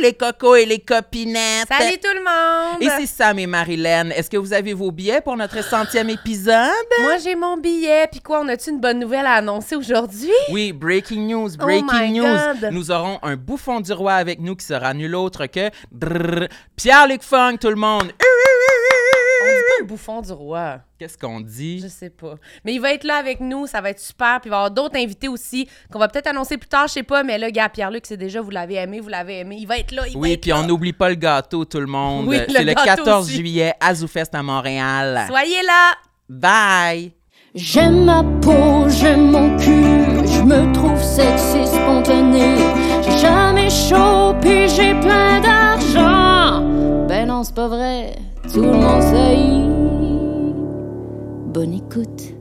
[0.00, 1.68] les cocos et les copinettes!
[1.68, 2.82] Salut tout le monde!
[2.82, 4.10] Ici Sam et Marilyn.
[4.10, 6.70] Est-ce que vous avez vos billets pour notre centième épisode?
[7.00, 8.06] Moi, j'ai mon billet.
[8.10, 10.32] Puis quoi, on a-tu une bonne nouvelle à annoncer aujourd'hui?
[10.50, 12.24] Oui, breaking news, Oh breaking my news.
[12.60, 12.70] God.
[12.72, 15.70] Nous aurons un bouffon du roi avec nous qui sera nul autre que
[16.76, 18.04] Pierre-Luc Funk, tout le monde.
[18.04, 18.77] On
[19.46, 20.80] dit pas le bouffon du roi.
[20.98, 21.80] Qu'est-ce qu'on dit?
[21.80, 22.34] Je sais pas.
[22.64, 24.40] Mais il va être là avec nous, ça va être super.
[24.40, 26.94] Puis il va y avoir d'autres invités aussi qu'on va peut-être annoncer plus tard, je
[26.94, 27.22] sais pas.
[27.22, 29.56] Mais là, gars, Pierre-Luc, c'est déjà, vous l'avez aimé, vous l'avez aimé.
[29.60, 30.58] Il va être là, il va Oui, être puis là.
[30.60, 32.26] on n'oublie pas le gâteau, tout le monde.
[32.26, 33.36] Oui, le C'est le gâteau 14 aussi.
[33.36, 35.24] juillet à ZooFest à Montréal.
[35.28, 35.92] Soyez là!
[36.28, 37.12] Bye!
[37.54, 42.56] J'aime ma peau, j'aime mon cul, je me trouve sexy spontané.
[43.02, 46.62] J'ai jamais chaud, puis j'ai plein d'argent.
[47.08, 48.14] Ben non, c'est pas vrai,
[48.52, 49.36] tout le monde sait.
[51.52, 52.34] Bonne écoute.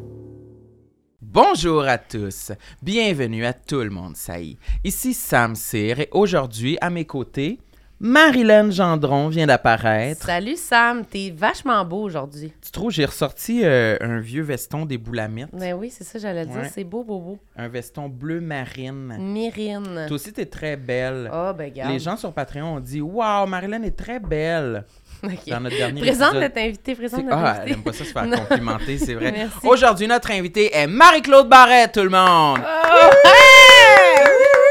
[1.21, 4.57] Bonjour à tous, bienvenue à tout le monde, ça y est.
[4.83, 7.59] Ici Sam Cyr et aujourd'hui, à mes côtés,
[7.99, 10.25] Marilyn Gendron vient d'apparaître.
[10.25, 12.53] Salut Sam, t'es vachement beau aujourd'hui.
[12.61, 16.45] Tu trouves, j'ai ressorti euh, un vieux veston des boulamites, Ben oui, c'est ça, j'allais
[16.45, 16.65] dire.
[16.71, 17.39] C'est beau, beau, beau.
[17.55, 19.17] un veston bleu marine.
[19.19, 20.05] Myrine.
[20.07, 21.29] Toi aussi, t'es très belle.
[21.33, 21.91] Oh, ben, garde.
[21.91, 24.85] Les gens sur Patreon ont dit «Wow, Marilyn est très belle!»
[25.23, 25.31] Ok.
[25.47, 26.41] Dans notre dernier Présente épisode.
[26.43, 27.71] notre invité, présente notre Ah, elle invité.
[27.73, 29.47] aime pas ça se faire complimenter, c'est vrai.
[29.63, 32.59] Aujourd'hui, notre invitée est Marie-Claude Barrette, tout le monde!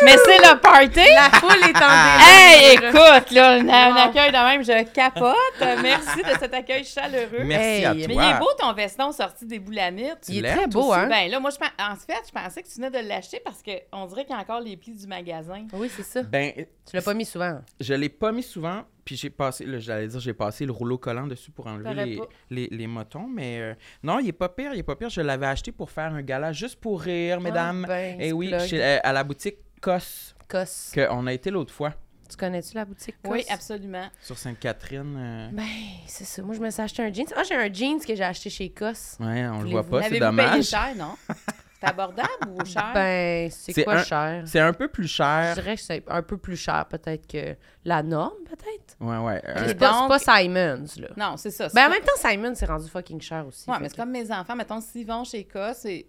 [0.05, 1.01] Mais c'est le party!
[1.15, 2.27] La foule est en délire.
[2.47, 5.35] Hey, écoute, là, un, un accueil de même, je capote.
[5.63, 7.45] Euh, Merci de cet accueil chaleureux.
[7.45, 7.85] Merci Hey.
[7.85, 8.15] à Mais toi.
[8.23, 10.29] Mais il est beau ton veston sorti des boulamites.
[10.29, 10.99] Il est très beau, aussi?
[11.01, 11.09] hein?
[11.09, 14.07] Ben là, moi, je, en fait, je pensais que tu venais de l'acheter parce qu'on
[14.07, 15.67] dirait qu'il y a encore les plis du magasin.
[15.73, 16.23] Oui, c'est ça.
[16.23, 17.61] Ben, Tu l'as pas mis souvent.
[17.81, 20.99] je l'ai pas mis souvent, puis j'ai passé, là, j'allais dire, j'ai passé le rouleau
[20.99, 24.71] collant dessus pour enlever les, les, les motons, mais euh, non, il est pas pire,
[24.75, 25.09] il est pas pire.
[25.11, 27.85] Je l'avais acheté pour faire un gala juste pour rire, mesdames.
[27.85, 29.57] Ah, ben, Et ce oui, chez- euh, à la boutique
[29.91, 30.93] Cos, Cos.
[30.95, 31.93] qu'on a été l'autre fois,
[32.29, 33.31] Tu connais-tu la boutique Cos?
[33.31, 34.09] Oui, absolument.
[34.21, 35.15] sur Sainte-Catherine.
[35.17, 35.65] euh, Ben,
[36.09, 36.43] c'est ça.
[36.43, 37.27] Moi, je me suis acheté un jeans.
[37.37, 39.17] Ah, j'ai un jeans que j'ai acheté chez Cos.
[39.21, 40.65] Ouais, on le voit pas, c'est L'avez-vous payé dommage.
[40.65, 41.15] cher, non?
[41.79, 42.91] C'est abordable ou cher?
[42.95, 44.43] Ben, c'est quoi un- cher?
[44.47, 45.55] C'est un peu plus Je cher.
[45.57, 48.97] dirais que c'est un peu plus cher, peut-être, que la norme, peut-être?
[48.99, 49.43] Ouais, ouais.
[49.47, 51.09] euh, C'est pas, donc- c'est pas Simons, là.
[51.19, 51.69] Non, c'est ça.
[51.75, 53.69] Ben, en même temps, Simon, c'est rendu fucking cher aussi.
[53.69, 56.07] Ouais, mais c'est que- comme mes enfants, mettons, s'ils vont chez K, c'est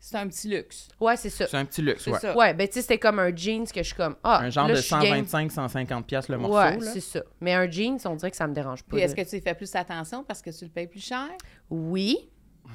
[0.00, 0.88] c'est un petit luxe.
[1.00, 1.46] Ouais, c'est ça.
[1.48, 2.18] C'est un petit luxe, C'est ouais.
[2.20, 2.36] ça.
[2.36, 4.16] Ouais, ben, tu sais, c'était comme un jeans que je suis comme.
[4.22, 5.24] Ah, Un genre là, de je suis game.
[5.24, 6.56] 125-150$ piastres le morceau.
[6.56, 6.90] Ouais, là.
[6.92, 7.20] c'est ça.
[7.40, 8.96] Mais un jeans, on dirait que ça me dérange pas.
[8.96, 9.24] Puis est-ce là.
[9.24, 11.28] que tu y fais plus attention parce que tu le payes plus cher?
[11.68, 12.30] Oui,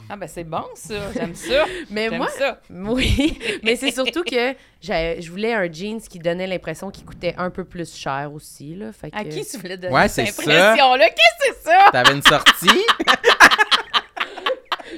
[0.10, 0.96] Ah, ben c'est bon, ça.
[1.14, 1.66] J'aime ça.
[1.90, 2.28] mais moi.
[2.28, 2.60] ça.
[2.70, 7.50] Oui, mais c'est surtout que je voulais un jeans qui donnait l'impression qu'il coûtait un
[7.52, 8.92] peu plus cher aussi, là.
[8.92, 9.16] Fait que...
[9.18, 10.72] À qui tu voulais donner Ouais, cette c'est ça.
[10.72, 11.10] impression-là?
[11.10, 11.90] Qu'est-ce que c'est ça?
[11.92, 12.68] T'avais une sortie?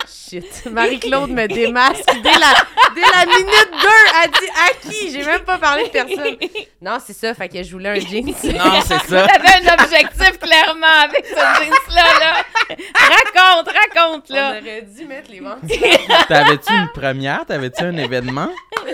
[0.08, 0.66] Shit.
[0.72, 2.54] Marie-Claude me démasque dès la,
[2.96, 3.88] dès la minute 2.
[4.24, 5.12] Elle dit à qui?
[5.12, 6.36] J'ai même pas parlé de personne.
[6.82, 7.34] Non, c'est ça.
[7.34, 8.26] Fait que je voulais un jeans.
[8.44, 9.28] non, c'est ça.
[9.28, 12.04] T'avais un objectif clairement avec ce jeans-là.
[12.20, 12.76] Là.
[12.96, 14.50] Raconte, raconte, On là.
[14.62, 15.60] aurait dû mettre les ventes.
[16.28, 17.46] T'avais-tu une première?
[17.46, 18.50] T'avais-tu un événement?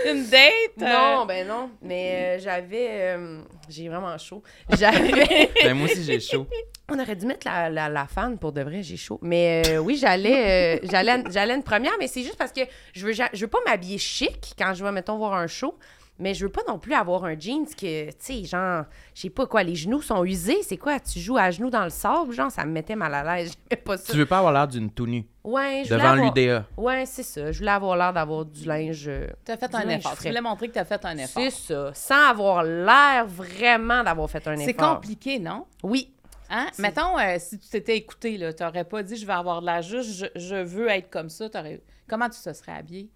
[0.05, 0.41] Une date?
[0.81, 1.69] euh, Non, ben non.
[1.81, 2.87] Mais euh, j'avais.
[2.91, 4.43] euh, j'ai vraiment chaud.
[4.77, 5.49] J'avais.
[5.63, 6.47] Ben, moi aussi, j'ai chaud.
[6.89, 9.19] On aurait dû mettre la, la, la fan pour de vrai, j'ai chaud.
[9.21, 12.61] Mais euh, oui, j'allais, euh, j'allais, j'allais une première, mais c'est juste parce que
[12.93, 15.77] je veux, je veux pas m'habiller chic quand je vais, mettons, voir un show.
[16.21, 18.83] Mais je veux pas non plus avoir un jeans que, tu sais, genre,
[19.15, 20.61] je sais pas quoi, les genoux sont usés.
[20.61, 22.31] C'est quoi, tu joues à genoux dans le sable?
[22.31, 23.51] Genre, ça me mettait mal à l'aise.
[23.71, 24.13] J'aimais pas ça.
[24.13, 26.33] Tu veux pas avoir l'air d'une tout nue Ouais, je voulais devant avoir...
[26.35, 26.65] l'UDA.
[26.77, 27.51] Ouais, c'est ça.
[27.51, 29.05] Je voulais avoir l'air d'avoir du linge.
[29.07, 30.11] euh, T'as fait un linge effort.
[30.11, 30.29] Tu frais.
[30.29, 31.41] voulais montrer que t'as fait un effort.
[31.43, 31.91] C'est ça.
[31.95, 34.65] Sans avoir l'air vraiment d'avoir fait un effort.
[34.65, 35.65] C'est compliqué, non?
[35.81, 36.13] Oui.
[36.51, 36.67] Hein?
[36.73, 39.65] C'est- Mettons, euh, si tu t'étais écouté, là, t'aurais pas dit je vais avoir de
[39.65, 41.49] l'air juste, je, je veux être comme ça.
[41.49, 43.09] t'aurais- Comment tu te serais habillé?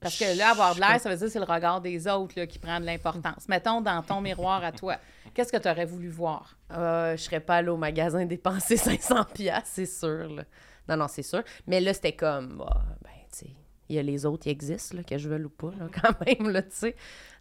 [0.00, 2.32] Parce que là, avoir de l'air, ça veut dire que c'est le regard des autres
[2.38, 3.48] là, qui prend de l'importance.
[3.48, 4.96] Mettons dans ton miroir à toi,
[5.34, 6.56] qu'est-ce que tu aurais voulu voir?
[6.72, 10.28] Euh, je serais pas allée au magasin dépenser 500 pièces, c'est sûr.
[10.30, 10.44] Là.
[10.88, 11.42] Non, non, c'est sûr.
[11.66, 13.50] Mais là, c'était comme, bah, ben, tu sais,
[13.90, 16.26] il y a les autres qui existent, là, que je veux ou pas, là, quand
[16.26, 16.96] même, là, tu sais.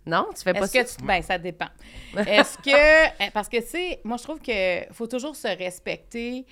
[0.05, 0.83] Non, tu fais pas Est-ce ça?
[0.83, 1.05] que tu...
[1.05, 1.69] Ben, ça dépend.
[2.17, 3.23] Est-ce que...
[3.23, 6.45] eh, Parce que, tu sais, moi, je trouve que faut toujours se respecter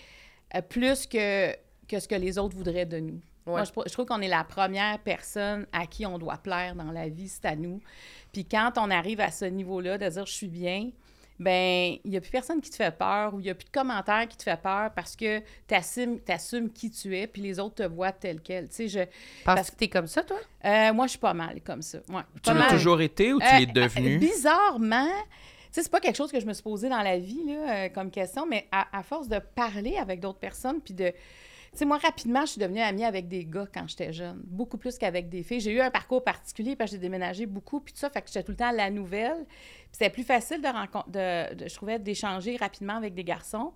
[0.55, 1.51] euh, plus que,
[1.87, 3.21] que ce que les autres voudraient de nous.
[3.47, 6.91] Moi, je, je trouve qu'on est la première personne à qui on doit plaire dans
[6.91, 7.79] la vie, c'est à nous.
[8.33, 10.89] Puis quand on arrive à ce niveau-là, de dire «je suis bien»,
[11.39, 13.65] ben il n'y a plus personne qui te fait peur ou il n'y a plus
[13.65, 15.75] de commentaires qui te fait peur parce que tu
[16.33, 18.67] assumes, qui tu es, puis les autres te voient tel quel.
[18.69, 18.99] Tu sais, je,
[19.45, 20.37] Parce parce- que t'es comme ça, toi?
[20.65, 21.99] euh, moi, je suis pas mal comme ça.
[22.09, 24.17] Ouais, Tu l'as toujours été ou tu Euh, l'es devenu?
[24.17, 27.43] Bizarrement, tu sais, c'est pas quelque chose que je me suis posé dans la vie
[27.45, 27.53] là,
[27.85, 31.13] euh, comme question, mais à, à force de parler avec d'autres personnes, puis de.
[31.85, 35.29] Moi, rapidement, je suis devenue amie avec des gars quand j'étais jeune, beaucoup plus qu'avec
[35.29, 35.59] des filles.
[35.59, 38.27] J'ai eu un parcours particulier parce que j'ai déménagé beaucoup, puis tout ça, fait que
[38.27, 39.45] j'étais tout le temps la nouvelle.
[39.87, 43.73] Puis C'était plus facile de, rencontrer, de, je trouvais, d'échanger rapidement avec des garçons.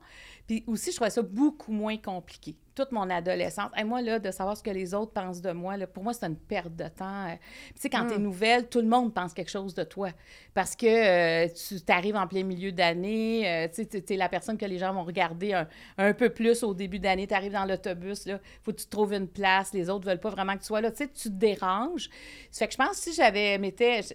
[0.47, 3.69] Puis aussi, je trouvais ça beaucoup moins compliqué toute mon adolescence.
[3.77, 6.13] Et moi, là, de savoir ce que les autres pensent de moi, là, pour moi,
[6.13, 7.27] c'est une perte de temps.
[7.27, 7.35] Euh.
[7.75, 8.23] Tu sais, quand tu es mm.
[8.23, 10.09] nouvelle, tout le monde pense quelque chose de toi.
[10.53, 14.29] Parce que euh, tu arrives en plein milieu d'année, euh, tu sais, tu es la
[14.29, 15.63] personne que les gens vont regarder
[15.97, 17.27] un, peu plus au début d'année.
[17.27, 20.29] Tu arrives dans l'autobus, là, faut que tu trouves une place, les autres veulent pas
[20.29, 20.91] vraiment que tu sois là.
[20.91, 22.09] Tu sais, tu te déranges.
[22.51, 23.59] Ça fait que je pense que si j'avais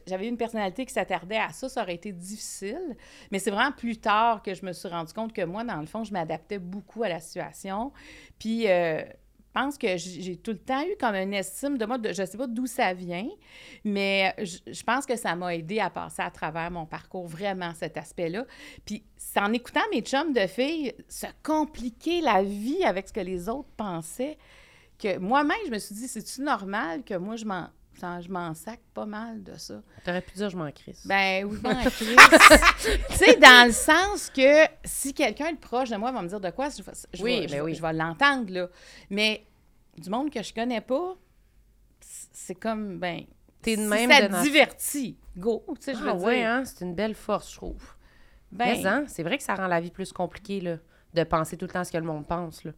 [0.06, 2.96] j'avais une personnalité qui s'attardait à ça, ça été difficile.
[3.30, 5.86] Mais c'est vraiment plus tard que je me suis rendu compte que moi, dans le
[5.86, 7.92] fond, je m'adaptais beaucoup à la situation.
[8.38, 9.02] Puis, euh,
[9.56, 12.26] je pense que j'ai tout le temps eu comme une estime de moi, je ne
[12.26, 13.26] sais pas d'où ça vient,
[13.84, 17.96] mais je, pense que ça m'a aidé à passer à travers mon parcours, vraiment, cet
[17.96, 18.44] aspect-là.
[18.84, 23.20] Puis, c'est en écoutant mes chums de filles se compliquer la vie avec ce que
[23.20, 24.36] les autres pensaient,
[24.98, 27.68] que moi-même, je me suis dit, c'est-tu normal que moi, je m'en
[28.00, 29.82] je m'en sac pas mal de ça.
[30.04, 31.06] T'aurais pu dire je m'en crisse.
[31.06, 33.00] Ben oui, je m'en crisse.
[33.10, 36.40] tu sais, dans le sens que si quelqu'un de proche de moi va me dire
[36.40, 36.82] de quoi, je,
[37.12, 37.74] je oui, vais, ben oui.
[37.74, 38.68] je vais l'entendre, là.
[39.10, 39.46] Mais
[39.96, 41.16] du monde que je connais pas,
[42.00, 43.24] c'est comme, ben...
[43.62, 46.48] T'es de si même ça divertit, go, tu sais, je veux ah, dire.
[46.48, 46.64] Hein?
[46.64, 47.82] c'est une belle force, je trouve.
[48.52, 50.76] Ben, Mais, hein, c'est vrai que ça rend la vie plus compliquée, là,
[51.14, 52.72] de penser tout le temps ce que le monde pense, là.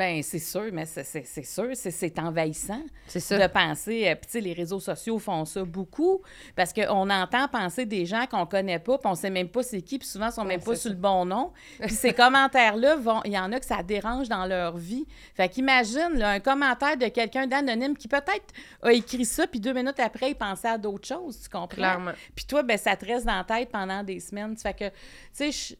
[0.00, 2.82] Ben c'est sûr, mais c'est sûr, c'est envahissant
[3.14, 4.08] de penser.
[4.08, 6.22] Euh, puis tu sais, les réseaux sociaux font ça beaucoup
[6.56, 9.82] parce qu'on entend penser des gens qu'on connaît pas, puis on sait même pas c'est
[9.82, 11.52] qui, puis souvent ils sont même pas sur le bon nom.
[11.80, 15.04] Puis ces commentaires-là vont, il y en a que ça dérange dans leur vie.
[15.34, 20.00] Fait qu'imagine un commentaire de quelqu'un d'anonyme qui peut-être a écrit ça, puis deux minutes
[20.00, 21.76] après il pensait à d'autres choses, tu comprends?
[21.76, 22.12] Clairement.
[22.34, 24.56] Puis toi, ben ça te reste dans la tête pendant des semaines.
[24.56, 24.88] Fait que
[25.36, 25.76] tu sais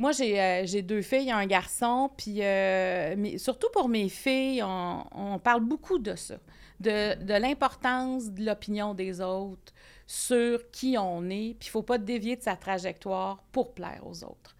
[0.00, 5.60] moi, euh, j'ai deux filles un garçon, puis euh, surtout pour mes filles, on, parle
[5.60, 6.36] beaucoup de ça,
[6.80, 9.74] de, l'importance de l'opinion des autres
[10.06, 14.24] sur qui on est, puis il faut pas dévier de sa trajectoire pour plaire aux
[14.24, 14.56] autres.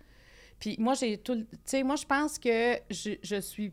[0.59, 1.37] Puis moi, j'ai tout...
[1.37, 3.73] Tu sais, moi, je pense que je, je, suis...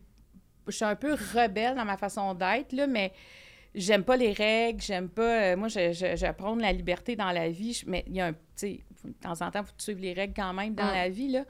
[0.68, 3.12] Je suis un peu rebelle dans ma façon d'être, là, mais
[3.76, 5.52] j'aime pas les règles, j'aime pas...
[5.52, 8.34] Euh, moi, j'apprends la liberté dans la vie, mais il y a un...
[8.56, 11.30] Tu de temps en temps, il faut suivre les règles quand même dans la vie,
[11.30, 11.46] là.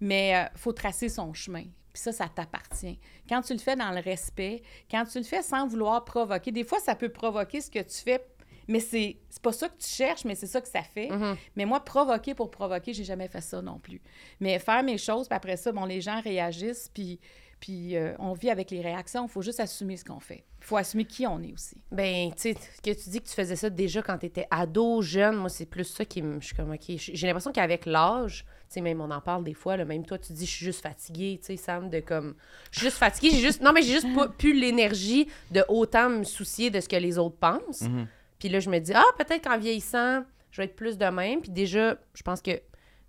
[0.00, 1.64] mais il euh, faut tracer son chemin.
[1.92, 2.98] Puis ça, ça t'appartient.
[3.28, 6.64] Quand tu le fais dans le respect, quand tu le fais sans vouloir provoquer, des
[6.64, 8.24] fois, ça peut provoquer ce que tu fais,
[8.66, 11.08] mais c'est pas ça que tu cherches, mais c'est ça que ça fait.
[11.08, 11.36] Mm-hmm.
[11.56, 14.00] Mais moi, provoquer pour provoquer, j'ai jamais fait ça non plus.
[14.40, 17.20] Mais faire mes choses, puis après ça, bon, les gens réagissent, puis
[17.62, 19.24] puis euh, on vit avec les réactions.
[19.24, 20.42] Il faut juste assumer ce qu'on fait.
[20.58, 21.76] Il faut assumer qui on est aussi.
[21.92, 25.00] Ben, tu sais, que tu dis que tu faisais ça déjà quand tu étais ado,
[25.00, 26.40] jeune, moi, c'est plus ça qui me.
[26.40, 26.96] Je suis comme, OK.
[26.96, 30.18] J'ai l'impression qu'avec l'âge, tu sais, même on en parle des fois, là, même toi,
[30.18, 32.34] tu dis, je suis juste fatiguée, tu sais, Sam, de comme.
[32.72, 33.62] Je suis juste fatiguée, j'ai juste.
[33.62, 37.16] Non, mais j'ai juste pas plus l'énergie de autant me soucier de ce que les
[37.16, 37.82] autres pensent.
[37.82, 38.08] Mhm.
[38.40, 41.40] Puis là, je me dis, ah, peut-être qu'en vieillissant, je vais être plus de même.
[41.40, 42.60] Puis déjà, je pense que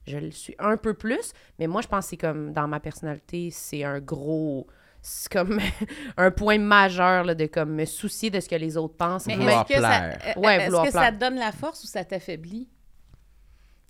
[0.08, 2.80] je le suis un peu plus, mais moi, je pense que c'est comme dans ma
[2.80, 4.68] personnalité, c'est un gros.
[5.02, 5.60] C'est comme
[6.18, 9.26] un point majeur là, de comme me soucier de ce que les autres pensent.
[9.28, 10.20] Mais est-ce que, ça, plaire.
[10.38, 12.70] euh, Ouais, est-ce ça te donne la force ou ça t'affaiblit?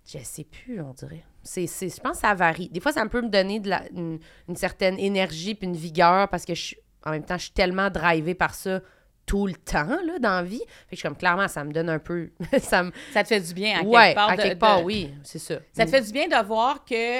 [0.06, 1.24] Je sais plus, on dirait.
[1.44, 2.69] C'est, c'est- je pense que ça varie.
[2.69, 4.19] Des fois, ça peut me donner de la, une,
[4.50, 7.54] une certaine énergie puis une vigueur parce que je, suis- en même temps, je suis
[7.54, 8.81] tellement drivée par ça
[9.25, 10.58] tout le temps là, dans la vie.
[10.60, 12.31] Fait que je suis comme, clairement, ça me donne un peu...
[12.60, 12.92] ça me...
[13.14, 14.30] Ça te fait du bien à ouais, quelque part.
[14.30, 15.56] à de- quelque part, de- oui, c'est ça.
[15.72, 17.20] Ça te fait du bien de voir que,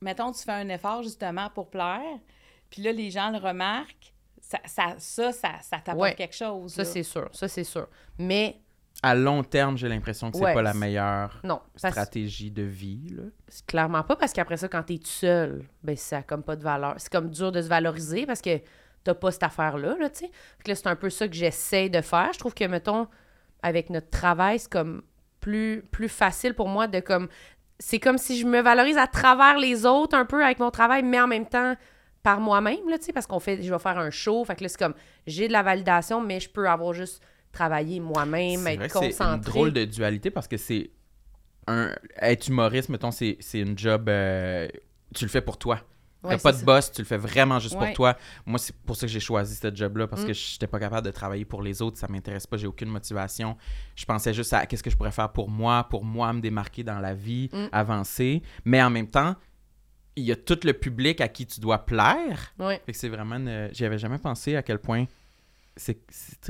[0.00, 2.00] mettons, tu fais un effort justement pour plaire,
[2.70, 4.12] puis là, les gens le remarquent.
[4.40, 6.14] Ça, ça, ça, ça, ça t'apporte Ouais.
[6.14, 6.72] quelque chose.
[6.72, 7.28] Ça, c'est sûr.
[7.32, 7.86] Ça, c'est sûr.
[8.18, 8.56] Mais
[9.02, 12.62] À long terme, j'ai l'impression que c'est Ouais, pas la meilleure non, parce- stratégie de
[12.62, 13.08] vie.
[13.16, 13.22] Là.
[13.48, 16.56] c'est clairement pas parce qu'après ça, quand t'es tout seul, ben ça a comme pas
[16.56, 16.94] de valeur.
[16.98, 18.60] C'est comme dur de se valoriser parce que
[19.10, 20.30] t'as pas cette affaire-là, là, tu sais.
[20.66, 22.30] Là, c'est un peu ça que j'essaie de faire.
[22.32, 23.08] Je trouve que, mettons,
[23.62, 25.02] avec notre travail, c'est comme
[25.40, 27.28] plus, plus facile pour moi de comme...
[27.78, 31.02] C'est comme si je me valorise à travers les autres un peu avec mon travail,
[31.02, 31.74] mais en même temps
[32.22, 33.62] par moi-même, là, tu sais, parce qu'on fait...
[33.62, 34.94] Je vais faire un show, fait que là, c'est comme...
[35.26, 39.04] J'ai de la validation, mais je peux avoir juste travaillé moi-même, être vrai que c'est
[39.06, 39.50] une concentré.
[39.50, 40.90] drôle de dualité parce que c'est
[41.66, 44.08] un être humoriste, mettons, c'est c'est une job.
[44.08, 44.68] euh,
[45.14, 45.80] tu le fais pour toi.
[46.22, 46.64] Ouais, T'as pas de ça.
[46.64, 47.86] boss, tu le fais vraiment juste Ouais.
[47.86, 48.16] pour toi.
[48.44, 50.26] Moi, c'est pour ça que j'ai choisi ce job-là, parce Mm.
[50.26, 53.56] que j'étais pas capable de travailler pour les autres, ça m'intéresse pas, j'ai aucune motivation.
[53.96, 56.84] Je pensais juste à qu'est-ce que je pourrais faire pour moi, pour moi me démarquer
[56.84, 57.68] dans la vie, Mm.
[57.72, 58.42] avancer.
[58.66, 59.34] Mais en même temps,
[60.16, 62.52] il y a tout le public à qui tu dois plaire.
[62.58, 62.82] Ouais.
[62.84, 63.70] Fait que c'est vraiment une...
[63.72, 65.06] J'y avais jamais pensé à quel point
[65.76, 65.98] c'est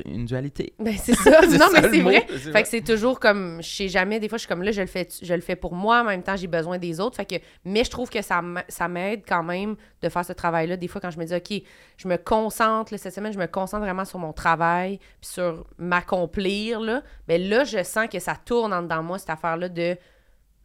[0.05, 0.75] une dualité.
[0.79, 1.41] Ben, c'est ça.
[1.50, 2.27] Non, ça, mais c'est vrai.
[2.27, 4.81] Fait que c'est toujours comme, je sais jamais, des fois, je suis comme là, je
[4.81, 7.17] le fais, je le fais pour moi, en même temps, j'ai besoin des autres.
[7.17, 7.35] Fait que,
[7.65, 8.41] mais je trouve que ça,
[8.89, 10.77] m'aide quand même de faire ce travail-là.
[10.77, 11.62] Des fois, quand je me dis, OK,
[11.97, 15.67] je me concentre, là, cette semaine, je me concentre vraiment sur mon travail, puis sur
[15.79, 17.03] m'accomplir, là.
[17.29, 19.97] Ben là, je sens que ça tourne en dedans de moi, cette affaire-là de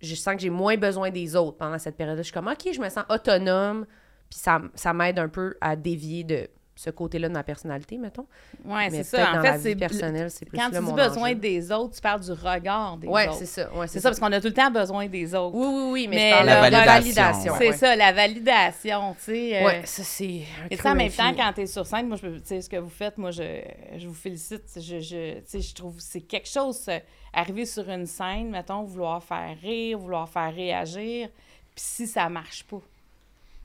[0.01, 2.21] je sens que j'ai moins besoin des autres pendant cette période-là.
[2.21, 3.85] Je suis comme, OK, je me sens autonome,
[4.29, 8.25] puis ça, ça m'aide un peu à dévier de ce côté-là de ma personnalité, mettons.
[8.65, 9.31] Oui, c'est ça.
[9.31, 11.35] En dans fait, c'est personnelle, c'est plus Quand là tu dis besoin enjeu.
[11.35, 13.37] des autres, tu parles du regard des Ouais, autres.
[13.37, 13.73] c'est ça.
[13.73, 15.55] Ouais, C'est ça, parce qu'on a tout le temps besoin des autres.
[15.55, 17.53] Oui, oui, oui, mais, Mais je parle la validation.
[17.57, 17.77] C'est ouais.
[17.77, 19.57] ça, la validation, tu sais.
[19.57, 20.41] euh, Ouais, ça, c'est.
[20.69, 22.77] Et creux en même temps, quand tu es sur scène, moi, je, sais, ce que
[22.77, 23.61] vous faites, moi, je,
[23.97, 24.63] je vous félicite.
[24.75, 26.99] Je, je, tu sais, je trouve que c'est quelque chose, euh,
[27.33, 31.29] arriver sur une scène, mettons, vouloir faire rire, vouloir faire réagir,
[31.73, 32.77] puis si ça marche pas.
[32.77, 33.64] Tu sais, tu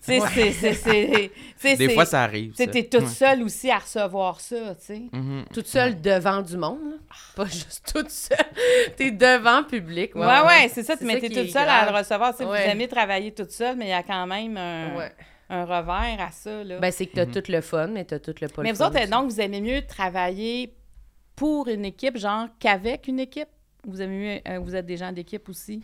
[0.00, 0.20] c'est-
[0.52, 2.52] c'est- c'est- tu sais, Des c'est- fois, ça arrive.
[2.54, 3.06] Tu t'es toute Ouais.
[3.08, 5.02] seule aussi à recevoir ça, tu sais.
[5.12, 5.44] Mhm.
[5.52, 6.96] Toute seule devant du monde, là.
[7.36, 8.36] Pas juste toute seule.
[8.96, 10.14] T'es devant public.
[10.14, 12.36] Ouais, ouais, c'est ça, C'est mais ça t'es qui toute seule à le recevoir.
[12.36, 12.64] Tu Ouais.
[12.64, 15.12] Vous aimez travailler toute seule, mais il y a quand même un, Ouais.
[15.48, 16.78] un revers à ça, là.
[16.78, 17.32] Ben, c'est que t'as Mhm.
[17.32, 19.10] tout le fun, mais t'as tout le pas mais le vous fun autres, aussi.
[19.10, 20.74] donc, vous aimez mieux travailler
[21.36, 23.48] pour une équipe, genre qu'avec une équipe?
[23.86, 25.80] Vous aimez mieux, euh, vous êtes des gens d'équipe aussi?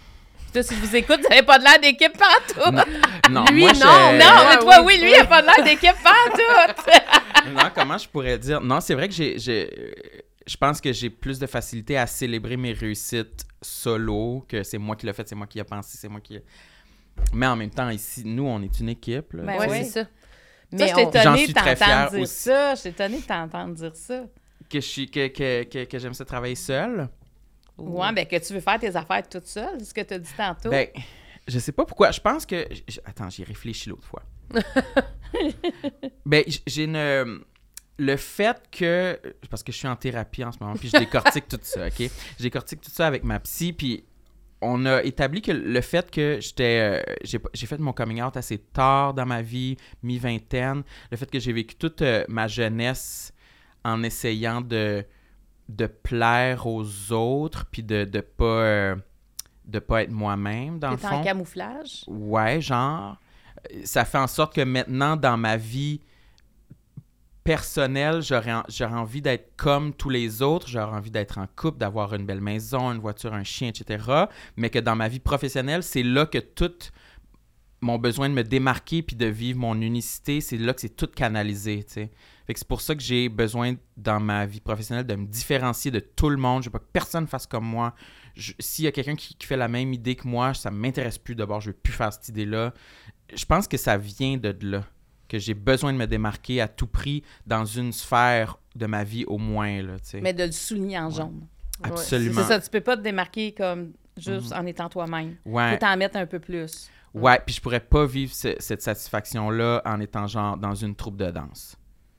[0.53, 2.71] Toi, si je vous écoute, vous n'avez pas de l'air d'équipe partout.
[2.73, 2.83] Non,
[3.31, 5.13] Non, Lui, moi, non, je- mais toi, oui, oui, lui, oui.
[5.15, 7.51] il n'a pas de l'air d'équipe partout.
[7.51, 8.61] non, comment je pourrais dire?
[8.61, 10.15] Non, c'est vrai que j'ai, j'ai-
[10.47, 14.97] je pense que j'ai plus de facilité à célébrer mes réussites solo, que c'est moi
[14.97, 16.39] qui l'ai fait, c'est moi qui ai pensé, c'est moi qui...
[17.35, 19.33] Mais en même temps, ici, nous, on est une équipe.
[19.33, 20.03] Là, Ben sais, c'est ça.
[20.03, 20.09] Ça,
[20.73, 22.35] Mais je on- t'ai J'en étonnée suis de très fier t'entendre dire aussi.
[22.35, 22.75] ça.
[22.75, 24.23] Je t'ai étonnée de t'entendre dire ça.
[24.71, 27.09] que, je suis, que, que, que, que j'aime ça travailler seul.
[27.79, 30.19] Ouais, ben que tu veux faire tes affaires toute seule, c'est ce que tu as
[30.19, 30.71] dit tantôt.
[30.71, 30.89] Ben,
[31.47, 32.11] je sais pas pourquoi.
[32.11, 32.67] Je pense que.
[33.05, 34.23] Attends, j'y réfléchi l'autre fois.
[36.27, 37.45] ben, j'ai une.
[37.99, 39.21] Le fait que.
[39.51, 42.11] Parce que je suis en thérapie en ce moment, puis je décortique tout ça, OK?
[42.39, 44.05] Je décortique tout ça avec ma psy, puis
[44.61, 47.03] on a établi que le fait que j'étais.
[47.05, 51.39] euh, j'ai fait mon coming out assez tard dans ma vie, mi-vingtaine, le fait que
[51.39, 53.33] j'ai vécu toute euh, ma jeunesse
[53.85, 55.05] en essayant de
[55.69, 58.97] de plaire aux autres puis de de pas euh,
[59.65, 61.23] de pas être moi-même dans le T'es en fond.
[61.23, 62.05] camouflage?
[62.07, 63.17] Ouais, genre
[63.85, 66.01] ça fait en sorte que maintenant dans ma vie
[67.45, 71.79] personnelle, j'aurais en- j'aurais envie d'être comme tous les autres, j'aurais envie d'être en couple,
[71.79, 74.05] d'avoir une belle maison, une voiture, un chien, etc.
[74.57, 76.73] Mais que dans ma vie professionnelle, c'est là que tout
[77.81, 81.07] mon besoin de me démarquer puis de vivre mon unicité, c'est là que c'est tout
[81.07, 82.11] canalisé, tu sais.
[82.47, 85.91] Fait que c'est pour ça que j'ai besoin dans ma vie professionnelle de me différencier
[85.91, 86.63] de tout le monde.
[86.63, 87.95] Je veux pas que personne fasse comme moi.
[88.61, 91.35] S'il y a quelqu'un qui, qui fait la même idée que moi, ça m'intéresse plus
[91.35, 91.61] d'abord.
[91.61, 92.73] Je veux plus faire cette idée-là.
[93.35, 94.85] Je pense que ça vient de là.
[95.29, 99.25] Que j'ai besoin de me démarquer à tout prix dans une sphère de ma vie
[99.25, 100.21] au moins, là, tu.
[100.21, 101.47] Mais de le souligner en jaune.
[101.83, 102.43] Absolument.
[102.43, 105.35] C'est ça, tu peux pas te démarquer comme juste en étant toi-même.
[105.45, 105.73] Tu Ouais.
[105.73, 106.89] peux t'en mettre un peu plus.
[107.13, 111.17] Ouais, puis je pourrais pas vivre ce- cette satisfaction-là en étant genre dans une troupe
[111.17, 111.77] de danse.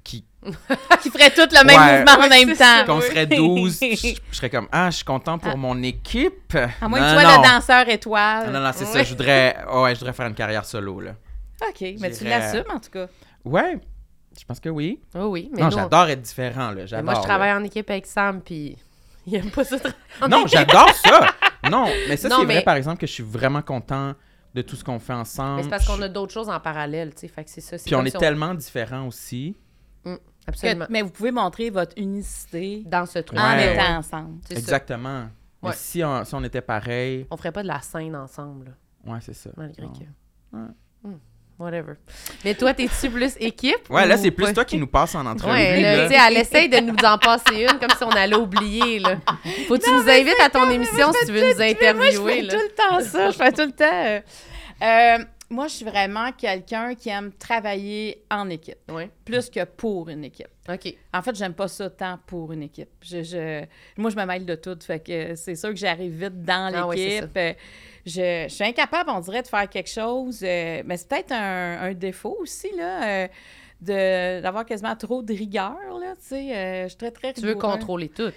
[0.08, 0.24] Qui,
[1.02, 2.00] Qui ferait tout le même Ouais.
[2.06, 2.86] mouvement en même temps.
[2.86, 5.58] qu'on serait 12, je, je serais comme Ah, je suis content pour Ah.
[5.58, 6.56] mon équipe.
[6.82, 7.42] À moins Non, que tu sois non.
[7.44, 8.52] le danseur étoile.
[8.54, 9.04] Non, non, c'est ça.
[9.04, 11.12] Je voudrais, oh, ouais, je voudrais faire une carrière solo, là.
[11.68, 13.08] OK, mais tu l'assumes en tout cas.
[13.44, 13.78] Ouais,
[14.40, 15.02] je pense que oui.
[15.14, 16.76] Oh oui, mais non, j'adore être différent, là.
[16.76, 17.04] mais J'adore.
[17.06, 17.26] moi, je là.
[17.26, 18.78] travaille en équipe avec Sam, puis
[19.26, 19.76] il aime pas ça.
[20.30, 21.20] Non, j'adore ça.
[21.70, 24.14] Non, mais ça, Non, c'est mais- vrai, par exemple, que je suis vraiment content
[24.56, 25.58] de tout ce qu'on fait ensemble.
[25.58, 27.28] Mais c'est parce qu'on a d'autres choses en parallèle, tu sais.
[27.28, 27.76] Fait que c'est ça.
[27.84, 29.56] Puis on est si tellement différents aussi.
[30.48, 30.86] Absolument.
[30.86, 33.40] Que- mais vous pouvez montrer votre unicité Dans ce truc.
[33.40, 33.74] en Ouais.
[33.74, 34.40] étant ensemble.
[34.50, 34.56] Ça.
[34.56, 35.26] Exactement.
[35.64, 35.76] Mais Ouais.
[35.76, 39.34] si on, si on était pareil, On ferait pas de la scène ensemble, ouais, c'est
[39.34, 39.50] ça.
[39.58, 39.92] malgré Non.
[39.94, 40.58] que.
[40.58, 40.64] Ouais.
[41.04, 41.18] Hmm,
[41.60, 41.94] Whatever.
[42.46, 43.90] Mais toi, t'es-tu plus équipe?
[43.90, 45.52] Ouais, là, c'est plus toi qui nous passe en entrevue.
[45.54, 49.16] Ouais, là, elle essaye de nous en passer une comme si on allait oublier, là.
[49.68, 52.36] Faut que tu nous invites à ton émission si tu veux nous moi, je interviewer,
[52.36, 52.54] fais là.
[52.54, 53.32] tout le temps ça.
[53.32, 53.86] Je fais tout le temps.
[53.92, 54.22] euh,
[54.84, 60.10] euh, moi, je suis vraiment quelqu'un qui aime travailler en équipe, Oui, plus que pour
[60.10, 60.48] une équipe.
[60.70, 60.94] OK.
[61.14, 62.90] En fait, j'aime pas ça tant pour une équipe.
[63.02, 63.64] Je, je-
[63.96, 64.78] moi, je me mêle de tout.
[64.82, 67.38] Fait que c'est sûr que j'arrive vite dans Ah oui, l'équipe.
[67.38, 67.54] Euh,
[68.06, 70.42] je, je suis incapable, on dirait, de faire quelque chose.
[70.44, 73.28] euh, mais c'est peut-être un, un défaut aussi, là, euh,
[73.80, 76.56] de, d'avoir quasiment trop de rigueur, là, tu sais.
[76.58, 77.72] euh, je suis très, très Tu veux rigoureux.
[77.74, 78.32] contrôler tout.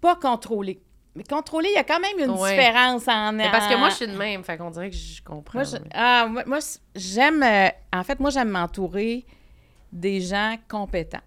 [0.00, 0.80] Pas contrôler.
[1.16, 2.50] Mais contrôler, il y a quand même une Ouais.
[2.56, 3.32] différence en...
[3.32, 5.58] Mais parce que moi, je suis de même, fait qu'on dirait que je comprends.
[5.58, 6.58] Moi, je- mais- ah, moi,
[6.94, 7.42] j'aime.
[7.42, 9.26] euh, en fait, moi, j'aime m'entourer
[9.92, 11.18] des gens compétents.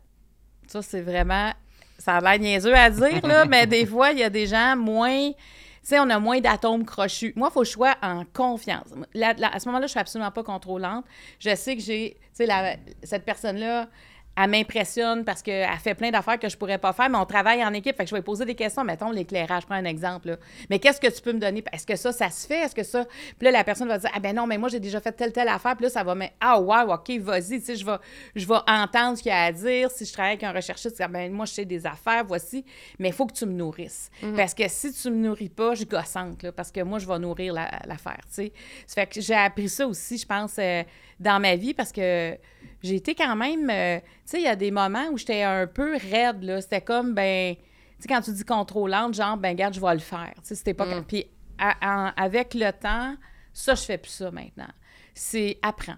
[0.68, 1.52] Ça, c'est vraiment.
[2.00, 4.76] Ça a l'air niaiseux à dire, là, mais des fois, il y a des gens
[4.78, 5.32] moins.
[5.32, 7.34] Tu sais, on a moins d'atomes crochus.
[7.36, 8.86] Moi, il faut que je sois en confiance.
[9.14, 11.04] La- la- à ce moment-là, je suis absolument pas contrôlante.
[11.40, 12.18] Je sais que j'ai.
[12.38, 13.88] Tu sais, cette personne-là,
[14.36, 17.64] elle m'impressionne parce qu'elle fait plein d'affaires que je pourrais pas faire, mais on travaille
[17.64, 17.96] en équipe.
[17.96, 18.84] Fait que je vais poser des questions.
[18.84, 20.30] Mettons l'éclairage, prends un exemple.
[20.30, 20.38] Là.
[20.70, 21.64] Mais qu'est-ce que tu peux me donner?
[21.72, 22.62] Est-ce que ça, ça se fait?
[22.62, 23.06] Est-ce que ça?
[23.38, 25.32] Puis là, la personne va dire Ah ben non, mais moi, j'ai déjà fait telle,
[25.32, 25.76] telle affaire.
[25.76, 26.26] Puis là, ça va me.
[26.40, 27.60] Ah, wow, OK, vas-y.
[27.60, 27.98] Tu sais, je vais,
[28.36, 29.92] je vais entendre ce qu'il y a à dire.
[29.92, 32.66] Si je travaille avec un recherchiste, ah, ben moi, je sais des affaires, voici.
[32.98, 34.10] Mais il faut que tu me nourrisses.
[34.24, 34.36] Mhm.
[34.36, 37.20] Parce que si tu me nourris pas, je gossante, là, parce que moi, je vais
[37.20, 38.22] nourrir l'affaire.
[38.28, 38.54] tu sais.
[38.88, 40.84] Ça fait que j'ai appris ça aussi, je pense, euh,
[41.20, 42.38] dans ma vie parce que
[42.84, 43.70] j'ai été quand même.
[43.70, 46.62] euh, tu sais, il y a des moments où j'étais un peu raide, là.
[46.62, 47.56] C'était comme, ben.
[47.56, 47.62] Tu
[48.02, 50.34] sais, quand tu dis contrôlante, genre, ben, garde, je vais le faire.
[50.38, 50.86] Tu sais, c'était pas.
[50.86, 51.06] Mm.
[51.06, 51.26] Puis,
[51.58, 53.16] avec le temps,
[53.54, 54.68] ça, je fais plus ça maintenant.
[55.14, 55.96] C'est apprends.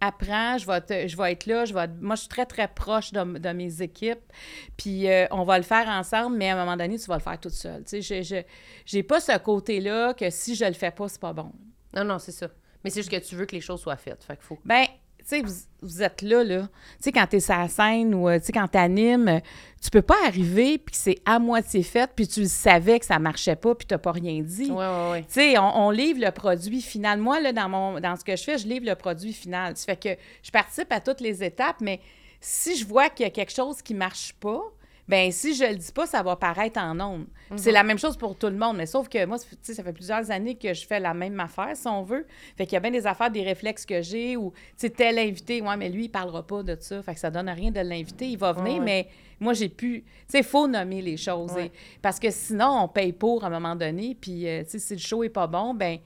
[0.00, 1.64] Apprends, je vais, te- je vais être là.
[1.64, 4.20] Je vais, moi, je suis très, très proche de, de mes équipes.
[4.76, 7.20] Puis, euh, on va le faire ensemble, mais à un moment donné, tu vas le
[7.22, 7.82] faire toute seule.
[7.84, 8.42] Tu sais, je-
[8.86, 11.50] j'ai pas ce côté-là que si je le fais pas, c'est pas bon.
[11.96, 12.46] Non, non, c'est ça.
[12.84, 14.22] Mais c'est juste que tu veux que les choses soient faites.
[14.22, 14.58] Fait qu'il faut.
[14.64, 14.84] Ben,
[15.28, 16.62] sais, vous, vous êtes là, là.
[16.62, 16.68] Tu
[17.00, 19.40] sais, quand t'es sur la scène ou, euh, tu sais, quand t'animes,
[19.82, 23.06] tu peux pas arriver puis que c'est à moitié fait puis tu le savais que
[23.06, 24.70] ça marchait pas puis t'as pas rien dit.
[24.70, 25.22] Ouais, ouais, ouais.
[25.22, 27.20] Tu sais, on, on livre le produit final.
[27.20, 29.76] Moi, là, dans, mon, dans ce que je fais, je livre le produit final.
[29.76, 32.00] Ça fait que je participe à toutes les étapes, mais
[32.40, 34.62] si je vois qu'il y a quelque chose qui marche pas,
[35.08, 37.26] ben si je le dis pas, ça va paraître en ondes.
[37.56, 39.82] C'est la même chose pour tout le monde, mais sauf que moi, tu sais, ça
[39.82, 42.26] fait plusieurs années que je fais la même affaire, si on veut.
[42.56, 45.62] Fait qu'il y a bien des affaires, des réflexes que j'ai, ou, tu tel invité,
[45.62, 47.00] ouais, mais lui, il parlera pas de ça.
[47.02, 48.26] Fait que ça donne rien de l'inviter.
[48.26, 49.08] Il va venir, Ouais, mais
[49.40, 50.02] moi, j'ai pu...
[50.02, 51.52] Tu sais, faut nommer les choses.
[51.52, 51.66] Ouais.
[51.66, 51.72] et-
[52.02, 54.92] parce que sinon, on paye pour à un moment donné, puis, euh, tu sais, si
[54.92, 55.98] le show est pas bon, ben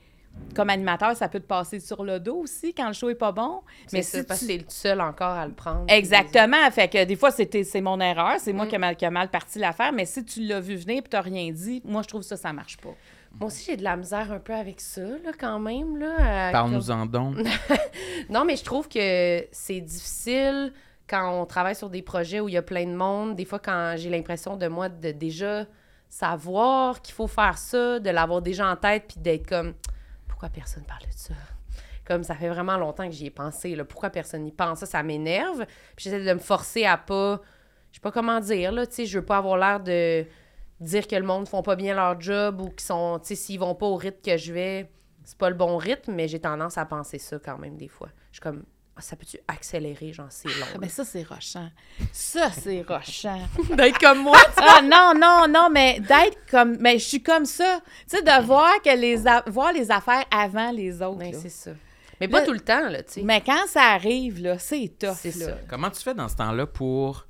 [0.54, 3.32] comme animateur, ça peut te passer sur le dos aussi quand le show est pas
[3.32, 3.62] bon.
[3.92, 5.84] Mais c'est si parce que tu- t'es le seul encore à le prendre.
[5.88, 6.70] Exactement.
[6.70, 8.34] Fait que des fois, c'était, c'est mon erreur.
[8.38, 8.56] C'est Mm.
[8.56, 9.92] moi qui ai mal, qui a mal parti l'affaire.
[9.92, 12.36] Mais si tu l'as vu venir et tu n'as rien dit, moi, je trouve ça,
[12.36, 12.90] ça marche pas.
[13.40, 15.96] Moi aussi, j'ai de la misère un peu avec ça, là, quand même.
[15.96, 17.36] Là, à- Parle-nous-en donc.
[18.28, 20.72] Non, mais je trouve que c'est difficile
[21.08, 23.34] quand on travaille sur des projets où il y a plein de monde.
[23.36, 25.64] Des fois, quand j'ai l'impression de moi de déjà
[26.10, 29.72] savoir qu'il faut faire ça, de l'avoir déjà en tête, puis d'être comme
[30.42, 31.34] pourquoi personne parle de ça?
[32.04, 33.76] Comme ça fait vraiment longtemps que j'y ai pensé.
[33.88, 34.80] Pourquoi personne n'y pense?
[34.80, 35.64] Ça, ça m'énerve.
[35.94, 37.40] Puis j'essaie de me forcer à pas.
[37.92, 38.84] Je sais pas comment dire, là.
[38.84, 40.26] Tu sais, je veux pas avoir l'air de
[40.80, 43.20] dire que le monde font pas bien leur job ou qu'ils sont.
[43.20, 44.90] Tu sais, s'ils vont pas au rythme que je vais,
[45.22, 48.08] c'est pas le bon rythme, mais j'ai tendance à penser ça quand même des fois.
[48.32, 48.64] Je suis comme.
[48.98, 50.66] Ça peut-tu accélérer, genre, c'est long.
[50.74, 51.68] Ah, Mais ça, c'est rochant.
[52.12, 53.40] Ça, c'est rochant.
[53.76, 56.76] D'être comme moi, ah non, non, non, mais d'être comme...
[56.78, 57.80] Mais je suis comme ça.
[58.08, 61.18] Tu sais, de voir, que les a- voir les affaires avant les autres.
[61.18, 61.72] Ben, c'est ça.
[62.20, 63.22] Mais pas tout le temps, là, tu sais.
[63.22, 65.16] Mais quand ça arrive, là, c'est tough.
[65.18, 65.58] C'est ça.
[65.68, 67.26] Comment tu fais dans ce temps-là pour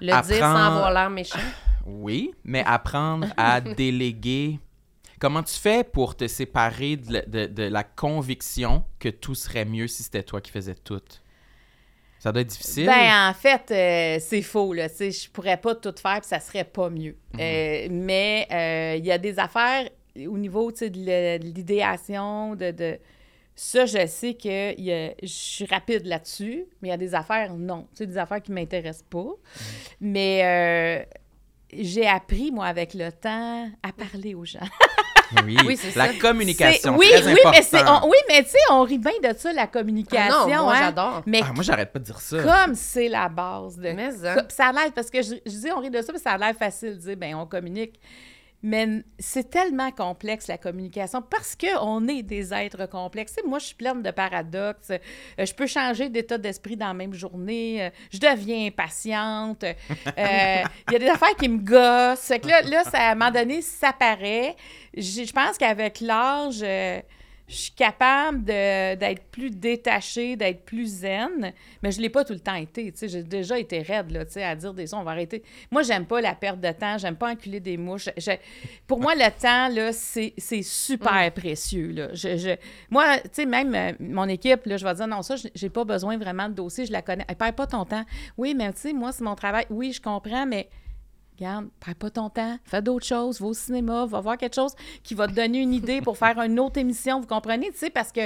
[0.00, 1.38] Le dire sans avoir l'air méchant?
[1.86, 4.58] Oui, mais apprendre à déléguer.
[5.20, 9.64] Comment tu fais pour te séparer de, la- de- de la conviction que tout serait
[9.64, 11.00] mieux si c'était toi qui faisais tout?
[12.18, 12.86] Ça doit être difficile.
[12.86, 14.88] Ben, en fait, euh, c'est faux, là.
[14.88, 17.16] Je pourrais pas tout faire, puis ça serait pas mieux.
[17.38, 22.98] Euh, mais euh, il y a des affaires au niveau, de l'idéation, de, de...
[23.56, 26.96] Ça, je sais que il y a- je suis rapide là-dessus, mais il y a
[26.96, 27.86] des affaires, non.
[27.92, 29.26] Sais, des affaires qui m'intéressent pas.
[30.00, 31.04] Mais euh,
[31.72, 34.58] j'ai appris, moi, avec le temps, à parler aux gens.
[35.44, 36.18] oui, Oui, c'est la ça.
[36.20, 38.06] communication, C'est- oui, très oui, mais c'est, important.
[38.06, 40.48] on- oui, mais tu sais, on rit bien de ça, la Ah communication.
[40.48, 40.78] non, moi, hein.
[40.80, 41.22] j'adore.
[41.26, 42.36] Mais Ah, moi, j'arrête pas de dire ça.
[42.42, 43.90] comme c'est la base de.
[43.92, 44.10] Mais, hein.
[44.36, 46.30] Ça, ça a l'air, parce que je, je dis on rit de ça, mais ça
[46.32, 48.00] a l'air facile de dire, ben on communique.
[48.66, 53.36] Mais c'est tellement complexe, la communication, parce qu'on est des êtres complexes.
[53.46, 54.88] Moi, je suis pleine de paradoxes.
[54.90, 57.84] Euh, je peux changer d'état d'esprit dans la même journée.
[57.84, 59.64] Euh, je deviens impatiente.
[59.64, 62.30] Euh, Il y a des affaires qui me gossent.
[62.30, 64.56] Là, ça, à un moment donné, ça paraît.
[64.96, 66.64] Je pense qu'avec l'âge,
[67.46, 71.52] je suis capable d'être plus détachée, d'être plus zen,
[71.82, 72.92] mais je ne l'ai pas tout le temps été.
[73.02, 75.42] J'ai déjà été raide là, à dire des sons, on va arrêter.
[75.70, 78.08] Moi, j'aime pas la perte de temps, j'aime pas enculer des mouches.
[78.16, 78.30] Je-
[78.86, 81.90] pour moi, le temps, c'est super précieux.
[81.92, 82.08] Là.
[82.14, 82.56] Je, je-
[82.90, 85.84] moi, tu sais, même euh, mon équipe, là, je vais dire, non, ça, j'ai pas
[85.84, 87.24] besoin vraiment de dossier, je la connais.
[87.28, 88.04] Elle perd pas ton temps.
[88.38, 89.66] Oui, mais tu sais, moi, c'est mon travail.
[89.68, 90.68] Oui, je comprends, mais
[91.36, 94.72] Regarde, perds pas ton temps, fais d'autres choses, va au cinéma, va voir quelque chose
[95.02, 97.90] qui va te donner une idée pour faire une autre émission, vous comprenez, tu sais,
[97.90, 98.20] parce que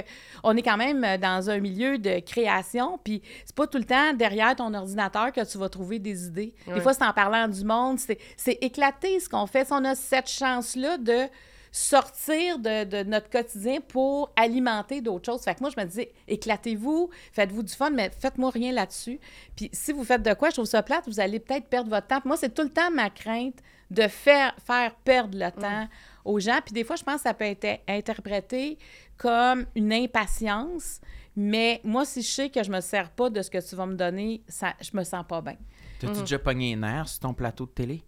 [0.45, 3.85] on est quand même euh, dans un milieu de création, puis c'est pas tout le
[3.85, 6.55] temps derrière ton ordinateur que tu vas trouver des idées.
[6.67, 9.67] Des fois, c'est en parlant du monde, c'est c'est éclaté ce qu'on fait.
[9.67, 11.29] Si on a cette chance-là de
[11.73, 15.43] sortir de, de notre quotidien pour alimenter d'autres choses.
[15.43, 19.21] Fait que moi, je me disais, éclatez-vous, faites-vous du fun, mais faites-moi rien là-dessus.
[19.57, 22.07] Puis si vous faites de quoi, je trouve ça plate, vous allez peut-être perdre votre
[22.07, 22.21] temps.
[22.21, 23.59] Puis moi, c'est tout le temps ma crainte
[23.91, 25.89] de faire, faire perdre le temps
[26.25, 26.61] aux gens.
[26.65, 28.79] Puis des fois, je pense que ça peut être interprété
[29.17, 31.01] comme une impatience,
[31.37, 33.87] Mais moi, si je sais que je me sers pas de ce que tu vas
[33.87, 35.57] me donner, ça, je me sens pas bien.
[36.01, 38.03] T'as-tu déjà pogné les nerfs sur ton plateau de télé?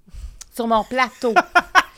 [0.53, 1.35] Sur mon plateau.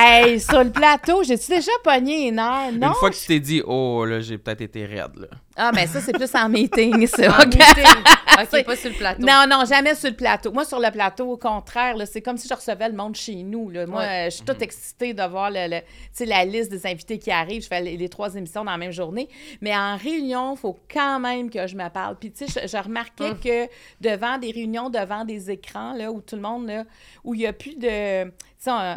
[0.00, 2.72] hey, sur le plateau, j'ai-tu déjà pogné nerfs?
[2.72, 2.88] Non.
[2.88, 5.28] Une fois que tu t'es dit, oh, là, j'ai peut-être été raide, là.
[5.62, 7.36] Ah, mais ça, c'est plus en meeting, ça.
[7.38, 7.60] En meeting.
[8.42, 9.20] OK, pas sur le plateau.
[9.22, 10.50] Non, non, jamais sur le plateau.
[10.52, 13.68] Moi, sur le plateau, au contraire, c'est comme si je recevais le monde chez nous.
[13.68, 13.86] Là.
[13.86, 14.24] Moi, Ouais.
[14.30, 15.80] je suis toute excitée de voir le,
[16.24, 17.62] la liste des invités qui arrivent.
[17.62, 19.28] Je fais les, les trois émissions dans la même journée.
[19.60, 22.16] Mais en réunion, il faut quand même que je me parle.
[22.16, 23.68] Puis, tu sais, je, je remarquais que
[24.00, 26.84] devant des réunions, devant des écrans, là, où tout le monde, là,
[27.24, 28.96] où il n'y a plus de, tu sais, un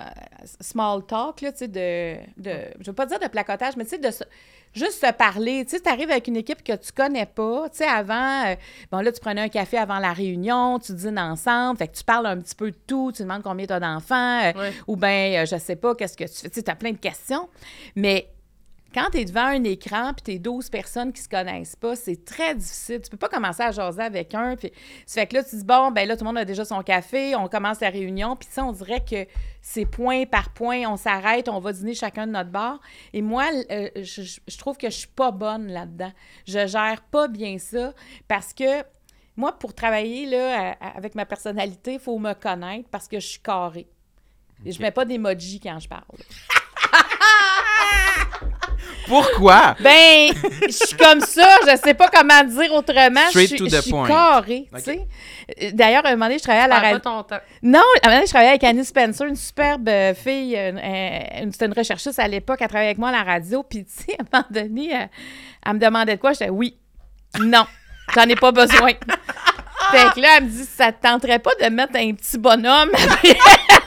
[0.62, 3.90] small talk, là, tu sais, de, de, je veux pas dire de placotage, mais tu
[3.92, 4.10] sais, de
[4.74, 5.66] juste se parler.
[5.66, 7.70] Tu sais, tu arrives avec une équipe que tu connais pas.
[7.70, 8.56] Tu sais, avant, euh,
[8.92, 12.04] bon, là, tu prenais un café avant la réunion, tu dînes ensemble, fait que tu
[12.04, 15.46] parles un petit peu de tout, tu demandes combien tu as d'enfants, euh, ou bien,
[15.46, 16.50] je sais pas, qu'est-ce que tu fais.
[16.50, 17.48] Tu sais, as plein de questions.
[17.96, 18.28] Mais
[18.94, 21.96] quand tu es devant un écran puis tu es 12 personnes qui se connaissent pas,
[21.96, 23.02] c'est très difficile.
[23.02, 24.56] Tu peux pas commencer à jaser avec un.
[24.56, 24.72] Puis,
[25.06, 26.82] ça fait que là, tu dis, bon, ben là, tout le monde a déjà son
[26.84, 28.36] café, on commence la réunion.
[28.36, 29.28] Puis ça, on dirait que
[29.62, 32.80] c'est point par point, on s'arrête, on va dîner chacun de notre bar.
[33.14, 36.12] Et moi, euh, je, trouve que je suis pas bonne là-dedans.
[36.46, 37.94] Je gère pas bien ça
[38.28, 38.84] parce que
[39.36, 43.28] moi, pour travailler là, à- avec ma personnalité, il faut me connaître parce que je
[43.28, 43.88] suis carrée.
[44.66, 46.04] Et je mets pas d'emoji quand je parle.
[49.08, 49.76] Pourquoi?
[49.80, 50.32] Ben,
[50.68, 53.28] je suis comme ça, je sais pas comment dire autrement.
[53.30, 54.42] Straight je suis, to the je suis point.
[54.46, 55.08] tu sais.
[55.62, 57.00] Euh, D'ailleurs, à un moment donné, je travaillais à la radio.
[57.00, 57.40] pas ton temps.
[57.62, 60.72] Non, à un moment donné, je travaillais avec Annie Spencer, une superbe euh, fille, euh,
[60.78, 63.84] euh, une- c'était une recherchiste à l'époque, elle travaillait avec moi à la radio, puis
[63.86, 65.10] tu sais, à un moment donné, elle,
[65.66, 66.78] elle me demandait de quoi, j'étais oui,
[67.42, 67.66] non,
[68.16, 68.92] j'en ai pas besoin.
[69.92, 72.92] fait que là, elle me dit, ça te tenterait pas de mettre un petit bonhomme?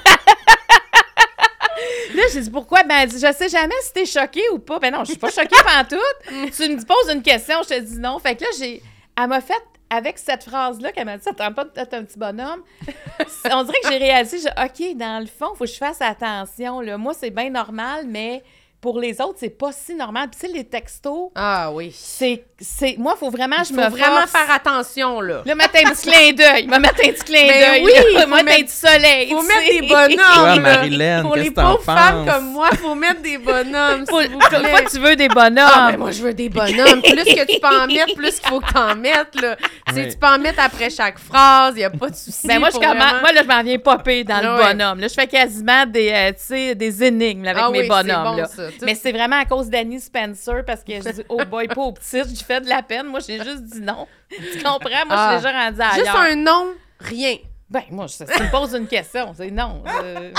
[2.17, 2.83] Là, j'ai dit pourquoi?
[2.85, 4.79] Ben, elle dit, je sais jamais si t'es choquée ou pas.
[4.79, 6.53] Ben non, je suis pas choquée pantoute.
[6.57, 8.19] tu me poses une question, je te dis non.
[8.19, 8.83] Fait que là, j'ai.
[9.19, 9.55] Elle m'a fait,
[9.91, 12.63] avec cette phrase-là, qu'elle m'a dit, ça tente pas d'être un petit bonhomme.
[13.51, 14.49] On dirait que j'ai réalisé, j'ai-
[14.93, 16.81] OK, dans le fond, il faut que je fasse attention.
[16.81, 16.99] Là.
[16.99, 18.43] Moi, c'est bien normal, mais
[18.87, 20.29] pour les autres, c'est pas si normal.
[20.31, 21.93] Puis, tu sais, les textos, Ah oui.
[21.93, 22.45] c'est.
[22.61, 24.31] c'est Moi, il faut vraiment, je me faut vraiment force.
[24.31, 25.43] faire attention, là.
[25.45, 26.67] Là, mettre un petit clin d'œil.
[26.69, 27.83] Me mettre un petit clin Ben d'œil.
[27.85, 28.21] oui, là.
[28.23, 29.31] faut mettre un petit soleil.
[29.31, 30.35] faut mettre des bonhommes.
[30.35, 30.61] Toi, là.
[30.61, 34.49] Marilyn, Pour les pauvres femmes comme moi, faut mettre des bonhommes, Faut- s'il vous Toi,
[34.61, 34.85] plaît.
[34.89, 35.57] tu veux des bonhommes?
[35.75, 37.03] Ah, ben moi, je veux des bonhommes.
[37.03, 39.35] Plus que tu peux en mettre, plus qu'il faut que tu en mettes.
[39.43, 39.57] Là.
[39.89, 40.09] Tu sais, Oui.
[40.13, 42.47] tu peux en mettre après chaque phrase, il n'y a pas de souci.
[42.47, 45.01] Ben moi, je commence- vraiment- moi, là, je m'en viens popper dans le bonhomme.
[45.01, 47.89] Là, je fais quasiment des, euh, tu sais, des énigmes là, avec Ah mes oui,
[47.89, 48.07] bonhommes.
[48.07, 48.71] c'est bon, là.
[48.77, 48.81] Ça.
[48.81, 51.83] Tout- Mais c'est vraiment à cause d'Annie Spencer parce que je dis, oh boy, pas
[51.83, 53.07] au petit, j'ai fait de la peine.
[53.07, 54.07] Moi, j'ai juste dit non.
[54.31, 55.07] Tu comprends?
[55.07, 55.33] Moi, Ah.
[55.35, 55.95] je suis déjà rendue ailleurs.
[55.95, 56.67] Juste un nom,
[57.01, 57.37] rien.
[57.69, 59.83] Ben, moi, tu me poses une question, c'est non.
[60.05, 60.31] Euh,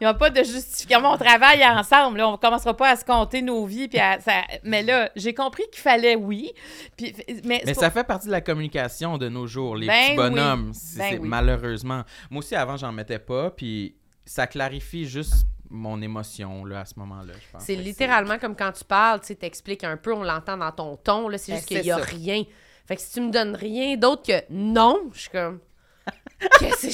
[0.00, 1.06] Il n'y a pas de justification.
[1.06, 2.16] On travaille ensemble.
[2.18, 3.86] Là, on ne commencera pas à se compter nos vies.
[3.88, 6.50] Puis à- ça- mais là, j'ai compris qu'il fallait oui.
[6.96, 10.16] Puis, mais ça fait partie de la communication de nos jours, les Ben petits oui.
[10.16, 10.70] bonhommes.
[10.72, 11.28] C'est- Ben oui.
[11.28, 12.02] Malheureusement.
[12.30, 16.94] Moi aussi, avant, j'en mettais pas, puis ça clarifie juste mon émotion là, à ce
[16.98, 17.62] moment-là, je pense.
[17.64, 21.28] C'est littéralement comme quand tu parles, tu t'expliques un peu, on l'entend dans ton ton.
[21.28, 22.04] Là, c'est Ben, juste qu'il n'y a ça.
[22.04, 22.44] rien.
[22.86, 25.60] Fait que si tu me donnes rien d'autre que non, je suis comme.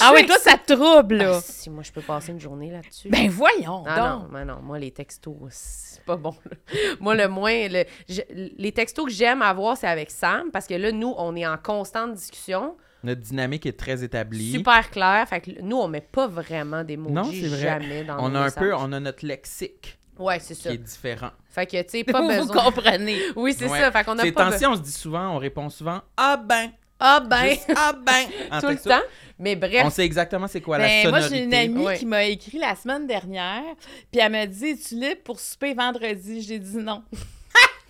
[0.03, 1.41] Ah oui, toi, ça te trouble, Ah, là.
[1.41, 3.09] si moi, je peux passer une journée là-dessus.
[3.09, 4.23] Ben voyons Ah donc.
[4.25, 6.35] non, mais non, moi, les textos, c'est pas bon.
[6.45, 6.57] là.
[7.01, 7.69] moi, le moins.
[7.69, 11.35] le- je- les textos que j'aime avoir, c'est avec Sam, parce que là, nous, on
[11.35, 14.53] est en constante discussion, Notre dynamique est très établie.
[14.53, 15.27] super clair.
[15.29, 17.59] Fait que nous, on met pas vraiment des mots Non, c'est vrai.
[17.61, 18.63] jamais dans on nos a un messages.
[18.63, 20.71] peu, on a notre lexique Ouais, c'est ça.
[20.71, 21.31] qui est différent.
[21.49, 22.65] Fait que, tu sais, pas Vous, vous besoin.
[22.65, 23.19] comprenez.
[23.37, 23.79] Oui, c'est Ouais.
[23.81, 23.93] ça.
[23.93, 27.21] Fait qu'on a Ces pas on se dit souvent, on répond souvent Ah ben, Ah
[27.21, 29.01] ben, Juste, ah ben, En tout le temps.
[29.39, 31.37] Mais bref, On sait exactement c'est quoi Ben, la moi, sonorité.
[31.37, 31.97] j'ai une amie Ouais.
[31.97, 33.63] qui m'a écrit la semaine dernière,
[34.11, 37.05] puis elle m'a dit Es-tu libre pour souper vendredi J'ai dit non.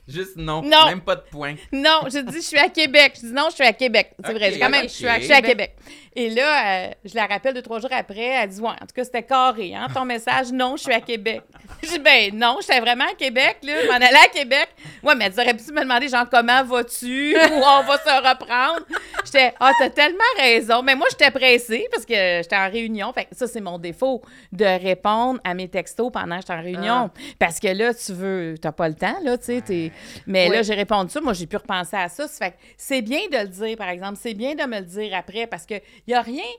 [0.08, 0.86] Juste non, Non.
[0.86, 1.54] même pas de point.
[1.70, 3.12] Non, j'ai dit Je suis à Québec.
[3.16, 4.12] Je dis non, je suis à Québec.
[4.24, 4.84] C'est vrai, Ok, j'ai quand même.
[4.84, 4.88] ok.
[4.88, 5.76] Je suis à, je suis à Québec.
[6.20, 8.18] Et là, euh, je la rappelle deux, trois jours après.
[8.42, 10.50] Elle dit Ouais, en tout cas, c'était carré, hein, ton message.
[10.52, 11.42] Non, je suis à Québec.
[11.82, 13.82] Je dis Ben non, j'étais vraiment à Québec, là.
[13.82, 14.68] Je m'en allais à Québec.
[15.02, 18.84] Ouais, mais elle aurait pu me demander, genre, comment vas-tu Ou on va se reprendre?
[19.24, 20.82] J'étais Ah, t'as tellement raison.
[20.82, 23.12] Mais moi, j'étais pressée parce que j'étais en réunion.
[23.12, 26.62] Fait que ça, c'est mon défaut de répondre à mes textos pendant que j'étais en
[26.62, 27.10] réunion.
[27.38, 29.60] Parce que là, tu veux, t'as pas le temps, là, tu sais.
[29.60, 29.92] t'es-
[30.26, 31.20] Mais là, j'ai répondu ça.
[31.20, 32.26] Moi, j'ai pu repenser à ça.
[32.26, 34.18] Fait que c'est bien de le dire, par exemple.
[34.20, 35.64] C'est bien de me le dire après parce
[36.08, 36.50] qu'il n'y a rien.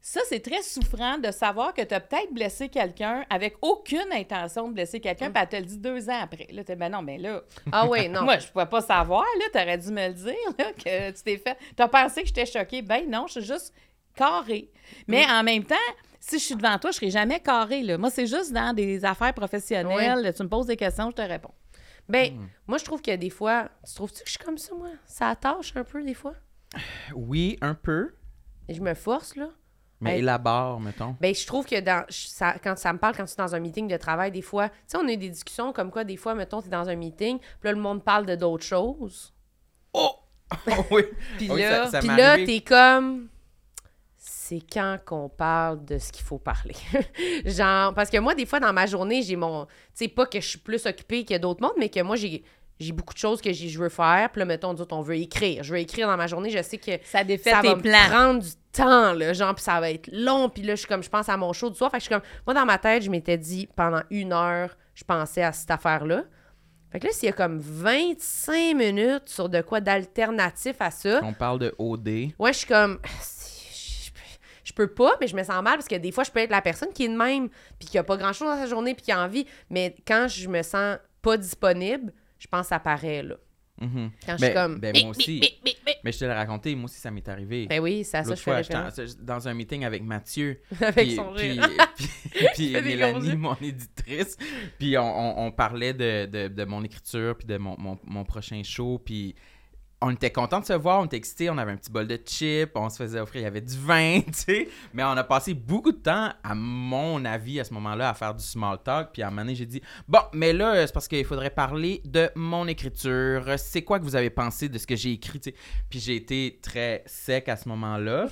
[0.00, 4.68] Ça, c'est très souffrant de savoir que tu as peut-être blessé quelqu'un avec aucune intention
[4.68, 6.46] de blesser quelqu'un, puis elle te le dit deux ans après.
[6.50, 8.22] Là, t'es ben non, mais là, ah ouais, non.
[8.24, 11.38] moi, je pouvais pas savoir, là, t'aurais dû me le dire, là, que tu t'es
[11.38, 11.56] fait.
[11.74, 12.82] T'as pensé que j'étais choquée?
[12.82, 13.72] Ben non, je suis juste
[14.14, 14.70] carrée.
[15.08, 15.74] Mais en même temps,
[16.20, 17.96] si je suis devant toi, je serai jamais carrée, là.
[17.96, 20.34] Moi, c'est juste dans des affaires professionnelles.
[20.36, 21.54] Tu me poses des questions, je te réponds.
[22.10, 22.46] Ben, Hmm.
[22.66, 24.88] moi, je trouve que des fois, tu trouves-tu que je suis comme ça, moi?
[25.06, 26.34] Ça attache un peu, des fois?
[27.14, 28.14] Oui, un peu,
[28.68, 29.48] je me force, là.
[30.00, 31.16] mais élabore, mettons.
[31.20, 33.60] Ben, je trouve que dans, ça, quand ça me parle, quand tu es dans un
[33.60, 36.16] meeting de travail, des fois, tu sais, on a eu des discussions comme quoi, des
[36.16, 39.32] fois, mettons, tu es dans un meeting, puis là, le monde parle de d'autres choses.
[39.92, 40.10] Oh!
[40.90, 41.02] oui.
[41.38, 43.28] Puis Oui, là, ça- là, t'es comme.
[44.16, 46.74] C'est quand qu'on parle de ce qu'il faut parler.
[47.46, 49.64] Genre, parce que moi, des fois, dans ma journée, j'ai mon.
[49.66, 52.44] Tu sais, pas que je suis plus occupée que d'autres mondes, mais que moi, j'ai.
[52.80, 54.30] J'ai beaucoup de choses que j'ai- je veux faire.
[54.30, 55.62] Puis là, mettons, on veut écrire.
[55.62, 56.50] Je veux écrire dans ma journée.
[56.50, 58.08] Je sais que Ça défait ça tes va me plans.
[58.08, 61.02] prendre du temps, là, genre, puis ça va être long, puis là, je suis comme,
[61.02, 62.78] je pense à mon show du soir, fait que je suis comme, moi, dans ma
[62.78, 66.24] tête, je m'étais dit, pendant une heure, je pensais à cette affaire-là.
[66.90, 71.20] Fait que là, s'il y a comme 25 minutes sur de quoi d'alternatif à ça,
[71.22, 72.08] On parle de OD.
[72.38, 74.18] ouais, je suis comme, je, je peux-
[74.64, 76.50] je peux pas, mais je me sens mal, parce que des fois, je peux être
[76.50, 79.04] la personne qui est de même, puis qui a pas grand-chose dans sa journée, puis
[79.04, 83.22] qui a envie, mais quand je me sens pas disponible, je pense que ça paraît,
[83.22, 83.36] là.
[83.80, 84.10] Mhm.
[84.24, 85.42] Quand je Ben, suis comme, ben, moi aussi.
[86.04, 87.66] Mais je te l'ai raconté, moi aussi, ça m'est arrivé.
[87.66, 88.62] ben oui, c'est à ça que L'autre
[88.96, 90.60] je fois, dans un meeting avec Mathieu.
[90.80, 91.68] Avec puis, son puis, rire.
[92.54, 94.36] puis, Mélanie, mon éditrice.
[94.78, 98.24] Puis on, on- on parlait de, de- de mon écriture, puis de mon, mon- mon
[98.24, 99.00] prochain show.
[99.04, 99.34] Puis
[100.06, 102.18] on était contents de se voir, on était excités, on avait un petit bol de
[102.22, 104.68] chips, on se faisait offrir, il y avait du vin, tu sais.
[104.92, 108.34] Mais on a passé beaucoup de temps, à mon avis, à ce moment-là, à faire
[108.34, 109.10] du small talk.
[109.12, 112.02] Puis à un moment donné, j'ai dit Bon, mais là, c'est parce qu'il faudrait parler
[112.04, 113.46] de mon écriture.
[113.56, 115.56] C'est quoi que vous avez pensé de ce que j'ai écrit, tu sais?
[115.88, 118.26] Puis j'ai été très sec à ce moment-là.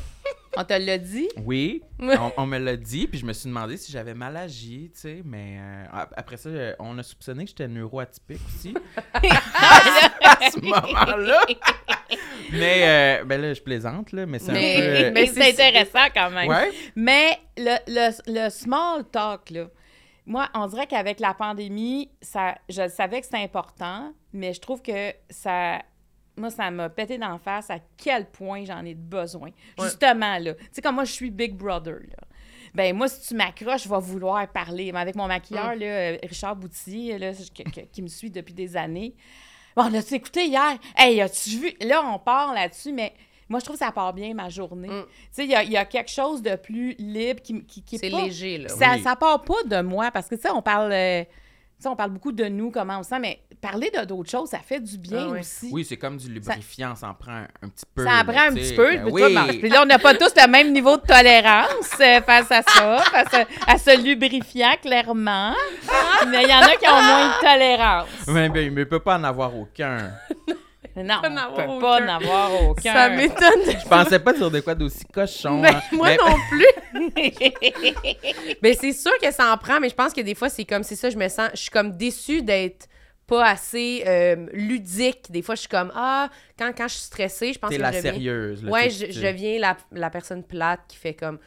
[0.56, 1.28] On te l'a dit?
[1.46, 4.90] Oui, on, on me l'a dit, puis je me suis demandé si j'avais mal agi,
[4.94, 8.74] tu sais, mais euh, ap- après ça, euh, on a soupçonné que j'étais neuroatypique aussi
[9.14, 11.40] à ce moment-là.
[12.52, 12.82] Mais,
[13.20, 14.60] euh, ben là, je plaisante, là, mais c'est un peu...
[15.06, 16.48] euh, Mais c'est- c'est intéressant quand même.
[16.48, 16.70] ouais?
[16.96, 18.10] Mais le, le,
[18.44, 19.68] le small talk, là,
[20.26, 24.82] moi, on dirait qu'avec la pandémie, ça, je savais que c'était important, mais je trouve
[24.82, 25.80] que ça.
[26.36, 29.50] Moi, ça m'a pété d'en face à quel point j'en ai besoin.
[29.80, 30.54] Justement, là.
[30.54, 32.26] Tu sais, comme moi, je suis Big Brother, là.
[32.74, 34.92] Ben moi, si tu m'accroches, je vais vouloir parler.
[34.92, 38.54] Mais avec mon maquilleur, là, euh, Richard Boutillier, là, qui, qui- qui me suit depuis
[38.54, 39.14] des années.
[39.76, 40.78] Bon, l'as-tu écouté hier?
[40.96, 41.70] Hey, as-tu vu?
[41.82, 43.12] Là, on part là-dessus, mais
[43.48, 44.88] moi, je trouve que ça part bien ma journée.
[44.88, 45.02] Mm.
[45.04, 47.82] Tu sais, il y a, il y a quelque chose de plus libre qui, qui,
[47.82, 48.68] qui est C'est pas- léger, là.
[48.70, 49.02] Ça, Oui.
[49.02, 50.92] ça part pas de moi, parce que, tu sais, on parle...
[50.92, 51.24] euh,
[51.88, 54.58] on parle beaucoup de nous, comment on se sent, mais parler de d'autres choses, ça
[54.58, 55.70] fait du bien Ah aussi.
[55.72, 58.04] Oui, c'est comme du lubrifiant, ça en prend un, un petit peu.
[58.04, 58.90] Ça en prend un petit peu.
[58.90, 59.20] Ben puis oui.
[59.20, 62.50] toi, bon, puis là, on n'a pas tous le même niveau de tolérance euh, face
[62.50, 65.54] à ça, face à, à ce lubrifiant, clairement.
[66.28, 68.08] Mais il y en a qui ont moins de tolérance.
[68.28, 70.10] Mais, ben, mais il peut pas en avoir aucun.
[70.96, 72.04] Non, Pas on n'avoir peut pas aucun.
[72.04, 72.92] en avoir aucun.
[72.92, 73.80] Ça m'étonne.
[73.82, 75.60] Je pensais pas sur de quoi d'aussi cochon.
[75.62, 75.80] Ben, hein.
[75.92, 77.22] moi Mais- non plus.
[78.62, 80.82] mais c'est sûr que ça en prend, mais je pense que des fois, c'est comme,
[80.82, 82.86] c'est ça, je me sens, je suis comme déçue d'être
[83.26, 85.30] pas assez euh, ludique.
[85.30, 86.28] Des fois, je suis comme, ah,
[86.58, 88.64] quand, quand je suis stressée, je pense T'es que la je deviens- sérieuse.
[88.64, 91.38] là, Ouais, je, je deviens la, la personne plate qui fait comme,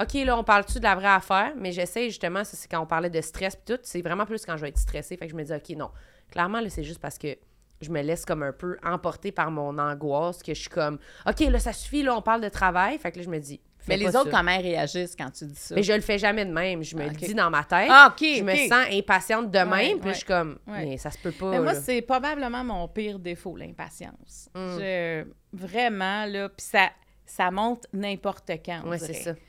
[0.00, 1.52] OK, là, on parle-tu de la vraie affaire?
[1.56, 4.44] Mais j'essaie justement, ça, c'est quand on parlait de stress pis tout, c'est vraiment plus
[4.44, 5.16] quand je vais être stressée.
[5.16, 5.90] Fait que je me dis, OK, non.
[6.30, 7.36] Clairement, là, c'est juste parce que
[7.80, 11.40] je me laisse comme un peu emporter par mon angoisse, que je suis comme, OK,
[11.40, 12.98] là, ça suffit, là, on parle de travail.
[12.98, 14.38] Fait que là, je me dis, fais Mais les autres, ça.
[14.38, 15.74] comment ils réagissent quand tu dis ça?
[15.74, 16.82] Mais je le fais jamais de même.
[16.82, 17.16] Je me Ah, le ok.
[17.18, 17.88] dis dans ma tête.
[17.90, 19.70] Ah, OK, je me sens impatiente de même.
[19.70, 20.12] Ouais, puis ouais.
[20.12, 20.86] je suis comme, Ouais.
[20.86, 21.50] mais ça se peut pas.
[21.52, 24.48] Mais moi, c'est probablement mon pire défaut, l'impatience.
[24.54, 24.78] Mm.
[24.78, 26.90] Je- Vraiment, là, puis ça,
[27.24, 29.34] ça monte n'importe quand, Ouais, c'est ça.
[29.34, 29.40] Tu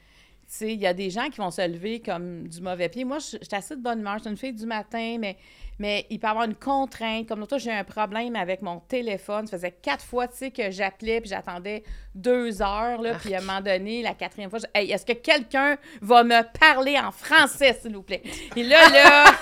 [0.48, 3.04] sais, il y a des gens qui vont se lever comme du mauvais pied.
[3.06, 4.16] Moi, je je suis assez de bonne humeur.
[4.18, 5.38] Je suis une fille du matin, mais,
[5.80, 7.28] mais il peut y avoir une contrainte.
[7.28, 9.48] Comme l'autre fois, j'ai un problème avec mon téléphone.
[9.48, 13.02] Ça faisait quatre fois, tu sais, que j'appelais puis j'attendais deux heures.
[13.02, 16.24] Là, puis à un moment donné, la quatrième fois, je Hey, est-ce que quelqu'un va
[16.24, 18.22] me parler en français, s'il vous plaît?
[18.56, 19.26] Et là, là...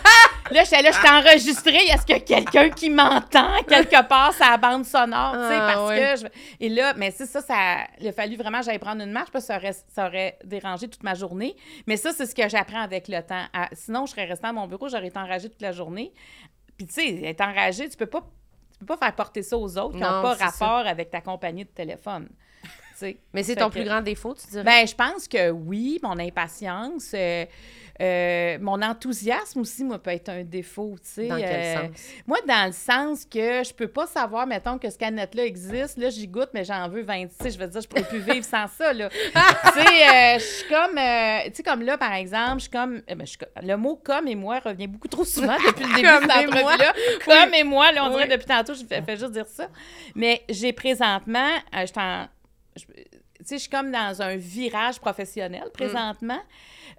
[0.49, 1.75] Là, j'étais là, je t'ai enregistré.
[1.75, 5.33] Est-ce qu'il y a quelqu'un qui m'entend quelque part la bande sonore?
[5.33, 7.79] tu sais, Ah, parce que je- Et là, mais c'est ça, ça.
[7.99, 10.39] Il a fallu vraiment que j'aille prendre une marche parce que ça aurait, ça aurait
[10.45, 11.53] dérangé toute ma journée.
[11.85, 13.43] Mais ça, c'est ce que j'apprends avec le temps.
[13.51, 16.13] À- sinon, je serais restée à mon bureau, j'aurais été enragée toute la journée.
[16.77, 18.21] Puis, tu sais, être enragée, tu peux pas.
[18.73, 20.45] Tu peux pas faire porter ça aux autres qui n'ont Non, pas ça.
[20.45, 22.29] rapport avec ta compagnie de téléphone.
[23.33, 24.63] Mais c'est ton que- plus grand défaut, tu dirais?
[24.63, 27.45] Ben, je pense que oui, mon impatience, euh,
[27.99, 31.27] euh, mon enthousiasme aussi, moi, peut être un défaut, tu sais.
[31.27, 31.97] dans quel euh, sens?
[32.27, 35.97] Moi, dans le sens que je peux pas savoir, mettons, que ce canette-là existe.
[35.97, 37.53] Là, j'y goûte, mais j'en veux 26.
[37.53, 39.09] Je veux dire, je pourrais plus vivre sans ça, là.
[39.09, 40.95] tu sais, je suis comme...
[41.45, 43.01] tu sais, comme là, par exemple, je suis comme...
[43.07, 46.21] ben, comme- le mot «comme» et moi revient beaucoup trop souvent depuis le début de
[46.21, 46.93] cette entrevue-là.
[47.25, 49.67] «Comme» et moi, là, on dirait depuis tantôt, je fais, juste dire ça.
[50.13, 51.49] Mais j'ai présentement...
[51.73, 51.91] je
[52.77, 56.39] je- tu sais, je suis comme dans un virage professionnel présentement.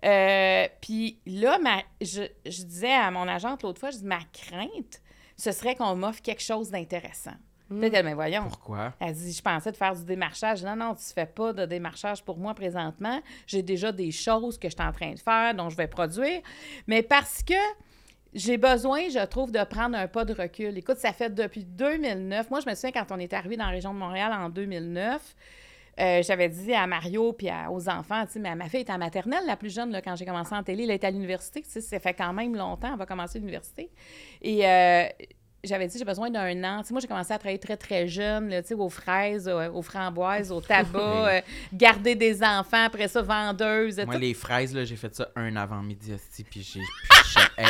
[0.05, 4.21] Euh, Puis là, ma, je, je disais à mon agente l'autre fois, je dis ma
[4.33, 5.03] crainte,
[5.37, 7.35] ce serait qu'on m'offre quelque chose d'intéressant.
[7.69, 8.45] Peut-être, mais ben, voyons.
[8.49, 8.95] Pourquoi?
[8.99, 10.65] Elle dit, je pensais de faire du démarchage.
[10.65, 13.21] Non, non, tu ne fais pas de démarchage pour moi présentement.
[13.47, 16.41] J'ai déjà des choses que je suis en train de faire, dont je vais produire.
[16.87, 17.53] Mais parce que
[18.33, 20.79] j'ai besoin, je trouve, de prendre un pas de recul.
[20.79, 22.49] Écoute, ça fait depuis 2009.
[22.51, 25.35] Moi, je me souviens quand on est arrivé dans la région de Montréal en 2009.
[26.01, 28.99] Euh, j'avais dit à Mario puis aux enfants, tu sais, mais ma fille est en
[28.99, 30.85] maternelle, la plus jeune, quand j'ai commencé en télé.
[30.85, 33.91] Elle est à l'université, tu sais, ça fait quand même longtemps, elle va commencer l'université.
[34.43, 35.07] Et euh,
[35.69, 36.83] j'avais dit j'ai besoin d'un an.
[36.91, 40.99] moi, j'ai commencé à travailler très, très jeune, là, aux fraises, aux, framboises, au tabac,
[41.29, 41.41] euh,
[41.73, 44.01] garder des enfants, après ça, vendeuse.
[44.05, 46.13] Moi, les fraises, là, j'ai fait ça un avant midi,
[46.51, 46.81] puis j'ai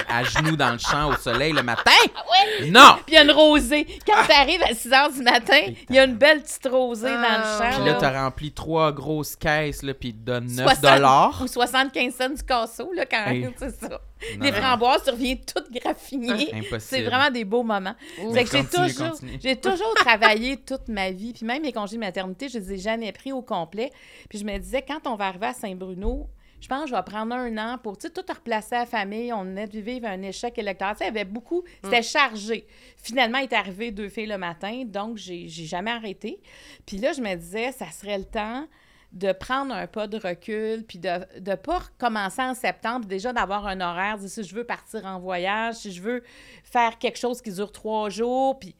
[0.09, 1.91] à genoux dans le champ au soleil le matin.
[2.15, 2.97] Ah non!
[3.07, 3.87] Puis il y a une rosée.
[4.07, 7.09] Quand tu arrives à 6 h du matin, il y a une belle petite rosée
[7.09, 7.59] dans le ah.
[7.59, 7.77] champ.
[7.77, 11.41] Puis là, tu as rempli trois grosses caisses, là, puis ils te donnent 9 dollars.
[11.43, 14.01] Ou 75 cents du casseau, là, quand même, c'est ça.
[14.41, 16.51] Les framboises, tu reviens toutes graffinées.
[16.79, 17.95] C'est vraiment des beaux moments.
[18.17, 21.33] j'ai toujours, j'ai toujours travaillé toute ma vie.
[21.33, 23.91] Puis même mes congés de maternité, je les ai jamais pris au complet.
[24.29, 26.29] Puis je me disais, quand on va arriver à Saint-Bruno,
[26.61, 29.33] je pense que je vais prendre un an pour tout replacer à la famille.
[29.33, 30.97] On venait de vivre un échec électoral.
[31.01, 32.05] il y avait beaucoup, c'était mm.
[32.05, 32.67] chargé.
[32.97, 36.41] Finalement, il est arrivé deux filles le matin, donc j'ai jamais arrêté.
[36.85, 38.67] Puis là, je me disais, ça serait le temps
[39.12, 41.09] de prendre un pas de recul, puis de
[41.40, 45.77] ne pas recommencer en septembre, déjà d'avoir un horaire, si je veux partir en voyage,
[45.77, 46.23] si je veux
[46.62, 48.75] faire quelque chose qui dure trois jours, puis...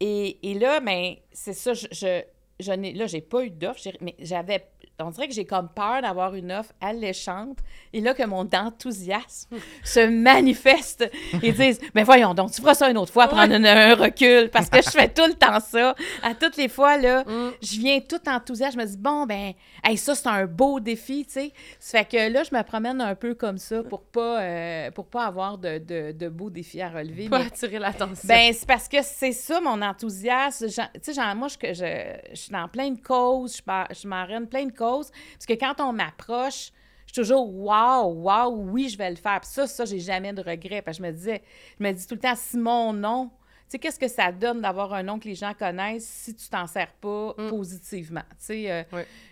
[0.00, 2.22] Et, et là, ben, c'est ça, je, je,
[2.58, 4.68] je n'ai, là, j'ai pas eu d'offre, mais j'avais
[5.00, 7.58] on dirait que j'ai comme peur d'avoir une offre alléchante.
[7.92, 11.10] Et là, que mon enthousiasme se manifeste.
[11.42, 14.68] Ils disent Mais voyons donc, tu feras ça une autre fois, prendre un, recul, parce
[14.68, 15.94] que je fais tout le temps ça.
[16.22, 17.52] À toutes les fois, là, mm.
[17.62, 18.74] je viens tout enthousiaste.
[18.74, 19.52] Je me dis Bon, ben,
[19.96, 21.52] ça, c'est un beau défi, tu sais.
[21.78, 25.06] Ça fait que là, je me promène un peu comme ça pour pas, euh, pour
[25.06, 27.28] pas avoir de, de, de, beaux défis à relever.
[27.28, 28.28] Pas attirer l'attention.
[28.28, 30.66] Ben, c'est parce que c'est ça, mon enthousiasme.
[30.66, 30.72] Tu
[31.12, 31.84] sais, moi, je, je,
[32.30, 35.80] je, suis dans plein de causes, je, je m'arène plein de causes parce que quand
[35.80, 36.72] on m'approche,
[37.06, 39.40] je suis toujours wow, wow, oui, je vais le faire.
[39.40, 40.82] Puis ça, ça, j'ai jamais de regret.
[40.82, 41.42] Parce que je me disais,
[41.78, 43.30] je me dis tout le temps, si mon nom,
[43.64, 46.48] tu sais, qu'est-ce que ça donne d'avoir un nom que les gens connaissent si tu
[46.48, 47.48] t'en sers pas mm.
[47.48, 48.22] positivement?
[48.30, 48.82] Tu sais, euh,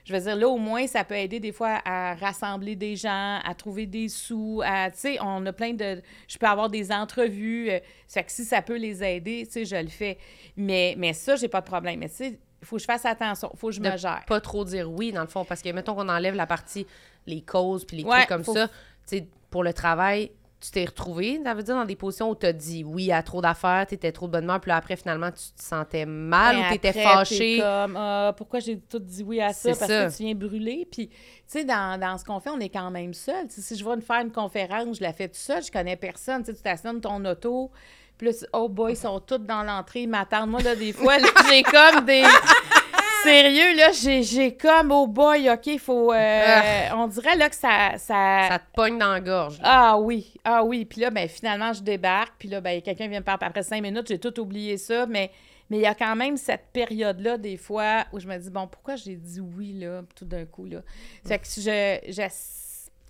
[0.04, 3.40] je veux dire, là, au moins, ça peut aider des fois à rassembler des gens,
[3.44, 6.00] à trouver des sous, à, tu sais, on a plein de...
[6.28, 9.52] Je peux avoir des entrevues, euh, ça fait que si ça peut les aider, tu
[9.52, 10.18] sais, je le fais.
[10.56, 12.00] Mais, mais ça, j'ai pas de problème.
[12.00, 14.22] Mais tu sais, il faut que je fasse attention, il faut que je me gère.
[14.26, 16.86] Pas trop dire oui, dans le fond, parce que mettons qu'on enlève la partie,
[17.26, 21.40] les causes, puis les trucs comme ça, tu sais, pour le travail, tu t'es retrouvé,
[21.42, 23.96] ça veut dire, dans des positions où tu as dit oui à trop d'affaires, tu
[23.96, 26.74] étais trop de bonne humeur, puis là, après, finalement, tu te sentais mal ou tu
[26.74, 27.58] étais fâché.
[27.58, 29.70] comme, ah, pourquoi j'ai tout dit oui à ça?
[29.70, 30.86] Parce que tu viens brûler.
[30.88, 31.16] Puis, tu
[31.48, 33.46] sais, dans, dans, ce qu'on fait, on est quand même seul.
[33.48, 36.44] si je vais faire une conférence, je la fais tout seul, je connais personne.
[36.44, 37.72] tu stationnes ton auto,
[38.18, 40.50] plus, oh boy, ils sont tous dans l'entrée, ils m'attendent.
[40.50, 41.16] Moi, là, des fois,
[41.48, 42.24] j'ai comme des.
[43.22, 46.12] Sérieux, là, j'ai comme, oh boy, OK, il faut.
[46.12, 46.96] Euh, ah.
[46.96, 48.48] on dirait, là, que ça, ça.
[48.48, 49.58] Ça te pogne dans la gorge.
[49.62, 50.84] Ah oui, ah oui.
[50.84, 52.34] Puis là, ben, finalement, je débarque.
[52.38, 53.46] Puis là, ben, quelqu'un vient me parler.
[53.46, 55.06] Après cinq minutes, j'ai tout oublié ça.
[55.06, 55.30] Mais
[55.72, 58.66] mais il y a quand même cette période-là, des fois, où je me dis, bon,
[58.66, 60.80] pourquoi j'ai dit oui, là, tout d'un coup, là?
[61.24, 62.28] C'est que je,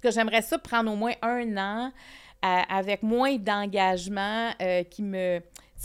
[0.01, 1.93] que j'aimerais ça prendre au moins un an
[2.43, 5.41] avec moins d'engagement euh, qui me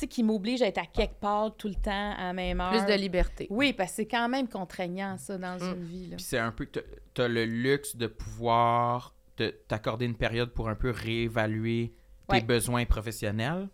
[0.06, 2.70] qui m'oblige à être à quelque part tout le temps à la même heure.
[2.70, 3.48] Plus de liberté.
[3.50, 5.74] Oui, parce que c'est quand même contraignant, ça, dans mm.
[5.74, 6.08] une vie.
[6.16, 6.80] Puis c'est un peu que
[7.16, 9.16] tu as le luxe de pouvoir
[9.68, 11.94] t'accorder une période pour un peu réévaluer
[12.30, 13.70] tes besoins professionnels,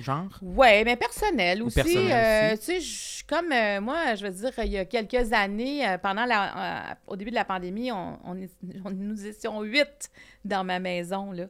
[0.00, 0.38] genre?
[0.40, 1.80] Oui, mais personnel aussi.
[1.96, 6.24] Euh, tu sais, comme euh, moi, je veux dire, il y a quelques années, pendant
[6.24, 10.10] la, au début de la pandémie, on, on nous étions huit
[10.46, 11.44] dans ma maison, là.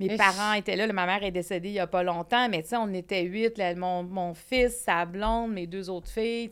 [0.00, 0.90] Mes parents étaient là.
[0.92, 3.60] ma mère est décédée il n'y a pas longtemps, mais tu sais, on était huit.
[3.76, 6.50] mon, fils, sa blonde, mes deux autres filles.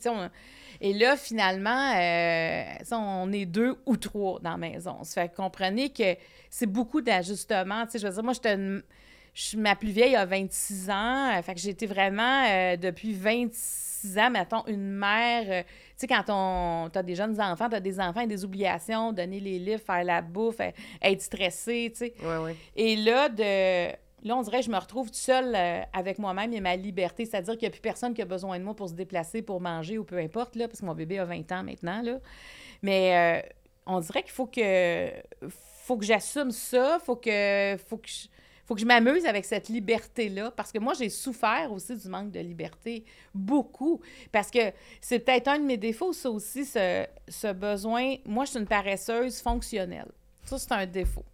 [0.80, 4.98] Et là, finalement, euh, on est deux ou trois dans la maison.
[5.02, 6.14] Ça fait que comprenez que
[6.50, 7.84] c'est beaucoup d'ajustements.
[7.92, 8.56] Je veux dire, moi, j'étais
[9.56, 11.30] ma plus vieille a 26 ans.
[11.36, 16.06] Euh, fait que j'ai été vraiment, euh, depuis 26 ans, mettons, une mère tu sais,
[16.06, 19.58] quand on, as des jeunes enfants, tu as des enfants et des obligations, donner les
[19.58, 20.60] livres, faire la bouffe,
[21.02, 22.14] être stressé, tu sais.
[22.76, 24.08] Et là, de...
[24.24, 27.24] Là, on dirait que je me retrouve seule euh, avec moi-même et ma liberté.
[27.24, 29.60] C'est-à-dire qu'il n'y a plus personne qui a besoin de moi pour se déplacer, pour
[29.60, 32.02] manger ou peu importe, là, parce que mon bébé a 20 ans maintenant.
[32.02, 32.18] Là.
[32.82, 33.48] Mais euh,
[33.86, 35.12] on dirait qu'il faut que
[35.88, 38.26] faut que j'assume ça, faut que faut que je,
[38.68, 42.30] faut que je m'amuse avec cette liberté-là, parce que moi, j'ai souffert aussi du manque
[42.30, 43.02] de liberté,
[43.34, 44.58] beaucoup, parce que
[45.00, 48.16] c'est peut-être un de mes défauts, ça aussi, ce, besoin.
[48.26, 50.10] Moi, je suis une paresseuse fonctionnelle.
[50.44, 51.24] Ça, c'est un défaut.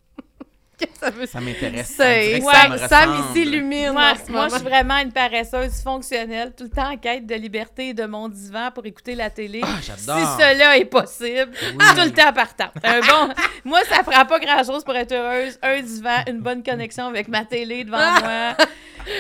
[1.01, 1.95] ça veut Ça m'intéresse.
[1.97, 6.65] C'est- ça Sam s'illumine Moi, en ce moi, je suis vraiment une paresseuse fonctionnelle, tout
[6.65, 9.61] le temps en quête de liberté et de mon divan pour écouter la télé.
[9.63, 12.71] Ah, si cela est possible, je suis tout le temps partant.
[12.83, 15.59] Un bon, moi, ça prend pas grand-chose pour être heureuse.
[15.63, 18.57] Un divan, une bonne connexion avec ma télé devant moi.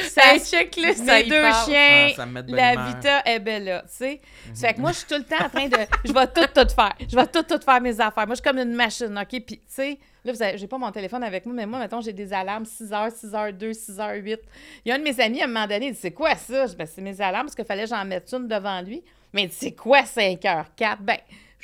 [0.09, 1.66] Ça, Hey, check-list, mes deux parle.
[1.70, 2.86] chiens, Ah, la humeur.
[2.88, 4.20] Vita est belle là, tu sais.
[4.55, 5.76] Ça fait que moi, je suis tout le temps en train de...
[6.07, 6.94] Je vais tout, tout faire.
[7.07, 8.26] Je vais tout, tout faire mes affaires.
[8.26, 9.28] Moi, je suis comme une machine, OK?
[9.28, 12.12] Puis, tu sais, là, avez- j'ai pas mon téléphone avec moi, mais moi, mettons, j'ai
[12.12, 14.39] des alarmes 6h, 6h02, 6h08.
[14.85, 16.35] Il y a un de mes amis, à un moment donné, il dit, c'est quoi
[16.37, 16.66] ça?
[16.66, 19.03] Je ben, c'est mes alarmes, parce qu'il fallait que j'en mette une devant lui.
[19.33, 20.97] Mais il dit, c'est quoi 5h04?
[21.01, 21.16] Ben...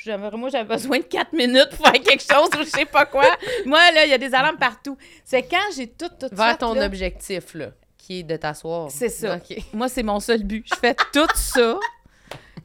[0.07, 3.23] Moi, j'avais besoin de 4 minutes pour faire quelque chose ou je sais pas quoi.
[3.67, 4.97] Moi, là, il y a des alarmes partout.
[5.23, 7.67] C'est quand j'ai tout, tout Vers ton là, objectif, là,
[7.99, 8.89] qui est de t'asseoir.
[8.89, 9.35] c'est ça.
[9.35, 9.57] OK.
[9.73, 10.65] Moi, c'est mon seul but.
[10.73, 11.77] Je fais tout ça.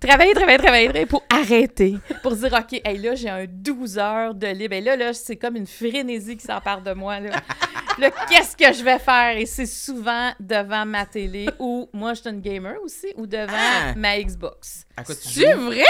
[0.01, 1.95] Travailler, travailler, travailler, travailler pour arrêter.
[2.23, 4.75] Pour dire, OK, hey, là, j'ai un 12 heures de libre.
[4.75, 7.19] Et là, là, c'est comme une frénésie qui s'empare de moi.
[7.21, 7.31] Là,
[7.99, 9.39] Là, qu'est-ce que je vais faire?
[9.39, 13.47] Et c'est souvent devant ma télé ou moi, je suis une gamer aussi, ou devant
[13.57, 13.95] Ah!
[13.97, 14.85] ma Xbox.
[14.99, 15.61] À quoi tu C'est joues?
[15.65, 15.85] vrai?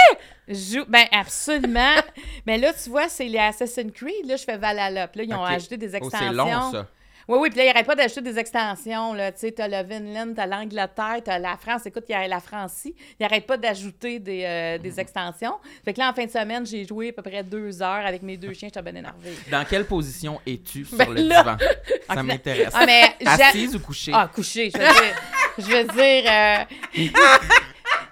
[0.47, 1.95] Je joue, ben absolument.
[2.45, 4.25] Mais là, tu vois, c'est les Assassin's Creed.
[4.25, 5.09] Là, je fais Valhalla.
[5.09, 6.29] Puis là, ils ont ajouté des Oh, extensions.
[6.29, 6.87] c'est long, ça.
[7.27, 9.13] Oui, oui, puis là, il n'arrête pas d'ajouter des extensions.
[9.13, 9.31] Là.
[9.33, 11.85] Tu sais, t'as le Vinland, t'as l'Angleterre, t'as la France.
[11.85, 12.95] Écoute, il y a la Francie.
[13.19, 15.55] Il n'arrête pas d'ajouter des, euh, des extensions.
[15.83, 18.21] Fait que là, en fin de semaine, j'ai joué à peu près deux heures avec
[18.23, 18.69] mes deux chiens.
[18.69, 19.33] J'étais bien énervée.
[19.51, 21.57] Dans quelle position es-tu sur Ben le là- divan?
[22.13, 22.73] Ça m'intéresse.
[22.73, 23.15] Ah, mais.
[23.25, 24.11] Assise ou couchée?
[24.15, 25.15] Ah, couché, je veux dire.
[25.57, 26.31] je veux dire...
[26.31, 27.07] euh,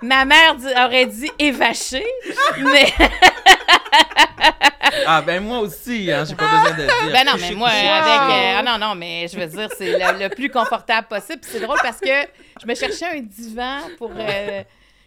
[0.06, 2.06] Ma mère dit- aurait dit évaché,
[2.60, 2.94] mais
[5.08, 7.12] Ah, ben moi aussi, hein, j'ai pas besoin de dire.
[7.12, 8.36] Ben non, mais moi, avec.
[8.36, 11.40] euh, ah non, non, mais je veux dire, c'est le, le plus confortable possible.
[11.42, 12.08] Puis c'est drôle parce que
[12.62, 14.12] je me cherchais un divan pour.
[14.18, 14.64] euh,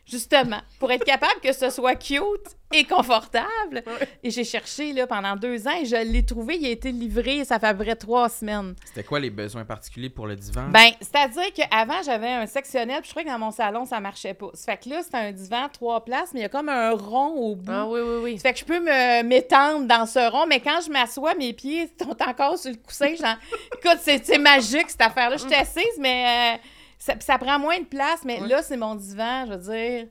[0.09, 3.83] justement, pour être capable que ce soit cute et confortable.
[4.23, 6.57] Et j'ai cherché là, pendant deux ans et je l'ai trouvé.
[6.57, 8.75] Il a été livré, ça fait à peu près trois semaines.
[8.85, 10.69] C'était quoi les besoins particuliers pour le divan?
[10.69, 14.35] Ben, c'est-à-dire qu'avant, j'avais un sectionnel, puis je trouvais que dans mon salon, ça marchait
[14.35, 14.51] pas.
[14.55, 16.91] Ça fait que là, c'était un divan, trois places, mais il y a comme un
[16.93, 17.73] rond au bout.
[17.73, 18.39] Ah oui, oui, oui.
[18.39, 21.53] Ça fait que je peux me m'étendre dans ce rond, mais quand je m'assois, mes
[21.53, 23.15] pieds sont encore sur le coussin.
[23.15, 23.37] Genre,
[23.79, 25.37] écoute, c'est c'est magique cette affaire-là.
[25.37, 26.59] Je suis assise, mais euh,
[26.99, 28.21] ça, ça prend moins de place.
[28.25, 30.07] Mais là, c'est mon divan, je veux dire.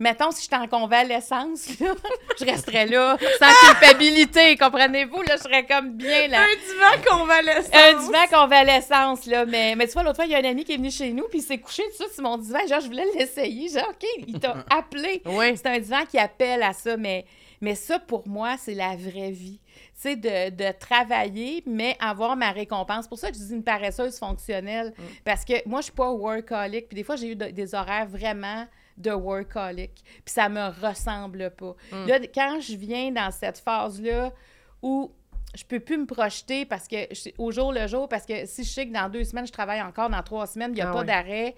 [0.00, 1.92] Mettons, si j'étais en convalescence, là,
[2.40, 5.20] je resterais là, sans culpabilité, comprenez-vous?
[5.20, 6.46] Là, je serais comme bien là.
[6.66, 7.70] divan convalescent.
[7.74, 9.44] Un divan convalescence, là.
[9.44, 11.12] Mais, mais tu vois, l'autre fois, il y a un ami qui est venu chez
[11.12, 12.60] nous, puis il s'est couché tout de suite sur mon divan.
[12.66, 13.68] Genre, je voulais l'essayer.
[13.68, 15.20] Genre, OK, il t'a appelé.
[15.26, 15.54] Oui.
[15.54, 17.26] C'est un divan qui appelle à ça, mais,
[17.60, 19.60] mais ça, pour moi, c'est la vraie vie.
[19.94, 23.04] Sais, de, de travailler, mais avoir ma récompense.
[23.04, 24.94] C'est pour ça que je dis une paresseuse fonctionnelle.
[25.24, 26.88] Parce que moi, je suis pas workaholic.
[26.88, 28.66] Puis des fois, j'ai eu de- des horaires vraiment
[28.96, 29.92] de workaholic.
[30.24, 31.74] Puis ça me ressemble pas.
[32.06, 34.32] Là, quand je viens dans cette phase-là
[34.82, 35.10] où
[35.54, 38.62] je peux plus me projeter parce que je- au jour le jour, parce que si
[38.64, 40.90] je sais que dans deux semaines, je travaille encore, dans trois semaines, il n'y a
[40.90, 41.06] Ah pas oui.
[41.06, 41.54] d'arrêt.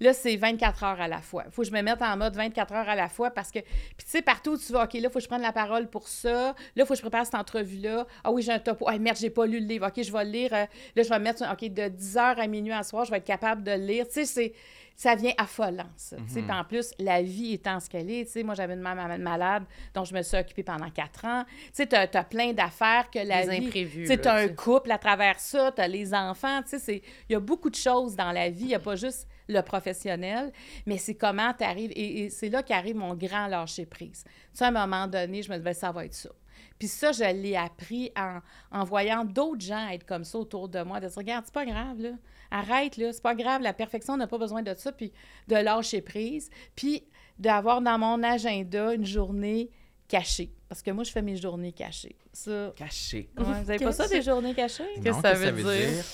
[0.00, 1.44] Là, c'est 24 heures à la fois.
[1.46, 3.60] Il faut que je me mette en mode 24 heures à la fois parce que,
[3.60, 5.52] puis tu sais, partout où tu vas, OK, là, il faut que je prenne la
[5.52, 6.30] parole pour ça.
[6.30, 8.06] Là, il faut que je prépare cette entrevue-là.
[8.24, 8.86] Ah oui, j'ai un topo.
[8.88, 9.86] Ah merde, j'ai pas lu le livre.
[9.86, 10.52] OK, je vais le lire.
[10.52, 10.66] euh,
[10.96, 13.18] là, je vais me mettre, OK, de 10 heures à minuit à soir, je vais
[13.18, 14.06] être capable de le lire.
[14.06, 14.52] Tu sais, c'est
[14.98, 16.16] ça vient affolant, ça.
[16.16, 16.40] tu sais.
[16.40, 19.18] Puis en plus, la vie étant ce qu'elle est, tu sais, moi, j'avais une maman
[19.18, 21.44] malade dont je me suis occupée pendant quatre ans.
[21.66, 23.66] Tu sais, t'as as plein d'affaires que la Des vie...
[23.66, 27.02] imprévus, Tu t'as un tu couple à travers ça, t'as les enfants, tu sais, c'est-
[27.28, 28.62] il y a beaucoup de choses dans la vie.
[28.62, 30.52] Il n'y a pas juste le professionnel,
[30.86, 31.92] mais c'est comment tu arrives.
[31.94, 34.24] Et, et c'est là qu'arrive mon grand lâcher-prise.
[34.24, 36.30] Tu sais, à un moment donné, je me disais, ça va être ça.
[36.78, 38.40] Puis ça, je l'ai appris en,
[38.70, 41.64] en voyant d'autres gens être comme ça autour de moi, de dire, regarde, c'est pas
[41.64, 42.10] grave, là.
[42.50, 45.12] Arrête, là, c'est pas grave, la perfection, on n'a pas besoin de ça, puis
[45.48, 47.04] de lâcher prise, puis
[47.38, 49.70] d'avoir dans mon agenda une journée
[50.08, 50.52] cachée.
[50.68, 52.16] Parce que moi, je fais mes journées cachées.
[52.32, 53.30] Ça, Caché.
[53.38, 54.84] ouais, vous avez pas ça, des journées cachées?
[55.02, 56.04] Qu'est-ce que ça veut dire?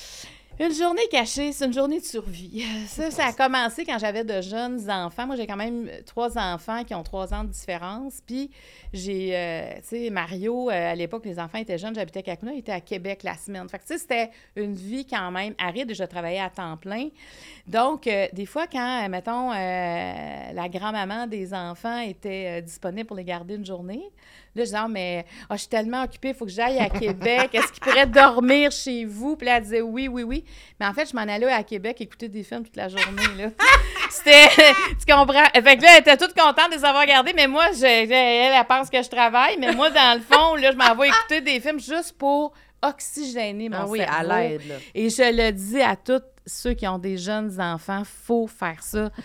[0.60, 2.64] Une journée cachée, c'est une journée de survie.
[2.86, 5.26] Ça, ça a commencé quand j'avais de jeunes enfants.
[5.26, 8.20] Moi, j'ai quand même trois enfants qui ont trois ans de différence.
[8.26, 8.50] Puis,
[8.92, 12.52] j'ai, euh, tu sais, Mario, euh, à l'époque, les enfants étaient jeunes, j'habitais à Kakuna,
[12.52, 13.66] il était à Québec la semaine.
[13.68, 16.76] Fait que, tu sais, c'était une vie quand même aride et je travaillais à temps
[16.76, 17.08] plein.
[17.66, 23.54] Donc, euh, des fois, quand, mettons, la grand-maman des enfants était disponible pour les garder
[23.54, 24.10] une journée,
[24.54, 26.88] là, je disais, Ah, mais ah, je suis tellement occupée, il faut que j'aille à
[26.90, 27.50] Québec.
[27.54, 29.36] Est-ce qu'il pourrait dormir chez vous?
[29.36, 30.44] Puis là, elle disait oui, oui, oui.
[30.80, 33.48] Mais en fait, je m'en allais à Québec écouter des films toute la journée, là.
[34.10, 34.48] C'était,
[35.00, 35.44] tu comprends?
[35.54, 38.12] Fait que là, elle était toute contente de les avoir gardés, mais moi, je- elle,
[38.12, 41.40] elle pense que je travaille, mais moi, dans le fond, là, je m'en vais écouter
[41.40, 44.28] des films juste pour oxygéner mon Ah oui, à cerveau.
[44.34, 44.80] l'aide.
[44.94, 49.10] Et je le dis à tous ceux qui ont des jeunes enfants, faut faire ça.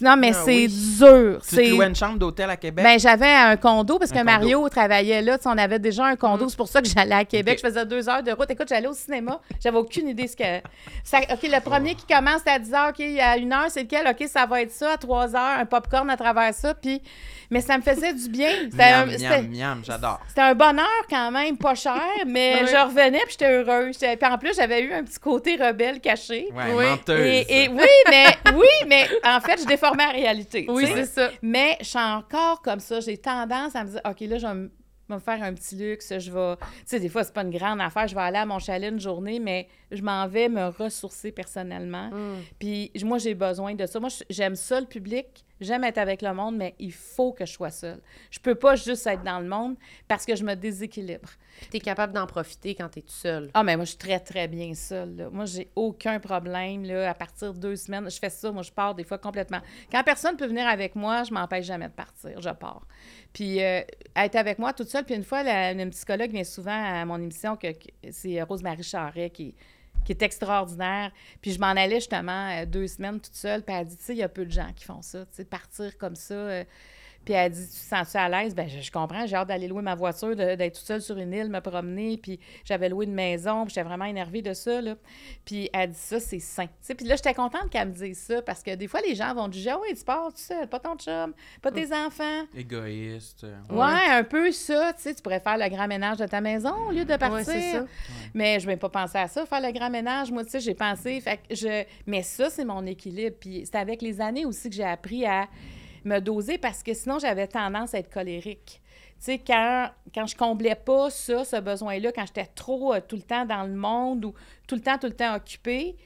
[0.00, 0.96] Non, mais Ah c'est oui.
[0.98, 1.42] dur.
[1.46, 2.82] Tu te louais une chambre d'hôtel à Québec?
[2.82, 4.30] Ben, j'avais un condo parce Un que condo.
[4.32, 5.36] Mario travaillait là.
[5.44, 6.46] On avait déjà un condo.
[6.46, 6.48] Mm.
[6.48, 7.60] C'est pour ça que j'allais à Québec.
[7.62, 8.50] Je faisais deux heures de route.
[8.50, 9.40] Écoute, j'allais au cinéma.
[9.62, 10.66] J'avais aucune idée ce que.
[11.04, 12.88] Ça- OK, le premier qui commence à 10 heures.
[12.88, 14.06] OK, à 1 heure, c'est lequel?
[14.08, 14.92] OK, ça va être ça.
[14.92, 16.72] À 3 heures, un popcorn à travers ça.
[16.72, 17.02] Puis...
[17.50, 18.50] Mais ça me faisait du bien.
[18.70, 20.20] C'était un, miam, miam, miam, j'adore.
[20.28, 22.68] c'était un bonheur quand même, pas cher, mais Oui.
[22.70, 23.96] je revenais puis j'étais heureuse.
[23.96, 26.27] Puis en plus, j'avais eu un petit côté rebelle caché.
[26.28, 26.84] Ouais, Oui.
[26.86, 27.26] menteuse.
[27.26, 30.66] Et, et oui, mais oui, mais en fait, je déformais la réalité.
[30.68, 31.30] Oui, c'est ça.
[31.42, 33.00] Mais je suis encore comme ça.
[33.00, 34.70] J'ai tendance à me dire, OK, là, je vais me
[35.08, 36.18] je vais me faire un petit luxe.
[36.18, 36.56] Je vais.
[36.56, 38.06] Tu sais, des fois, c'est pas une grande affaire.
[38.06, 42.10] Je vais aller à mon chalet une journée, mais je m'en vais me ressourcer personnellement.
[42.10, 42.42] Mm.
[42.58, 43.98] Puis moi, j'ai besoin de ça.
[44.00, 45.44] Moi, j'aime ça, le public.
[45.60, 48.00] J'aime être avec le monde, mais il faut que je sois seule.
[48.30, 51.28] Je peux pas juste être dans le monde parce que je me déséquilibre.
[51.60, 53.50] Puis t'es capable d'en profiter quand t'es tout seul.
[53.54, 55.16] Ah, mais moi, je suis très, très bien seule.
[55.16, 55.28] là.
[55.30, 56.84] Moi, j'ai aucun problème.
[56.84, 58.52] Là, à partir de deux semaines, je fais ça.
[58.52, 59.60] Moi, je pars des fois complètement.
[59.90, 62.40] Quand personne peut venir avec moi, je m'empêche jamais de partir.
[62.40, 62.86] Je pars.
[63.32, 63.80] Puis, euh,
[64.14, 65.04] être avec moi toute seule.
[65.04, 68.84] Puis, une fois, la- une psychologue vient souvent à mon émission, que, que- c'est Rose-Marie
[68.84, 69.54] Charret qui,
[70.08, 71.12] qui est extraordinaire.
[71.42, 73.62] Puis, je m'en allais justement euh, deux semaines toute seule.
[73.62, 75.26] Puis, elle dit, tu sais, il y a peu de gens qui font ça.
[75.26, 76.64] Tu sais, partir comme ça.
[77.28, 78.54] Puis elle dit, tu te sens-tu à l'aise?
[78.54, 81.34] Ben, je, je comprends, j'ai hâte d'aller louer ma voiture, d'être toute seule sur une
[81.34, 82.16] île, me promener.
[82.16, 84.94] Puis j'avais loué une maison, puis j'étais vraiment énervée de ça, là.
[85.44, 86.64] Puis elle dit ça, c'est sain.
[86.64, 89.14] Tu sais, puis là, j'étais contente qu'elle me dise ça, parce que des fois, les
[89.14, 92.44] gens vont juger, ah oui, tu pars tout seul, pas ton chum, pas tes enfants.
[92.56, 93.44] Égoïste.
[93.44, 96.40] euh, Ouais, un peu ça, tu sais, tu pourrais faire le grand ménage de ta
[96.40, 97.36] maison au lieu de partir.
[97.36, 97.84] Ouais, c'est ça.
[98.32, 100.32] Mais je vais pas penser à ça, faire le grand ménage.
[100.32, 101.20] Moi, tu sais, j'ai pensé.
[101.20, 101.84] Fait que je...
[102.06, 103.36] Mais ça, c'est mon équilibre.
[103.38, 105.46] Puis c'est avec les années aussi que j'ai appris à
[106.08, 108.80] me doser parce que sinon, j'avais tendance à être colérique.
[109.18, 113.16] Tu sais, quand, quand je comblais pas ça, ce besoin-là, quand j'étais trop euh, tout
[113.16, 114.34] le temps dans le monde ou
[114.66, 115.96] tout le temps, tout le temps occupée,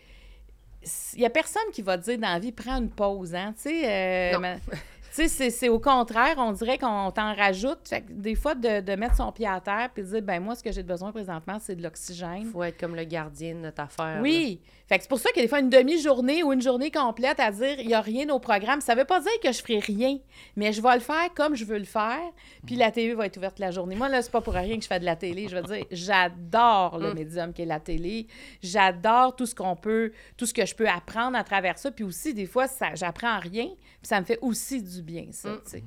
[1.14, 3.52] il y a personne qui va te dire dans la vie, prends une pause, hein,
[3.56, 3.82] tu sais.
[3.88, 4.32] euh,
[5.14, 7.86] tu sais, c'est- au contraire, on dirait qu'on t'en rajoute.
[7.88, 10.40] Fait que des fois, de, de mettre son pied à terre puis de dire, ben
[10.42, 12.44] moi, ce que j'ai besoin présentement, c'est de l'oxygène.
[12.50, 14.20] Faut être comme le gardien de notre affaire.
[14.22, 14.60] Oui.
[14.88, 16.90] Fait que c'est pour ça qu'il y a des fois une demi-journée ou une journée
[16.90, 18.80] complète à dire il n'y a rien au programme.
[18.80, 20.18] Ça veut pas dire que je ferai rien,
[20.56, 22.20] mais je vais le faire comme je veux le faire,
[22.66, 23.96] puis la télé va être ouverte la journée.
[23.96, 25.48] Moi, là, c'est pas pour rien que je fais de la télé.
[25.48, 27.14] Je veux dire, j'adore le Mm.
[27.14, 28.26] médium qui est la télé.
[28.62, 31.90] J'adore tout ce qu'on peut, tout ce que je peux apprendre à travers ça.
[31.90, 33.76] Puis aussi, des fois, ça, j'apprends rien, puis
[34.08, 35.80] ça me fait aussi du bien, ça, Mm.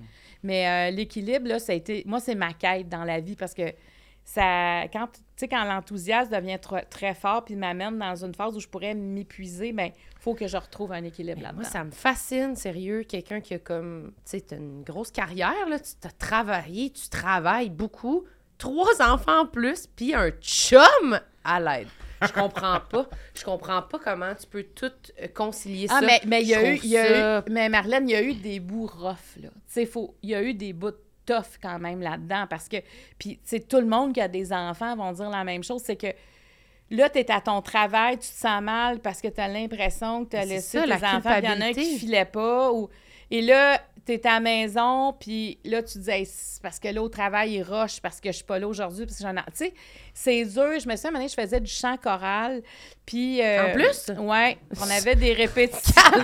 [0.43, 2.03] Mais euh, l'équilibre, là, ça a été...
[2.05, 3.74] Moi, c'est ma quête dans la vie parce que
[4.24, 4.84] ça...
[4.93, 5.07] Quand,
[5.41, 9.72] quand l'enthousiasme devient tr- très fort puis m'amène dans une phase où je pourrais m'épuiser,
[9.74, 11.61] ben il faut que je retrouve un équilibre là-dedans.
[11.61, 15.80] Moi, ça me fascine, sérieux, quelqu'un qui a comme, tu sais, une grosse carrière, là,
[15.80, 18.26] tu t'as travaillé, tu travailles beaucoup,
[18.57, 21.88] trois enfants en plus, puis un chum à l'aide.
[22.28, 23.07] Je comprends pas.
[23.34, 26.05] Je comprends pas comment tu peux tout euh, concilier Ah, ça.
[26.05, 26.78] mais mais il y a eu...
[26.84, 29.49] y a eu- Mais Marlène, il y a eu des bouts rough, là.
[29.49, 30.15] Tu sais, faut...
[30.23, 30.91] il y a eu des bouts
[31.26, 32.78] tough quand même là-dedans parce que...
[33.17, 36.07] Puis, tout le monde qui a des enfants vont dire la même chose, c'est que
[36.91, 40.26] là, tu es à ton travail, tu te sens mal parce que tu as l'impression
[40.26, 42.71] que tu as laissé ça, tes enfants, il y en a un qui filait pas.
[42.71, 42.89] Ou...
[43.32, 46.80] Et là, tu es à la maison, puis là, tu te dis, Hey, c'est parce
[46.80, 49.23] que là, au travail, il roche, parce que je suis pas là aujourd'hui, parce que
[49.23, 49.41] j'en ai.
[49.47, 49.73] Tu sais,
[50.13, 50.80] c'est dur.
[50.80, 52.61] Je me souviens, donné, je faisais du chant choral,
[53.05, 53.41] puis.
[53.41, 54.11] euh, En plus?
[54.19, 56.01] Ouais, on avait des répétitions.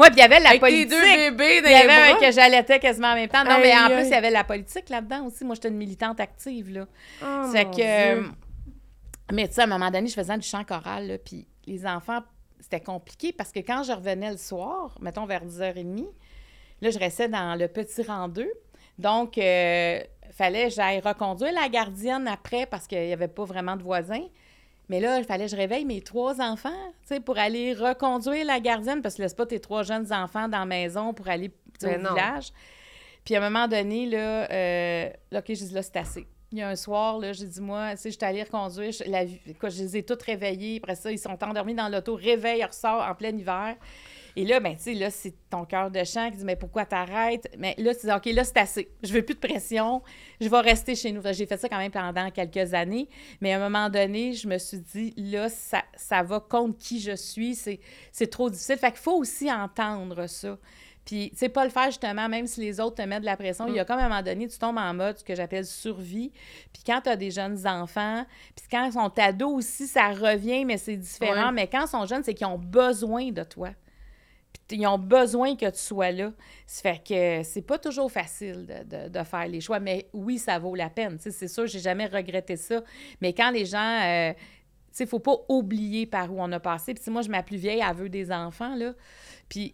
[0.00, 0.88] ouais, puis il y avait la Avec tes politique.
[0.90, 3.44] deux bébés dans Il y avait les que j'allaitais quasiment en même temps.
[3.44, 5.44] Non, mais en Aïe, plus, il y avait la politique là-dedans aussi.
[5.44, 6.86] Moi, j'étais une militante active, là.
[7.22, 7.74] Oh, Fait que.
[7.74, 7.84] Dieu.
[7.86, 8.22] euh,
[9.32, 11.86] mais tu sais, à un moment donné, je faisais du chant choral, là, puis les
[11.86, 12.20] enfants,
[12.60, 16.06] c'était compliqué parce que quand je revenais le soir, mettons vers 10h30,
[16.80, 18.48] là, je restais dans le petit rang 2.
[18.98, 20.00] Donc, euh,
[20.32, 24.26] fallait que j'aille reconduire la gardienne après parce qu'il n'y avait pas vraiment de voisins.
[24.88, 26.70] Mais là, il fallait que je réveille mes trois enfants,
[27.02, 30.48] tu sais, pour aller reconduire la gardienne parce que laisse pas tes trois jeunes enfants
[30.48, 32.10] dans la maison pour aller tu au non.
[32.10, 32.52] village.
[33.24, 36.26] Puis à un moment donné, là, euh, là, OK, j'ai dit, là, c'est assez.
[36.52, 38.90] Il y a un soir, là, j'ai dit, moi, sais, je suis allée reconduire.
[38.90, 40.80] Je, je les ai toutes réveillés.
[40.82, 42.16] Après ça, ils sont endormis dans l'auto.
[42.16, 43.76] Réveil, ressort en plein hiver.
[44.36, 47.48] Et là, ben, là, c'est ton cœur de chant qui dit, mais pourquoi t'arrêtes?
[47.58, 48.90] Mais là, tu dis, OK, là, c'est assez.
[49.02, 50.02] Je veux plus de pression.
[50.40, 51.22] Je vais rester chez nous.
[51.32, 53.08] J'ai fait ça quand même pendant quelques années.
[53.40, 57.00] Mais à un moment donné, je me suis dit, là, ça, ça va contre qui
[57.00, 57.54] je suis.
[57.54, 57.80] C'est
[58.12, 58.76] c'est trop difficile.
[58.76, 60.58] Fait qu'il faut aussi entendre ça.
[61.04, 63.36] Puis, tu sais, pas le faire justement, même si les autres te mettent de la
[63.36, 63.66] pression.
[63.66, 65.64] Il y a comme à un moment donné, tu tombes en mode ce que j'appelle
[65.66, 66.30] survie.
[66.72, 68.24] Puis quand tu as des jeunes enfants,
[68.54, 71.46] puis quand ils sont ados aussi, ça revient, mais c'est différent.
[71.48, 71.52] Ouais.
[71.52, 73.70] Mais quand ils sont jeunes, c'est qu'ils ont besoin de toi.
[74.68, 76.30] Puis ils ont besoin que tu sois là.
[76.66, 80.38] Ça fait que c'est pas toujours facile de, de- de faire les choix, mais oui,
[80.38, 81.16] ça vaut la peine.
[81.18, 82.82] C'est sûr, j'ai jamais regretté ça.
[83.20, 84.00] Mais quand les gens.
[84.04, 86.94] euh, tu sais, faut pas oublier par où on a passé.
[86.94, 88.92] Puis moi, je ma plus vieille, elle veut des enfants, là.
[89.48, 89.72] Puis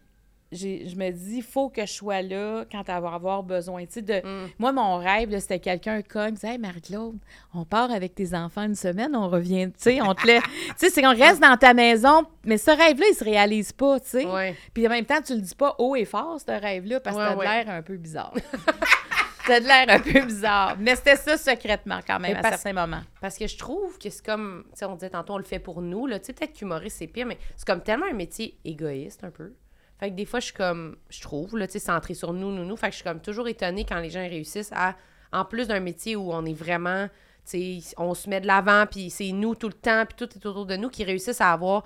[0.52, 3.82] je me dis, il faut que je sois là quand elle va avoir besoin.
[3.84, 4.20] De...
[4.24, 4.50] Mm.
[4.58, 7.16] Moi, mon rêve, c'était quelqu'un cogne, disait, Hey, Marie-Claude,
[7.54, 10.42] on part avec tes enfants une semaine, on revient, tu sais, on te laisse.
[10.68, 13.98] tu sais, c'est qu'on reste dans ta maison, mais ce rêve-là, il se réalise pas,
[14.00, 14.24] tu sais.
[14.26, 14.54] Ouais.
[14.72, 17.20] Puis en même temps, tu le dis pas haut et fort, ce rêve-là, parce que
[17.22, 17.64] Ouais, t'as ouais.
[17.64, 18.32] l'air un peu bizarre.
[19.46, 20.76] t'as de l'air un peu bizarre.
[20.78, 23.02] Mais c'était ça secrètement, quand même, Mais à parce- certains moments.
[23.20, 25.58] Parce que je trouve que c'est comme, tu sais, on disait tantôt, on le fait
[25.58, 26.18] pour nous, là.
[26.18, 29.52] Tu sais, peut-être qu'humoriste, c'est pire, mais c'est comme tellement un métier égoïste, un peu.
[29.98, 32.52] Fait que des fois, je suis comme, je trouve, là, tu sais, centré sur nous,
[32.52, 32.76] nous, nous.
[32.76, 34.94] Fait que je suis comme toujours étonnée quand les gens réussissent à,
[35.32, 37.08] en plus d'un métier où on est vraiment,
[37.50, 40.28] tu sais, on se met de l'avant, puis c'est nous tout le temps, puis tout
[40.36, 41.84] est autour de nous, qui réussissent à avoir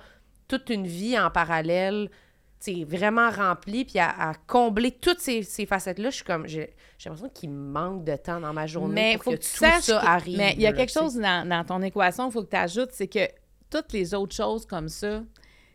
[0.49, 2.09] toute une vie en parallèle,
[2.63, 6.09] tu sais, vraiment remplie, puis à, à combler toutes ces, ces facettes-là.
[6.09, 6.73] Je suis comme, j'ai
[7.05, 10.01] l'impression qu'il manque de temps dans ma journée Mais pour faut que, tout saches ça
[10.01, 10.37] que- arrive.
[10.37, 12.57] Mais il y a là, quelque chose dans, dans ton équation qu'il faut que tu
[12.57, 13.25] ajoutes, c'est que
[13.69, 15.23] toutes les autres choses comme ça,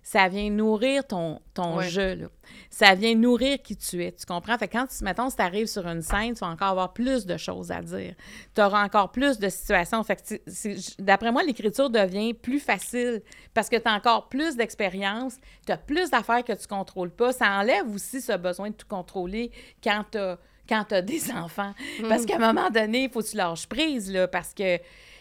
[0.09, 1.88] ça vient nourrir ton, ton Ouais.
[1.88, 2.14] jeu.
[2.14, 2.26] Là.
[2.70, 4.12] Ça vient nourrir qui tu es.
[4.12, 4.57] Tu comprends?
[4.57, 7.26] Fait que quand, mettons, si tu arrives sur une scène, tu vas encore avoir plus
[7.26, 8.14] de choses à dire.
[8.54, 10.04] Tu auras encore plus de situations.
[10.04, 13.20] Fait que d'après moi, l'écriture devient plus facile
[13.52, 17.32] parce que tu as encore plus d'expérience, tu as plus d'affaires que tu contrôles pas.
[17.32, 19.50] Ça enlève aussi ce besoin de tout contrôler
[19.82, 20.38] quand tu as
[20.68, 21.74] quand tu des enfants.
[22.09, 24.78] Parce qu'à un moment donné, il faut que tu lâches prise, là, parce que,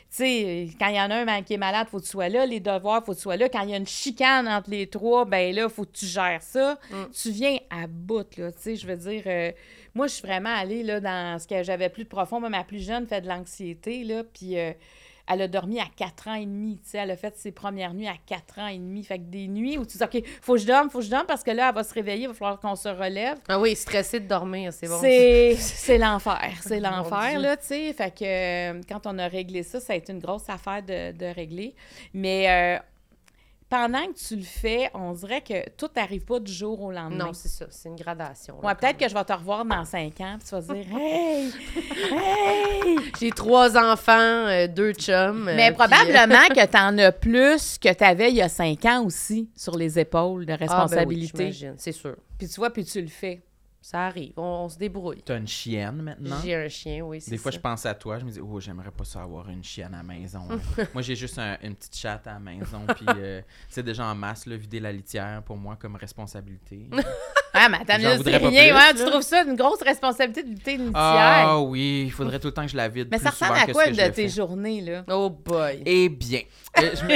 [0.09, 2.29] sais, quand il y en a un qui est malade, il faut que tu sois
[2.29, 2.45] là.
[2.45, 3.49] Les devoirs, il faut que tu sois là.
[3.49, 6.05] Quand il y a une chicane entre les trois, ben là, il faut que tu
[6.05, 6.79] gères ça.
[7.13, 9.23] Tu viens à bout, là, tu sais, je veux dire...
[9.25, 9.51] euh,
[9.93, 12.39] moi, je suis vraiment allée, là, dans ce que j'avais plus de profond.
[12.39, 14.57] Moi, ma plus jeune fait de l'anxiété, là, puis...
[14.57, 14.71] euh,
[15.27, 17.93] elle a dormi à 4 ans et demi, tu sais, elle a fait ses premières
[17.93, 19.03] nuits à 4 ans et demi.
[19.03, 21.09] Fait que des nuits où tu dis, OK, faut que je dorme, faut que je
[21.09, 23.37] dorme, parce que là, elle va se réveiller, il va falloir qu'on se relève.
[23.47, 24.99] Ah oui, stressé de dormir, c'est bon.
[25.01, 26.51] C'est l'enfer.
[26.61, 27.93] C'est l'enfer, là, tu sais.
[27.93, 31.11] Fait que euh, quand on a réglé ça, ça a été une grosse affaire de,
[31.11, 31.75] de régler.
[32.13, 32.79] Mais euh,
[33.69, 37.25] pendant que tu le fais, on dirait que tout n'arrive pas du jour au lendemain.
[37.25, 38.55] Non, c'est ça, c'est une gradation.
[38.61, 40.61] là, Ouais, quand peut-être que je vais te revoir dans cinq ans, puis tu vas
[40.61, 41.51] te dire Hey!
[42.11, 42.97] Hey!
[43.19, 44.13] J'ai trois enfants,
[44.47, 45.47] euh, deux chums.
[45.47, 48.41] euh, Mais puis, euh, probablement que tu en as plus que tu avais il y
[48.41, 51.51] a cinq ans aussi sur les épaules de ah, ben oui, responsabilité.
[51.51, 52.15] j'imagine, c'est sûr.
[52.37, 53.41] puis tu vois, puis tu le fais.
[53.87, 55.21] Ça arrive, on, on se débrouille.
[55.23, 56.37] T'as une chienne maintenant?
[56.43, 57.57] J'ai un chien, oui, c'est Des fois, ça.
[57.57, 59.97] je pense à toi, je me dis, oh, j'aimerais pas ça avoir une chienne à
[59.97, 60.39] la maison.
[60.49, 60.57] hein.
[60.95, 64.15] moi, j'ai juste un- une petite chatte à la maison, puis euh, c'est déjà en
[64.15, 66.89] masse, là, vider la litière pour moi comme responsabilité.
[67.57, 68.17] Ah, mais attends, pas rien.
[68.17, 69.09] plus, ouais, tu là.
[69.11, 70.93] trouves ça une grosse responsabilité de lutter une litière?
[70.97, 73.53] Ah oui, il faudrait tout le temps que je la vide mais plus ça ressemble
[73.57, 75.05] à quoi je de tes journées, là?
[75.09, 75.81] Oh boy.
[75.85, 76.41] Eh bien,
[76.79, 77.15] euh, je me-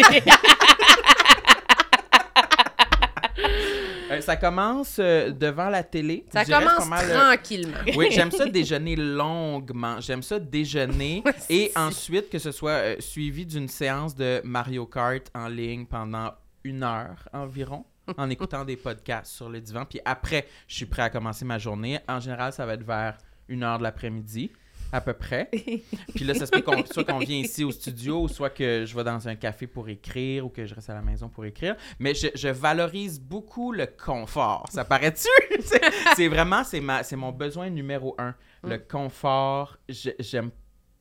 [4.09, 6.25] Euh, ça commence euh, devant la télé.
[6.31, 7.77] Ça Je commence mal, euh, tranquillement.
[7.95, 9.99] Oui, j'aime ça déjeuner longuement.
[10.01, 15.47] J'aime ça déjeuner et ensuite que ce soit suivi d'une séance de Mario Kart en
[15.47, 16.31] ligne pendant
[16.63, 17.85] une heure environ
[18.17, 19.85] en écoutant des podcasts sur le divan.
[19.85, 21.99] Puis après, je suis prêt à commencer ma journée.
[22.07, 24.51] En général, ça va être vers une heure de l'après-midi,
[24.91, 25.49] à peu près.
[26.15, 28.95] Puis là, ça se peut qu'on, soit qu'on vient ici au studio, soit que je
[28.95, 31.75] vais dans un café pour écrire, ou que je reste à la maison pour écrire.
[31.99, 34.65] Mais je, je valorise beaucoup le confort.
[34.71, 35.27] Ça paraît-tu?
[35.61, 35.81] c'est,
[36.15, 38.35] c'est vraiment, c'est, ma, c'est mon besoin numéro un.
[38.63, 40.51] Le confort, je- j'aime...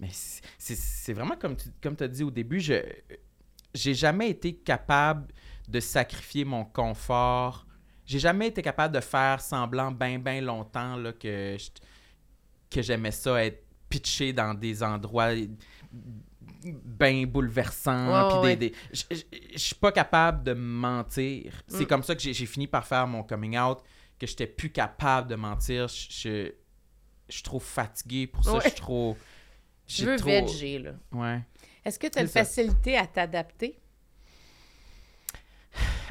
[0.00, 2.74] Mais c'est, vraiment comme tu comme as dit au début, je
[3.74, 5.26] j'ai jamais été capable
[5.68, 7.66] de sacrifier mon confort.
[8.06, 11.70] J'ai jamais été capable de faire semblant bien, bien longtemps là, que, je-
[12.70, 15.30] que j'aimais ça être pitché dans des endroits
[16.64, 18.42] bien bouleversants.
[18.42, 21.62] Ouais, des- Je suis pas capable de mentir.
[21.68, 21.86] C'est Mm.
[21.86, 23.78] comme ça que j'ai fini par faire mon coming out,
[24.18, 25.86] que j'étais plus capable de mentir.
[25.88, 26.52] Je,
[27.28, 28.54] suis trop fatigué pour ça.
[28.54, 28.60] Ouais.
[28.64, 29.16] Je suis trop...
[29.86, 30.92] Je veux trop- veger, là.
[31.12, 31.40] Ouais.
[31.84, 33.78] Est-ce que tu as une facilité à t'adapter?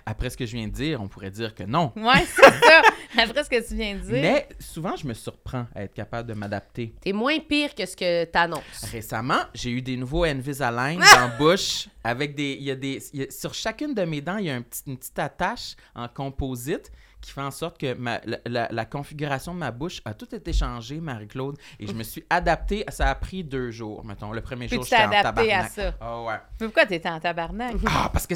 [0.06, 1.92] Après ce que je viens de dire, on pourrait dire que non.
[1.96, 2.82] Ouais, c'est ça.
[3.18, 4.12] Après ce que tu viens de dire.
[4.22, 6.94] Mais souvent, je me surprends à être capable de m'adapter.
[7.02, 8.84] T'es moins pire que ce que t'annonces.
[8.92, 12.54] Récemment, j'ai eu des nouveaux Invisalign dans la bouche avec des.
[12.60, 14.56] Il y a des il y a- sur chacune de mes dents, il y a
[14.56, 16.92] un petit- une petite attache en composite
[17.22, 20.34] qui fait en sorte que ma- la, la- la configuration de ma bouche a tout
[20.36, 21.58] été changée, Marie-Claude.
[21.80, 22.86] Et je me suis adapté.
[22.90, 24.32] Ça a pris deux jours, mettons.
[24.32, 25.72] Le premier Puis jour, j'étais en adapté à tabarnak.
[25.72, 25.94] ça.
[26.00, 26.36] Ah ouais.
[26.62, 27.76] Mais pourquoi t'étais en tabarnak?
[27.88, 28.36] Ah, parce que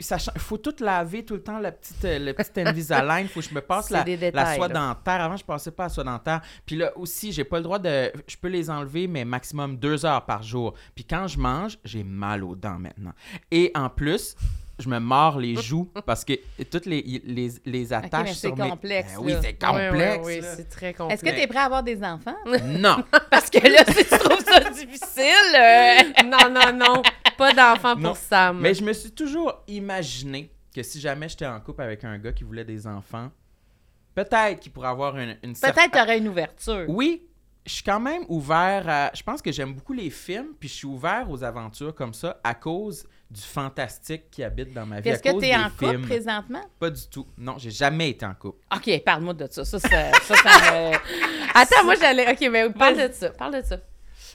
[0.00, 3.28] cha- faut tout laver tout le temps, la petite, euh, le petit Invisalign.
[3.28, 4.74] Faut que je me passe la, la soie là.
[4.94, 5.20] dentaire.
[5.20, 6.40] Avant, je passais pas à la soie dentaire.
[6.66, 8.12] Puis là aussi, j'ai pas le droit de.
[8.26, 10.74] Je peux les enlever, mais maximum deux heures par jour.
[10.94, 13.12] Puis quand je mange, j'ai mal aux dents maintenant.
[13.50, 14.34] Et en plus,
[14.80, 16.32] je me mords les joues parce que
[16.70, 18.70] toutes les, les, les attaches mais sur mes...
[18.70, 20.28] complexe, Ben oui, c'est complexe.
[20.42, 20.54] Là.
[20.56, 21.22] c'est très Est-ce complexe.
[21.22, 22.36] que tu es prêt à avoir des enfants?
[22.64, 23.04] Non.
[23.30, 27.02] Parce que là, si tu trouves ça difficile, euh, non, non, non.
[27.38, 28.08] Pas d'enfant Non.
[28.08, 28.58] pour Sam.
[28.60, 32.32] Mais je me suis toujours imaginé que si jamais j'étais en couple avec un gars
[32.32, 33.30] qui voulait des enfants,
[34.14, 36.84] Peut-être qu'il pourrait avoir une, une Peut-être certaine- aurais une ouverture.
[36.88, 37.22] Oui,
[37.64, 39.10] je suis quand même ouvert à.
[39.14, 42.40] Je pense que j'aime beaucoup les films, puis je suis ouvert aux aventures comme ça
[42.42, 45.08] à cause du fantastique qui habite dans ma vie.
[45.08, 46.64] Est-ce que tu es en couple présentement?
[46.80, 47.26] Pas du tout.
[47.38, 48.64] Non, j'ai jamais été en couple.
[48.74, 49.64] OK, parle-moi de ça.
[49.64, 50.96] Ça, ça, ça, ça me-
[51.54, 52.30] Attends, moi, j'allais.
[52.32, 53.30] OK, mais parle de ça.
[53.30, 53.78] Parle de ça.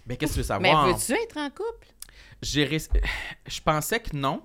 [0.07, 0.87] Mais qu'est-ce que tu veux Mais savoir?
[0.87, 1.87] veux-tu être en couple?
[2.55, 2.77] Ré-
[3.47, 4.41] Je pensais que non.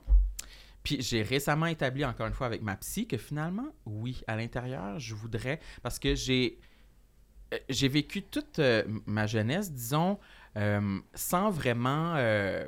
[0.83, 4.99] Puis j'ai récemment établi encore une fois avec ma psy que finalement, oui, à l'intérieur,
[4.99, 5.61] je voudrais.
[5.83, 6.59] Parce que j'ai.
[7.55, 10.19] euh, J'ai vécu toute euh, ma jeunesse, disons,
[10.57, 12.67] euh, sans vraiment euh,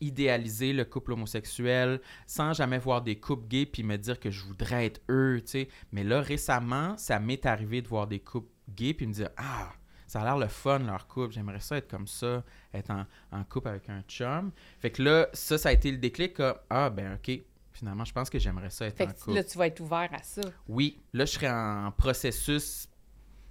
[0.00, 4.44] idéaliser le couple homosexuel, sans jamais voir des couples gays puis me dire que je
[4.44, 5.68] voudrais être eux, tu sais.
[5.92, 9.72] Mais là, récemment, ça m'est arrivé de voir des couples gays puis me dire Ah,
[10.06, 12.42] ça a l'air le fun leur couple, j'aimerais ça être comme ça,
[12.74, 14.50] être en, en couple avec un chum.
[14.80, 17.40] Fait que là, ça, ça a été le déclic ah, ben, OK,
[17.72, 19.34] finalement, je pense que j'aimerais ça être Fait en couple.
[19.34, 20.42] là, tu vas être ouvert à ça.
[20.68, 22.88] Oui, là, je serais en processus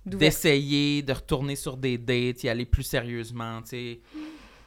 [0.05, 4.01] d'essayer de retourner sur des dates, y aller plus sérieusement, tu sais.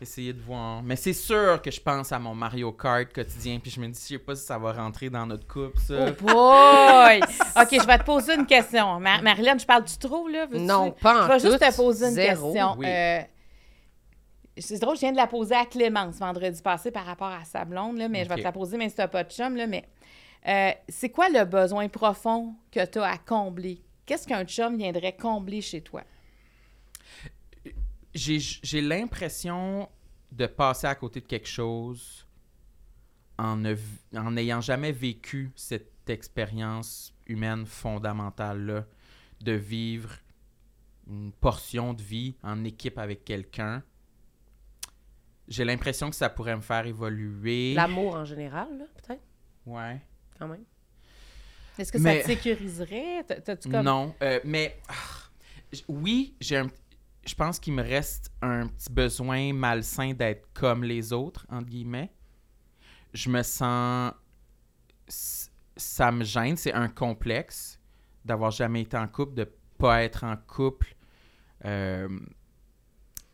[0.02, 0.82] Essayer de voir.
[0.82, 4.00] Mais c'est sûr que je pense à mon Mario Kart quotidien, puis je me dis,
[4.02, 5.94] je sais pas si ça va rentrer dans notre couple, ça.
[6.08, 7.20] Oh boy!
[7.20, 8.98] OK, je vais te poser une question.
[8.98, 10.46] Mar- Marilyn, je parle-tu trop, là?
[10.50, 12.52] Non, pas en Je vais juste te poser une Zéro.
[12.52, 12.74] question.
[12.78, 12.86] Oui.
[12.88, 13.20] Euh,
[14.58, 17.64] c'est drôle, je viens de la poser à Clémence vendredi passé par rapport à sa
[17.64, 19.56] blonde, là, mais je vais te la poser, même si tu pas de chum.
[19.56, 19.84] Là, mais
[20.48, 23.80] euh, c'est quoi le besoin profond que tu as à combler?
[24.04, 26.02] Qu'est-ce qu'un chum viendrait combler chez toi?
[28.14, 29.88] J'ai j'ai l'impression
[30.30, 32.26] de passer à côté de quelque chose
[33.38, 33.74] en ne-
[34.14, 38.86] en n'ayant jamais vécu cette expérience humaine fondamentale-là,
[39.40, 40.10] de vivre
[41.06, 43.82] une portion de vie en équipe avec quelqu'un.
[45.48, 47.74] J'ai l'impression que ça pourrait me faire évoluer.
[47.74, 49.22] L'amour en général, là, peut-être,
[49.66, 50.00] Ouais.
[50.38, 50.64] quand même.
[51.78, 53.24] Est-ce que Mais- ça te sécuriserait?
[53.26, 53.84] T'as- T'as-tu comme...
[53.84, 54.94] Non, euh, mais ah,
[55.88, 56.68] oui, j'ai un,
[57.24, 62.12] je pense qu'il me reste un petit besoin malsain d'être comme les autres entre guillemets.
[63.14, 64.12] Je me sens,
[65.76, 67.78] ça me gêne, c'est un complexe
[68.24, 70.94] d'avoir jamais été en couple, de pas être en couple.
[71.64, 72.08] Euh,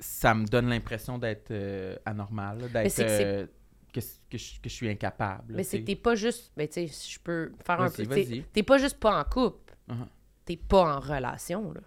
[0.01, 3.47] ça me donne l'impression d'être euh, anormal, d'être que euh,
[3.93, 5.55] que, que je, que je suis incapable.
[5.55, 6.53] Mais c'est que t'es pas juste.
[6.57, 8.05] Ben, tu sais, je peux faire un peu.
[8.53, 9.75] t'es- pas juste pas en couple.
[9.89, 10.07] Uh-huh.
[10.45, 11.81] T'es pas en relation, là.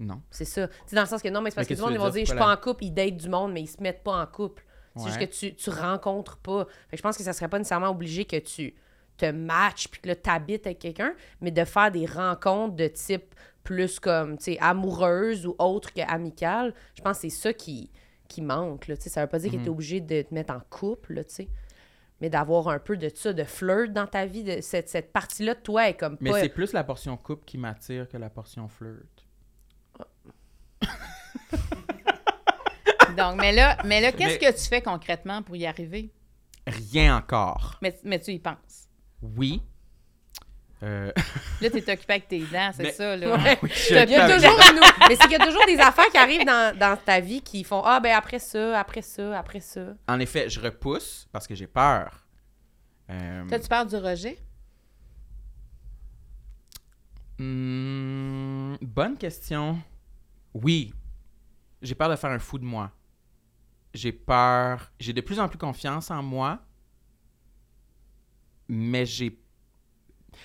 [0.00, 0.22] Non.
[0.30, 0.68] C'est ça.
[0.86, 2.02] C'est dans le sens que non, mais c'est parce Mais que tout le monde que
[2.02, 2.24] ils vont dire?
[2.24, 4.26] je suis pas en couple, ils datent du monde, mais ils se mettent pas en
[4.26, 4.64] couple.
[4.96, 6.64] C'est juste que tu, tu rencontres pas.
[6.88, 8.74] Fait que je pense que ça serait pas nécessairement obligé que tu
[9.16, 13.34] te matches puis que là, t'habites avec quelqu'un, mais de faire des rencontres de type
[13.62, 16.74] plus comme, tu sais, amoureuse ou autre qu'amicale.
[16.96, 17.90] Je pense que c'est ça qui,
[18.28, 18.96] qui manque, là.
[18.96, 19.62] Tu sais, ça veut pas dire que Mhm.
[19.64, 21.48] t'es obligé de te mettre en couple, là, tu sais.
[22.20, 25.54] Mais d'avoir un peu de ça, de flirt dans ta vie, de cette, cette partie-là
[25.54, 26.40] de toi est comme Mais pas...
[26.40, 29.17] c'est plus la portion couple qui m'attire que la portion flirt.
[33.16, 36.10] Donc, mais là, mais là qu'est-ce que tu fais concrètement pour y arriver?
[36.66, 37.78] Rien encore.
[37.82, 38.88] Mais, mais tu y penses?
[39.22, 39.62] Oui.
[40.82, 41.10] Euh,
[41.60, 43.36] Là, tu es occupé avec tes dents, c'est Mais- ça, là.
[43.36, 43.58] Ouais.
[43.62, 46.08] oui, je Il y a toujours une- Mais c'est qu'il y a toujours des affaires
[46.10, 49.58] qui arrivent dans, dans ta vie qui font Ah, ben après ça, après ça, après
[49.60, 49.80] ça.
[50.06, 52.24] En effet, je repousse parce que j'ai peur.
[53.10, 54.38] Euh, Toi, tu parles du rejet?
[57.38, 59.78] hmm, bonne question.
[60.62, 60.92] Oui.
[61.82, 62.90] J'ai peur de faire un fou de moi.
[63.94, 64.92] J'ai peur.
[65.00, 66.60] J'ai de plus en plus confiance en moi.
[68.68, 69.40] Mais j'ai.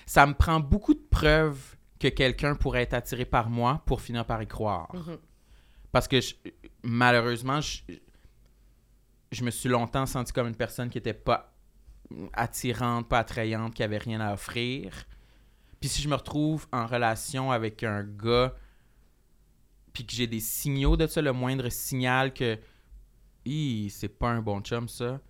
[0.06, 4.24] Ça me prend beaucoup de preuves que quelqu'un pourrait être attiré par moi pour finir
[4.26, 4.94] par y croire.
[4.94, 5.18] Mhm.
[5.92, 6.34] Parce que je-
[6.82, 7.82] malheureusement, je,
[9.30, 11.52] je me suis longtemps senti comme une personne qui n'était pas
[12.32, 15.04] attirante, pas attrayante, qui avait rien à offrir.
[15.80, 18.54] Puis si je me retrouve en relation avec un gars,
[19.94, 22.58] puis que j'ai des signaux de ça, le moindre signal que
[23.46, 25.20] Hi, c'est pas un bon chum ça,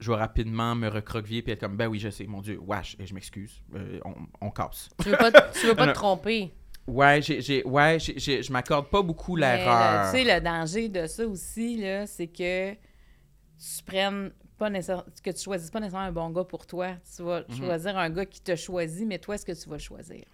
[0.00, 2.96] je vais rapidement me recroqueviller puis être comme ben oui, je sais, mon dieu, wesh,
[2.98, 4.88] je m'excuse, euh, on, on casse.
[5.02, 6.52] Tu veux pas, te- tu veux pas te tromper.
[6.86, 10.10] Ouais, j'ai, j'ai- ouais, j'ai- j'ai- je m'accorde pas beaucoup l'erreur.
[10.10, 15.30] Tu sais, le danger de ça aussi, là, c'est que tu prennes pas nécessaire- que
[15.30, 16.96] tu choisisses pas nécessairement un bon gars pour toi.
[17.14, 17.54] Tu vas Mhm.
[17.54, 20.24] choisir un gars qui te choisit, mais toi, est-ce que tu vas le choisir?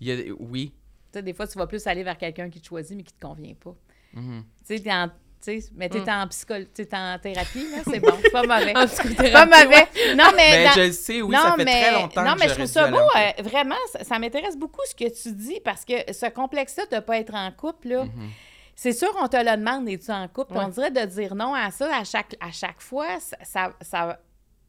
[0.00, 0.72] Il y a- oui.
[1.12, 3.20] Sais, des fois, tu vas plus aller vers quelqu'un qui te choisit, mais qui te
[3.20, 3.74] convient pas.
[4.14, 4.44] Mhm.
[4.66, 5.12] Tu sais, t'es en, tu
[5.60, 6.08] sais, mais t'es Mm.
[6.08, 6.28] en
[6.74, 8.76] t'es en thérapie, là, c'est bon, c'est pas mauvais.
[8.76, 9.76] En C'est psychothérapie, pas mauvais.
[9.76, 10.14] ouais.
[10.14, 10.50] Non, mais.
[10.50, 12.66] Ben, dans- je le sais, oui, ça fait très longtemps non, que mais je trouve
[12.66, 12.98] ça beau.
[12.98, 16.96] euh, vraiment, ça, ça m'intéresse beaucoup ce que tu dis parce que ce complexe-là de
[16.96, 18.30] ne pas être en couple, là, Mhm.
[18.76, 20.52] c'est sûr, on te le demande, es-tu en couple?
[20.54, 20.60] Ouais.
[20.64, 23.18] On dirait de dire non à ça à chaque, à chaque fois.
[23.20, 24.20] Ça, ça, ça-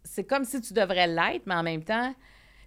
[0.04, 2.14] c'est comme si tu devrais l'être, mais en même temps.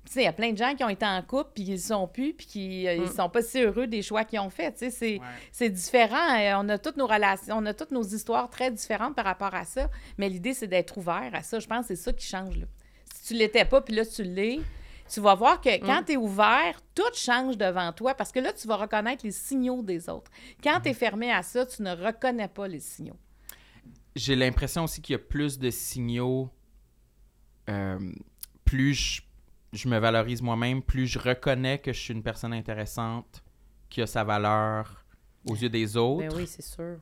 [0.07, 1.81] Tu sais, il y a plein de gens qui ont été en couple, puis ils
[1.81, 3.15] sont plus, puis qui euh, ils Mm.
[3.15, 4.77] sont pas si heureux des choix qu'ils ont faits.
[4.91, 5.21] C'est, Ouais.
[5.51, 6.39] c'est différent.
[6.39, 9.55] Euh, On a toutes nos relations, on a toutes nos histoires très différentes par rapport
[9.55, 9.89] à ça.
[10.19, 11.59] Mais l'idée, c'est d'être ouvert à ça.
[11.59, 12.67] Je pense que c'est ça qui change, là.
[13.15, 14.61] Si tu l'étais pas, puis là, tu l'es,
[15.09, 16.05] tu vas voir que quand Mm.
[16.05, 19.83] tu es ouvert, tout change devant toi parce que là, tu vas reconnaître les signaux
[19.83, 20.31] des autres.
[20.63, 23.17] Quand tu es fermé à ça, tu ne reconnais pas les signaux.
[24.17, 26.51] J'ai l'impression aussi qu'il y a plus de signaux.
[27.71, 27.99] euh,
[28.67, 29.23] plus je,
[29.75, 33.43] je me valorise moi-même, plus je reconnais que je suis une personne intéressante,
[33.91, 35.05] qui a sa valeur
[35.49, 36.29] aux yeux des autres.
[36.29, 36.97] Ben oui, c'est sûr.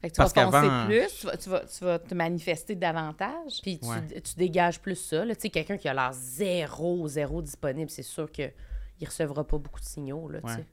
[0.00, 2.74] Fait que tu Parce vas qu'avant- plus, tu vas, tu, vas, tu vas te manifester
[2.74, 3.60] davantage.
[3.62, 4.20] Puis tu, Ouais.
[4.20, 5.24] tu dégages plus ça.
[5.24, 5.34] là.
[5.34, 8.52] Tu sais, quelqu'un qui a l'air zéro, zéro disponible, c'est sûr qu'il
[9.00, 10.28] ne recevra pas beaucoup de signaux.
[10.28, 10.66] Là, tu sais.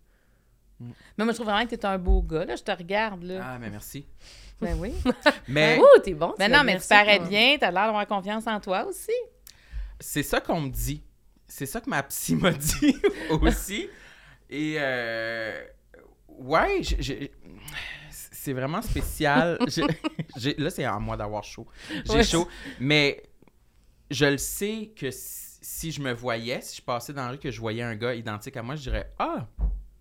[1.17, 2.43] Mais moi, je trouve vraiment que tu es un beau gars.
[2.43, 2.55] Là.
[2.57, 3.23] Je te regarde.
[3.23, 3.39] Là.
[3.41, 4.05] Ah, mais merci.
[4.59, 4.93] Ben oui.
[5.47, 6.33] Mais Ouh, t'es bon.
[6.37, 7.57] Mais tu non, mais tu parais bien.
[7.57, 9.11] Tu as l'air d'avoir confiance en toi aussi.
[10.03, 11.03] C'est ça qu'on me dit.
[11.47, 12.95] C'est ça que ma psy m'a dit
[13.41, 13.87] aussi.
[14.49, 15.63] Et euh,
[16.27, 16.81] ouais,
[18.09, 19.57] c'est vraiment spécial.
[20.57, 21.67] Là, c'est à moi d'avoir chaud.
[22.05, 22.23] J'ai Ouais.
[22.23, 22.47] chaud.
[22.79, 23.23] Mais
[24.11, 27.37] je le sais que si, si je me voyais, si je passais dans la rue,
[27.39, 29.47] que je voyais un gars identique à moi, je dirais Ah,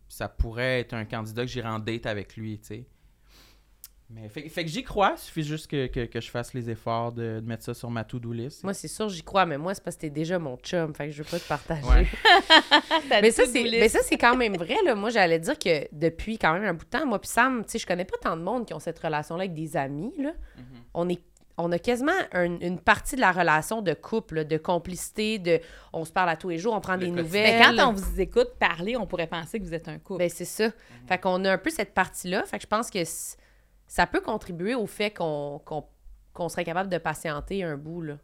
[0.09, 2.87] ça pourrait être un candidat que j'irais en date avec lui, tu sais.
[4.15, 6.69] Mais fait, fait que j'y crois, il suffit juste que, que- que je fasse les
[6.71, 8.63] efforts de, de mettre ça sur ma to-do list.
[8.63, 10.95] Moi, c'est sûr, j'y crois, mais moi, c'est parce que t'es déjà mon chum.
[10.95, 11.87] Fait que je veux pas te partager.
[11.89, 12.07] Ouais.
[13.23, 13.81] Mais ça, to-do c'est, list.
[13.81, 14.77] mais ça, c'est quand même vrai.
[14.85, 14.95] Là.
[14.95, 17.71] Moi, j'allais dire que depuis quand même un bout de temps, moi puis Sam, tu
[17.73, 20.13] sais, je connais pas tant de monde qui ont cette relation-là avec des amis.
[20.19, 20.33] Là.
[20.95, 21.21] On est
[21.59, 25.61] on a quasiment un- une partie de la relation de couple, là, de complicité, de
[25.93, 27.23] on se parle à tous les jours, on prend Le des quotidien.
[27.25, 27.59] nouvelles.
[27.69, 30.21] Mais quand on vous écoute parler, on pourrait penser que vous êtes un couple.
[30.21, 30.71] Ben, c'est ça.
[31.07, 32.45] Fait qu'on a un peu cette partie-là.
[32.47, 33.05] Fait que je pense que
[33.95, 35.85] ça peut contribuer au fait qu'on qu'on-
[36.33, 38.15] qu'on serait capable de patienter un bout, là.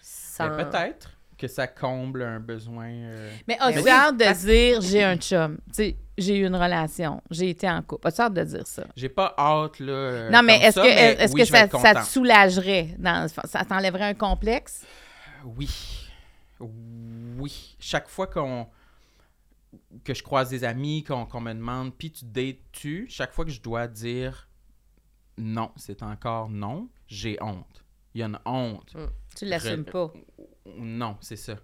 [0.00, 0.48] Sans...
[0.48, 2.88] Ben, peut-être que ça comble un besoin.
[2.88, 5.58] euh, Mais as-tu oui, hâte de parce- dire j'ai un chum?
[5.74, 8.06] Tu j'ai eu une relation, j'ai été en couple.
[8.08, 8.84] As-tu hâte de dire ça?
[8.96, 9.92] J'ai pas hâte, là.
[9.92, 12.94] euh, non, mais est-ce que, mais est-ce oui, que ça, te soulagerait?
[12.98, 14.86] Dans, ça t'enlèverait un complexe?
[15.44, 16.08] Oui.
[16.60, 17.76] Oui.
[17.78, 18.66] Chaque fois qu'on
[20.02, 23.50] que je croise des amis, qu'on qu'on me demande, puis tu dates-tu, chaque fois que
[23.50, 24.48] je dois dire
[25.38, 27.84] non, c'est encore non, j'ai honte.
[28.14, 28.96] Il y a une honte.
[29.36, 30.12] Tu l'assumes Re- pas.
[30.76, 31.56] Non, c'est ça.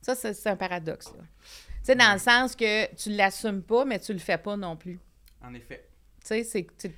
[0.00, 1.06] Ça, c'est un paradoxe.
[1.16, 1.22] là.
[1.22, 4.76] Tu sais, dans le sens que tu l'assumes pas, mais tu le fais pas non
[4.76, 5.00] plus.
[5.42, 5.88] En effet.
[6.20, 6.66] Tu sais, c'est...
[6.78, 6.94] tu-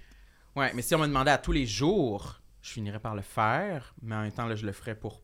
[0.54, 3.94] Ouais, mais si on me demandait à tous les jours, je finirais par le faire,
[4.02, 5.22] mais en même temps, là, je le ferais pour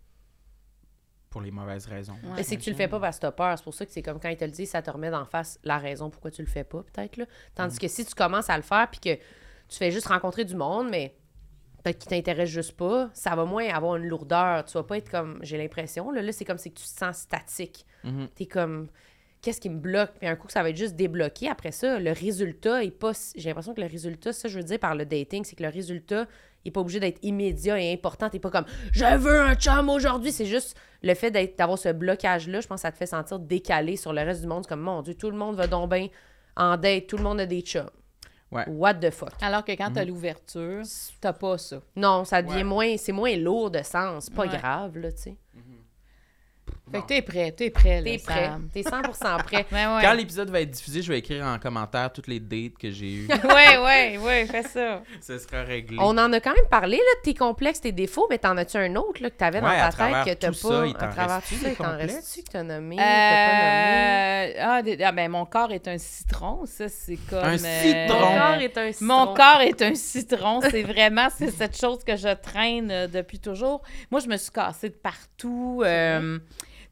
[1.30, 2.12] pour les mauvaises raisons.
[2.24, 2.32] Ouais.
[2.36, 3.56] Mais c'est que tu le fais pas parce que t'as peur.
[3.56, 5.24] C'est pour ça que c'est comme quand il te le dit, ça te remet d'en
[5.24, 7.16] face la raison pourquoi tu le fais pas, peut-être.
[7.16, 7.24] Là.
[7.54, 9.22] Tandis que si tu commences à le faire puis que
[9.72, 11.14] tu fais juste rencontrer du monde, mais
[11.82, 14.64] peut-être qu'il t'intéresse juste pas, ça va moins avoir une lourdeur.
[14.64, 17.16] Tu vas pas être comme, j'ai l'impression, là, là c'est comme si tu te sens
[17.16, 17.86] statique.
[18.04, 18.28] Mhm.
[18.34, 18.88] T'es comme,
[19.40, 20.10] qu'est-ce qui me bloque?
[20.18, 21.48] Puis un coup, ça va être juste débloqué.
[21.48, 23.12] Après ça, le résultat est pas.
[23.34, 25.70] J'ai l'impression que le résultat, ça, je veux dire par le dating, c'est que le
[25.70, 26.26] résultat
[26.64, 28.28] il est pas obligé d'être immédiat et important.
[28.28, 30.30] T'es pas comme, je veux un chum aujourd'hui.
[30.30, 33.40] C'est juste le fait d'être, d'avoir ce blocage-là, je pense que ça te fait sentir
[33.40, 34.62] décalé sur le reste du monde.
[34.64, 36.08] C'est comme, mon Dieu, tout le monde va donc bien
[36.56, 37.90] en date, tout le monde a des chums.
[38.52, 38.68] Ouais.
[38.68, 39.32] What the fuck?
[39.40, 40.82] Alors que quand t'as l'ouverture,
[41.20, 41.80] t'as pas ça.
[41.96, 42.64] Non, ça devient Ouais.
[42.64, 44.28] moins, c'est moins lourd de sens.
[44.30, 44.56] Pas Ouais.
[44.58, 45.36] grave, là, tu sais.
[46.92, 48.50] Fait que t'es prêt, t'es prêt, là, T'es prêt.
[48.72, 49.66] T'es 100% prêt.
[49.72, 50.02] Ouais.
[50.02, 53.12] Quand l'épisode va être diffusé, je vais écrire en commentaire toutes les dates que j'ai
[53.12, 53.28] eues.
[53.44, 55.02] ouais, ouais, ouais, fais ça.
[55.20, 55.96] Ce sera réglé.
[56.00, 58.76] On en a quand même parlé, là, de tes complexes, tes défauts, mais t'en as-tu
[58.76, 60.52] un autre, là, que t'avais dans Ouais, ta tête que t'as pas.
[60.52, 63.48] ça, il t'en à travers tout ça, il t'en reste-tu que t'as nommé, que t'as
[63.48, 64.56] pas nommé?
[64.58, 67.38] Euh, ah, ah, ben, mon corps est un citron, ça, c'est comme...
[67.38, 68.20] Un euh, citron.
[68.20, 69.06] Mon corps est un citron.
[69.06, 70.60] Mon corps est un citron.
[70.70, 73.82] C'est vraiment c'est cette chose que je traîne euh, depuis toujours.
[74.10, 75.82] Moi, je me suis cassée de partout.
[75.84, 76.38] euh,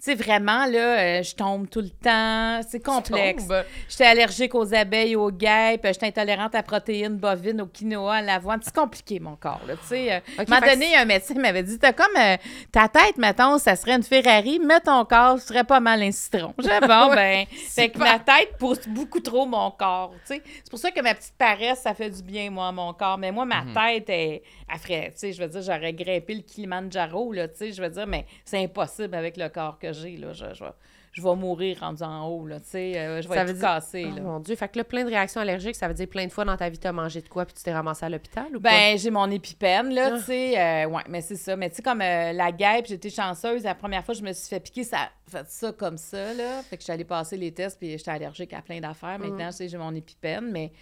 [0.00, 2.60] sais, vraiment, là, euh, je tombe tout le temps.
[2.68, 3.44] C'est complexe.
[3.88, 5.86] J'étais allergique aux abeilles, aux guêpes.
[5.86, 8.60] J'étais intolérante à protéines bovines, au quinoa, à l'avoine.
[8.62, 10.12] C'est compliqué, mon corps, là, tu sais.
[10.12, 12.36] euh, Ok, à un moment fait que donné, un médecin m'avait dit, t'as comme euh,
[12.72, 16.54] ta tête, mettons, ça serait une Ferrari, mais ton corps serait pas mal un citron.
[16.58, 20.42] J'ai bon, ben, fait que ma tête pousse beaucoup trop mon corps, tu sais.
[20.64, 23.18] C'est pour ça que ma petite paresse, ça fait du bien, moi, à mon corps.
[23.18, 24.40] Mais moi, ma tête, elle,
[24.72, 27.82] elle ferait, tu sais, je veux dire, j'aurais grimpé le Kilimanjaro, là, tu sais, je
[27.82, 30.32] veux dire, mais c'est impossible avec le corps que j'ai, là.
[30.32, 30.70] Je, je, vais-
[31.12, 32.96] je vais mourir rendu en haut, là, tu sais.
[32.96, 34.22] euh, je vais Ça être veut dire- Oh là.
[34.22, 36.44] mon Dieu, fait que là, plein de réactions allergiques, ça veut dire plein de fois
[36.44, 38.70] dans ta vie, t'as mangé de quoi puis tu t'es ramassé à l'hôpital ou pas?
[38.70, 40.18] Ben, j'ai mon épipène, là, Ah.
[40.18, 40.58] tu sais.
[40.60, 41.56] euh, ouais, mais c'est ça.
[41.56, 43.64] Mais tu sais, comme euh, la guêpe, j'étais chanceuse.
[43.64, 46.62] La première fois je me suis fait piquer, ça fait ça comme ça, là.
[46.62, 49.18] Fait que je suis allée passer les tests, puis j'étais allergique à plein d'affaires.
[49.18, 49.22] Mm.
[49.22, 50.72] Maintenant, tu sais, j'ai mon épipène, mais...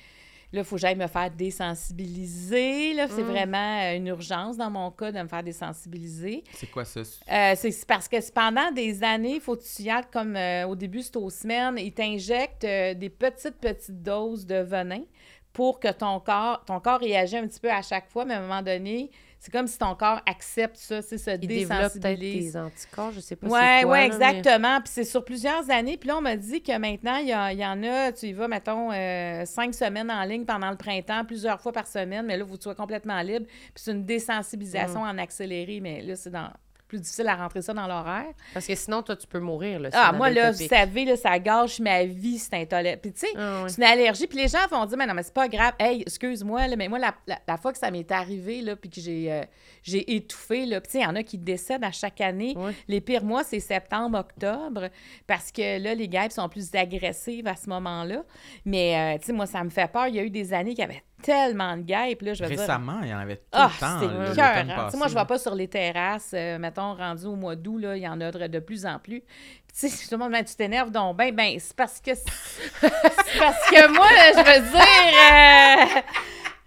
[0.53, 2.95] Là, il faut que j'aille me faire désensibiliser.
[2.95, 3.27] Là, c'est Mm.
[3.27, 6.45] vraiment euh, une urgence dans mon cas de me faire désensibiliser.
[6.55, 7.01] C'est quoi ça?
[7.01, 10.37] Euh, c'est c'est parce que pendant des années, il faut que tu y ailles comme
[10.37, 15.03] euh, au début, c'est aux semaines, ils t'injectent euh, des petites, petites doses de venin
[15.53, 18.39] pour que ton corps, ton corps réagisse un petit peu à chaque fois, mais à
[18.39, 19.11] un moment donné,
[19.41, 22.53] c'est comme si ton corps accepte ça, c'est se Il développe peut-être désensibilise.
[22.53, 23.93] des anticorps, je sais pas Oui, c'est quoi.
[23.93, 24.81] oui, mais- exactement.
[24.81, 25.97] Puis c'est sur plusieurs années.
[25.97, 28.27] Puis là, on m'a dit que maintenant, il y, a- il y en a, tu
[28.27, 32.27] y vas, mettons, euh, cinq semaines en ligne pendant le printemps, plusieurs fois par semaine,
[32.27, 33.47] mais là, vous soyez complètement libre.
[33.47, 35.09] Puis c'est une désensibilisation Mm.
[35.11, 36.51] en accéléré, mais là, c'est dans
[36.89, 38.33] plus difficile à rentrer ça dans l'horaire.
[38.55, 39.79] Parce que sinon, toi, tu peux mourir.
[39.79, 43.03] Là, si Ah, moi, là, vous savez, là, ça gâche ma vie, c'est intolérable.
[43.03, 44.27] Puis, tu sais, Ah, c'est une allergie.
[44.27, 45.75] Puis les gens vont dire, mais non, mais c'est pas grave.
[45.79, 49.01] Hey, excuse-moi, mais moi, la, la- la fois que ça m'est arrivé, là, puis que
[49.01, 49.43] j'ai euh,
[49.83, 52.55] j'ai étouffé, là, puis tu sais, il y en a qui décèdent à chaque année.
[52.89, 54.89] Les pires mois, c'est septembre, octobre,
[55.27, 58.25] parce que là, les guêpes sont plus agressives à ce moment-là.
[58.65, 60.09] Mais, euh, tu sais, moi, ça me fait peur.
[60.09, 62.51] Il y a eu des années qu'il y avait tellement de guêpes, là, je veux
[62.51, 62.61] dire.
[62.61, 64.01] Récemment, il y en avait tout Ah, le temps.
[64.01, 64.63] c'était l'automne cœur.
[64.63, 65.21] Tu passé, sais, moi, je là.
[65.23, 68.21] vais pas sur les terrasses, euh, mettons, rendu au mois d'août, là, il y en
[68.21, 69.21] a de, de plus en plus.
[69.21, 72.01] Puis, tu sais, tout le monde me dit, tu t'énerves donc ben, ben, c'est parce
[72.01, 72.15] que...
[72.15, 72.25] C'est
[72.81, 76.01] c'est parce que moi, là, je veux dire...
[76.01, 76.01] euh,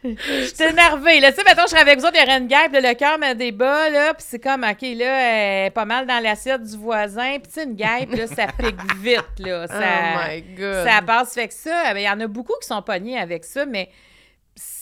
[0.04, 1.20] Je suis énervée.
[1.20, 2.82] Là, tu sais, mettons, je serais avec vous autres, il y aurait une guêpe, là,
[2.82, 6.22] le cœur me débat, là, puis c'est comme, OK, là, elle est pas mal dans
[6.24, 9.68] l'assiette du voisin, puis tu sais, une guêpe, là, ça pique vite, là.
[9.68, 10.88] Ça, Oh my God.
[10.88, 11.34] ça passe.
[11.36, 13.90] Fait que ça, ben, il y en a beaucoup qui sont pognés avec ça, mais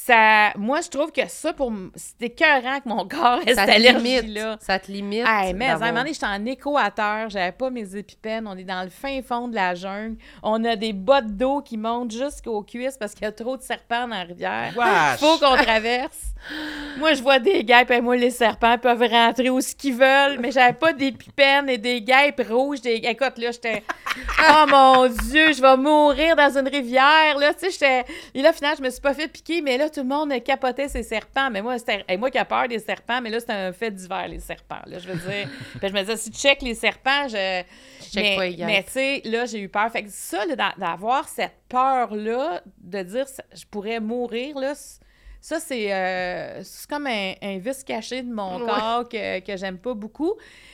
[0.10, 3.76] ça, moi, je trouve que ça, pour c'est écœurant que mon corps ait ça cette
[3.76, 4.20] te limite.
[4.20, 4.58] allergie-là.
[4.60, 5.26] Ça te limite.
[5.28, 8.64] Hey, mais à un moment donné, j'étais en équateur, j'avais pas mes épipènes, on est
[8.64, 12.64] dans le fin fond de la jungle, on a des bottes d'eau qui montent jusqu'aux
[12.64, 14.74] cuisses parce qu'il y a trop de serpents dans la rivière.
[14.76, 15.20] Wesh!
[15.20, 16.34] Faut qu'on traverse.
[16.98, 20.40] Moi, je vois des guêpes, et moi, les serpents peuvent rentrer où ce qu'ils veulent,
[20.40, 22.82] mais j'avais pas d'épipènes et des guêpes rouges.
[22.82, 22.96] Des...
[22.96, 23.84] Écoute, là, j'étais...
[24.40, 28.06] Oh mon Dieu, je vais mourir dans une rivière, là, tu sais, j'étais...
[28.34, 30.88] Et là, finalement, je me suis pas fait piquer, mais là, tout le monde capotait
[30.88, 31.50] ces serpents.
[31.50, 32.18] Mais moi, c'était...
[32.18, 35.00] moi qui a peur des serpents, mais là, c'est un fait divers, les serpents, là,
[35.00, 35.50] je veux dire.
[35.80, 37.64] Puis je me disais, si tu check les serpents, je...
[38.02, 38.66] check mais, pas les guêpes.
[38.66, 39.92] mais tu sais, là, j'ai eu peur.
[39.92, 40.46] Fait que ça,
[40.78, 44.74] d'avoir cette peur-là, de dire je pourrais mourir, là,
[45.42, 48.66] ça, c'est euh, c'est comme un, un vice caché de mon Ouais.
[48.68, 50.34] corps que, que j'aime pas beaucoup.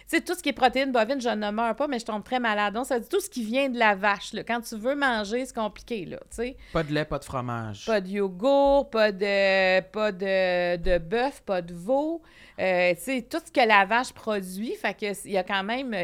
[0.09, 2.24] Tu sais, tout ce qui est protéines bovines, je ne meurs pas, mais je tombe
[2.24, 2.74] très malade.
[2.74, 4.34] Donc, ça dire tout ce qui vient de la vache.
[4.34, 4.43] Là.
[4.43, 6.57] Quand tu veux manger, c'est compliqué, là, tu sais.
[6.74, 7.86] Pas de lait, pas de fromage.
[7.86, 12.22] Pas de yogourt, pas de, pas de, de bœuf, pas de veau.
[12.59, 14.76] Euh, tu sais, tout ce que la vache produit.
[14.76, 15.95] Fait que il y a quand même...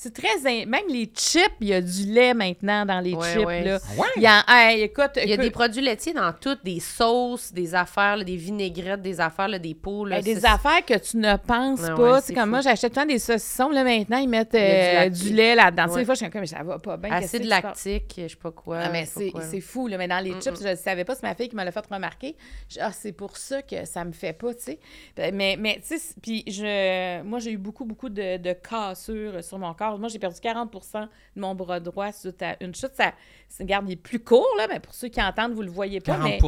[0.00, 0.28] C'est très...
[0.46, 3.64] in- Même les chips, il y a du lait maintenant dans les Ouais, chips, ouais.
[3.64, 3.80] là.
[3.82, 4.06] Ah ouais?
[4.16, 4.44] Il y a...
[4.46, 5.10] hey, écoute...
[5.20, 9.02] Il y a des produits laitiers dans toutes, des sauces, des affaires, là, des vinaigrettes,
[9.02, 10.04] des affaires, là, des pots.
[10.04, 12.20] Là, Hey, des affaires que tu ne penses Ouais, pas.
[12.20, 12.50] c'est comme fou.
[12.50, 13.70] moi, j'achète tout le temps des saucissons.
[13.70, 15.92] Là, maintenant, ils mettent du euh, du lait là-dedans.
[15.92, 17.10] Des fois, je suis comme, mais ça va pas bien.
[17.10, 18.78] Acide lactique, je sais pas quoi.
[18.84, 19.40] Ah, mais c'est pas quoi.
[19.42, 19.98] c'est fou, là.
[19.98, 21.72] Mais dans les Mm, chips, je ne savais pas, c'est ma fille qui me l'a
[21.72, 22.36] fait remarquer.
[22.68, 24.78] Je- ah, c'est pour ça que ça me fait pas, tu sais.
[25.16, 27.20] Ben, Mais, mais tu sais, puis je...
[27.24, 29.87] moi, j'ai eu beaucoup, beaucoup de, de cassures sur mon corps.
[29.96, 32.90] Moi, j'ai perdu 40% de mon bras droit suite à une chute.
[32.94, 33.12] Ça,
[33.48, 36.00] c'est, regarde, il est plus court, là, mais pour ceux qui entendent, vous le voyez
[36.00, 36.16] pas.
[36.16, 36.38] 40 mais...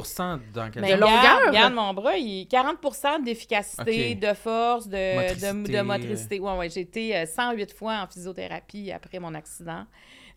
[0.53, 1.19] dans quel Mais De longueur?
[1.19, 5.53] regarde, regarde mon bras, il 40 d'efficacité, de force, de Motricité.
[5.53, 5.79] motricité.
[5.79, 6.41] De, motricité.
[6.41, 9.87] Ouais, ouais, j'ai été euh, 108 fois en physiothérapie après mon accident.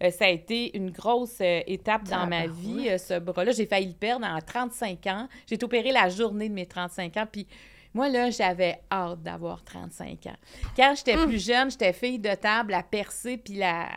[0.04, 3.52] Euh, ça a été une grosse euh, étape dans ma vie, euh, ce bras-là.
[3.52, 5.28] J'ai failli le perdre à 35 ans.
[5.48, 7.28] J'ai été opérée la journée de mes 35 ans.
[7.32, 7.48] Puis
[7.94, 10.36] moi, là, j'avais hâte d'avoir 35 ans.
[10.76, 11.28] Quand j'étais Hum.
[11.28, 13.88] plus jeune, j'étais fille de table à percer, puis la...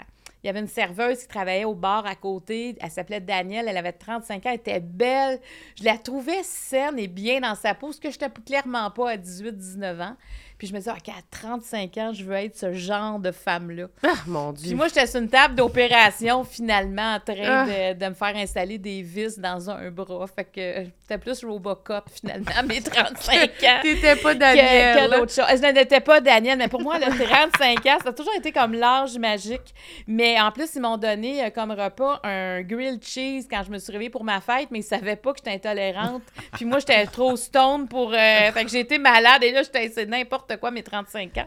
[0.43, 2.77] Il y avait une serveuse qui travaillait au bar à côté.
[2.81, 3.67] Elle s'appelait Danielle.
[3.69, 4.51] Elle avait 35 ans.
[4.51, 5.41] Elle était belle.
[5.77, 9.11] Je la trouvais saine et bien dans sa peau, ce que je n'étais clairement pas
[9.13, 10.17] à 18-19 ans.
[10.59, 13.87] Puis je me disais, OK, à 35 ans, je veux être ce genre de femme-là.
[14.03, 14.69] Ah, mon Dieu.
[14.69, 17.67] Puis moi, j'étais sur une table d'opération, finalement, en train Ah.
[17.67, 20.27] de, de me faire installer des vis dans un bras.
[20.35, 23.79] Fait que j'étais plus Robocop, finalement, à mes 35 ans.
[23.83, 24.95] T'étais pas que, Daniel.
[24.97, 25.19] que là.
[25.19, 25.45] d'autres choses.
[25.63, 28.73] Je n'étais pas Daniel, mais pour moi, le 35 ans, ça a toujours été comme
[28.73, 29.75] l'âge magique.
[30.07, 33.79] Mais en plus, ils m'ont donné euh, comme repas un grilled cheese quand je me
[33.79, 36.23] suis réveillée pour ma fête, mais ils savaient pas que j'étais intolérante.
[36.55, 38.13] Puis moi, j'étais trop stone pour...
[38.15, 40.07] euh, fait que j'ai été malade et là, j'étais c'est
[40.47, 41.47] n'importe quoi, mes 35 ans.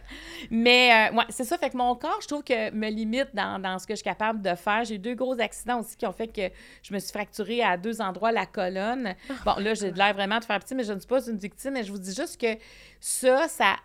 [0.49, 1.57] Mais euh, ouais, c'est ça.
[1.57, 4.03] Fait que mon corps, je trouve que me limite dans, dans ce que je suis
[4.03, 4.83] capable de faire.
[4.83, 7.77] J'ai eu deux gros accidents aussi qui ont fait que je me suis fracturée à
[7.77, 9.15] deux endroits la colonne.
[9.45, 11.37] Bon, là, j'ai de l'air vraiment de faire petit, mais je ne suis pas une
[11.37, 11.73] victime.
[11.73, 12.57] Mais je vous dis juste que
[12.99, 13.75] ça, ça...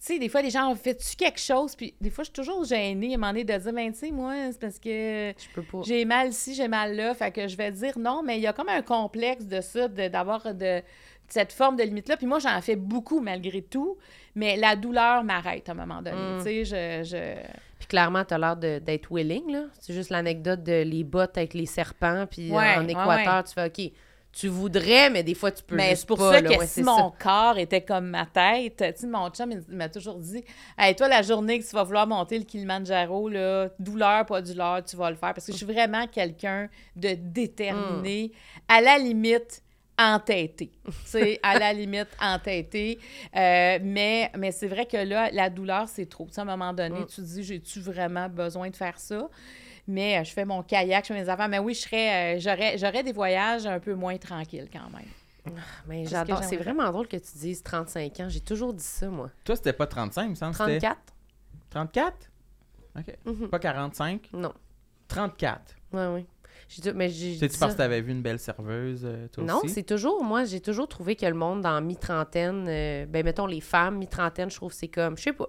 [0.00, 1.74] Tu sais, des fois, les gens ont fait-tu quelque chose?
[1.74, 4.00] Puis des fois, je suis toujours gênée à un moment donné de dire, ben, tu
[4.00, 5.80] sais, moi, c'est parce que Je peux pas.
[5.86, 7.14] j'ai mal ici, j'ai mal là.
[7.14, 9.88] Fait que je vais dire non, mais il y a comme un complexe de ça,
[9.88, 10.82] d'avoir de,
[11.28, 12.16] cette forme de limite-là.
[12.16, 13.96] Puis moi, j'en fais beaucoup malgré tout,
[14.34, 16.16] mais la douleur m'arrête à un moment donné.
[16.16, 16.38] Mm.
[16.38, 17.08] Tu sais, je.
[17.08, 17.42] je...
[17.78, 19.64] Puis clairement, t'as l'air de- d'être willing, là.
[19.80, 23.44] C'est juste l'anecdote de les bottes avec les serpents, puis euh, en Équateur, ouais.
[23.44, 23.92] tu fais OK.
[24.32, 26.82] tu voudrais, mais des fois, tu peux Mais juste c'est pour ça que Ouais, si
[26.82, 27.14] mon ça.
[27.20, 30.42] corps était comme ma tête, tu sais, mon chum, il m'a toujours dit
[30.78, 34.82] Hey, toi, la journée que tu vas vouloir monter le Kilimanjaro, là, douleur, pas douleur,
[34.84, 35.34] tu vas le faire.
[35.34, 38.32] Parce que je suis vraiment quelqu'un de déterminé,
[38.68, 39.62] à la limite
[39.98, 40.70] entêté.
[40.84, 42.98] tu sais, à la limite entêté.
[43.36, 46.26] Euh, mais mais c'est vrai que là, la douleur, c'est trop.
[46.26, 47.06] Tu sais, à un moment donné, Mm.
[47.06, 49.28] tu te dis J'ai-tu vraiment besoin de faire ça?
[49.86, 51.48] Mais euh, je fais mon kayak, je fais mes affaires.
[51.48, 55.56] Mais oui, je serais, euh, j'aurais, j'aurais des voyages un peu moins tranquilles quand même.
[55.86, 56.42] Mais ce j'adore.
[56.42, 58.28] C'est vraiment drôle que tu dises 35 ans.
[58.30, 59.28] J'ai toujours dit ça, moi.
[59.44, 60.54] Toi, c'était pas 35, il me semble.
[60.54, 60.98] c'était 34?
[61.70, 62.16] 34?
[62.98, 63.16] OK.
[63.26, 63.48] Mhm.
[63.48, 64.28] Pas 45?
[64.32, 64.54] Non.
[65.08, 65.74] 34.
[65.92, 66.26] Ouais, oui.
[66.68, 67.76] J'ai dit- mais j'ai C'est-tu dit parce ça.
[67.76, 69.68] que t'avais vu une belle serveuse, euh, toi Non, aussi?
[69.68, 73.60] c'est toujours, moi, j'ai toujours trouvé que le monde dans mi-trentaine, euh, ben, mettons, les
[73.60, 75.48] femmes mi-trentaine, je trouve que c'est comme, je sais pas.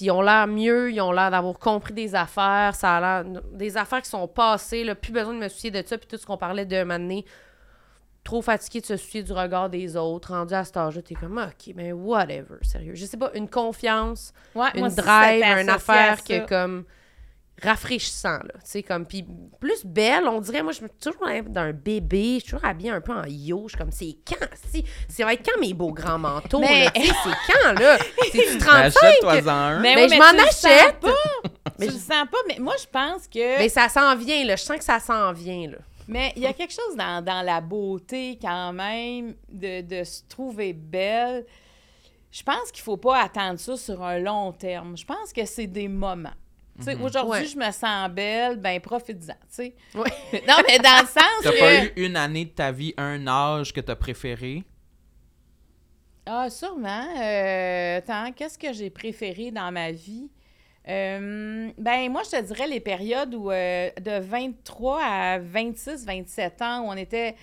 [0.00, 3.42] Ils ont l'air mieux, ils ont l'air d'avoir compris des affaires, ça a l'air.
[3.52, 6.16] Des affaires qui sont passées, là, plus besoin de me soucier de ça, puis tout
[6.16, 7.24] ce qu'on parlait de m'amener.
[8.24, 11.38] Trop fatigué de se soucier du regard des autres, rendu à cet âge-là, t'es comme,
[11.38, 12.94] ok, mais whatever, sérieux.
[12.94, 16.84] Je sais pas, une confiance, Ouais, une drive, une affaire est comme
[17.62, 18.52] rafraîchissant, là.
[18.54, 19.24] Tu sais, comme, puis
[19.60, 22.90] plus belle, on dirait, moi, je me suis toujours d'un bébé, je suis toujours habillée
[22.90, 25.74] un peu en yo, je suis comme, c'est quand, si, ça va être quand mes
[25.74, 27.98] beaux grands manteaux, Mais- là, c'est quand, là?
[28.32, 28.58] C'est-tu 35?
[28.62, 29.80] Ben, Achète-toi-en un.
[29.80, 31.00] Mais Ben, oui, je mais m'en le sens achète.
[31.00, 31.14] pas.
[31.78, 33.58] Mais tu je- le sens pas, mais moi, je pense que...
[33.58, 35.78] Mais ça s'en vient, là, je sens que ça s'en vient, là.
[36.08, 40.22] Mais il y a quelque chose dans, dans la beauté, quand même, de, de se
[40.28, 41.46] trouver belle.
[42.32, 44.96] Je pense qu'il faut pas attendre ça sur un long terme.
[44.96, 46.30] Je pense que c'est des moments.
[46.80, 47.46] Sais, Aujourd'hui, Ouais.
[47.46, 49.74] je me sens belle, ben profite-en, tu sais.
[49.94, 50.10] Ouais.
[50.48, 51.58] Non, mais dans le sens T'as que...
[51.58, 54.64] pas eu une année de ta vie, un âge que t'as préféré?
[56.26, 57.06] Ah, sûrement.
[57.18, 60.28] Euh, attends, qu'est-ce que j'ai préféré dans ma vie?
[60.88, 66.62] Euh, ben, moi, je te dirais les périodes où, euh, de 23 à 26, 27
[66.62, 67.34] ans, où on était.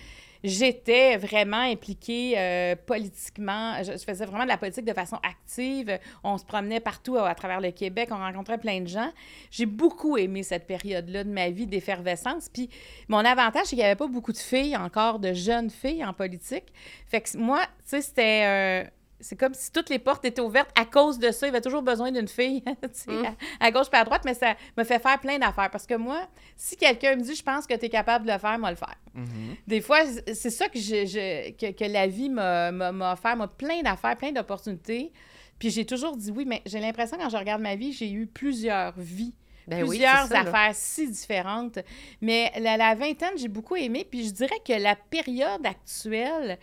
[0.44, 3.82] J'étais vraiment impliquée euh, politiquement.
[3.82, 5.98] Je, faisais vraiment de la politique de façon active.
[6.22, 8.08] On se promenait partout à, à travers le Québec.
[8.12, 9.10] On rencontrait plein de gens.
[9.50, 12.48] J'ai beaucoup aimé cette période-là de ma vie d'effervescence.
[12.48, 12.70] Puis
[13.08, 16.12] mon avantage, c'est qu'il n'y avait pas beaucoup de filles encore, de jeunes filles en
[16.12, 16.66] politique.
[17.06, 18.84] Fait que moi, tu sais, c'était.
[18.84, 18.90] euh,
[19.20, 21.46] c'est comme si toutes les portes étaient ouvertes à cause de ça.
[21.46, 22.62] Il y avait toujours besoin d'une fille,
[23.06, 23.24] Mm.
[23.60, 25.70] à, à gauche pas à droite, mais ça me fait faire plein d'affaires.
[25.70, 28.38] Parce que moi, si quelqu'un me dit, je pense que tu es capable de le
[28.38, 28.96] faire, moi le faire.
[29.66, 30.00] Des fois,
[30.32, 32.70] c'est ça que, je, je- que, que la vie m'a
[33.12, 35.12] offert, m'a plein d'affaires, plein d'opportunités.
[35.58, 38.28] Puis j'ai toujours dit oui, mais j'ai l'impression, quand je regarde ma vie, j'ai eu
[38.28, 39.34] plusieurs vies
[39.66, 40.48] Ben plusieurs c'est ça, là.
[40.50, 41.80] affaires si différentes.
[42.20, 44.06] Mais la, la vingtaine, j'ai beaucoup aimé.
[44.08, 46.58] Puis je dirais que la période actuelle,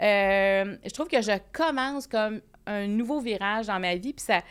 [0.00, 4.12] euh, je trouve que je commence comme un nouveau virage dans ma vie.
[4.12, 4.42] Puis ça,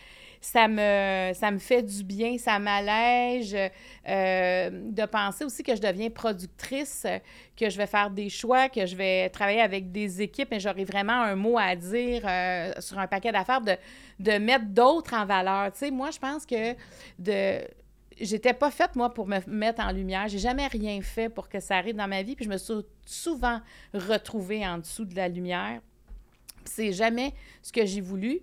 [0.41, 5.81] ça, me, ça me fait du bien, ça m'allège euh, de penser aussi que je
[5.81, 7.05] deviens productrice,
[7.55, 10.85] que je vais faire des choix, que je vais travailler avec des équipes, mais j'aurai
[10.85, 13.75] vraiment un mot à dire euh, sur un paquet d'affaires, de,
[14.19, 15.71] de mettre d'autres en valeur.
[15.71, 16.73] Tu sais, moi, je pense que
[17.19, 17.61] de
[18.19, 20.27] j'étais pas faite, moi, pour me mettre en lumière.
[20.27, 22.35] J'ai jamais rien fait pour que ça arrive dans ma vie.
[22.35, 22.73] Puis je me suis
[23.05, 23.61] souvent
[23.93, 25.81] retrouvée en dessous de la lumière.
[26.63, 28.39] Puis c'est jamais ce que j'ai voulu.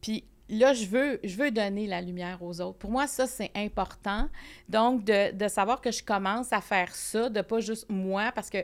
[0.00, 2.78] Puis là, je veux, je veux donner la lumière aux autres.
[2.78, 4.28] Pour moi, ça, c'est important.
[4.68, 8.50] Donc, de, de savoir que je commence à faire ça, de pas juste moi, parce
[8.50, 8.58] que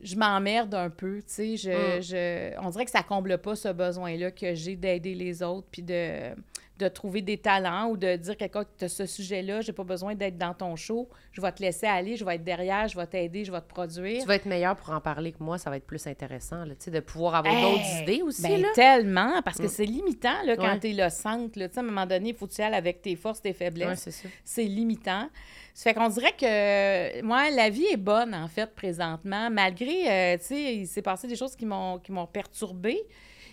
[0.00, 1.56] je m'emmerde un peu, tu sais.
[1.56, 2.02] Je, Mm.
[2.02, 5.82] je- on dirait que ça comble pas ce besoin-là que j'ai d'aider les autres, puis
[5.82, 6.34] de,
[6.78, 10.36] de trouver des talents ou de dire quelqu'un que ce sujet-là, j'ai pas besoin d'être
[10.36, 13.44] dans ton show, je vais te laisser aller, je vais être derrière, je vais t'aider,
[13.44, 14.20] je vais te produire.
[14.20, 16.74] Tu vas être meilleur pour en parler que moi, ça va être plus intéressant, là,
[16.78, 17.62] tu de pouvoir avoir Hey!
[17.62, 18.68] d'autres idées aussi, Ben, là.
[18.74, 19.68] tellement, parce que Mm.
[19.68, 20.80] c'est limitant là, quand Ouais.
[20.80, 21.58] tu es le centre.
[21.58, 23.40] Là, Tu sais, à un moment donné, il faut que tu ailles avec tes forces,
[23.40, 24.08] tes faiblesses.
[24.44, 25.28] c'est limitant.
[25.74, 30.38] Ça fait qu'on dirait que, moi, la vie est bonne, en fait, présentement, malgré, euh,
[30.38, 33.02] tu sais, il s'est passé des choses qui m'ont qui m'ont perturbée,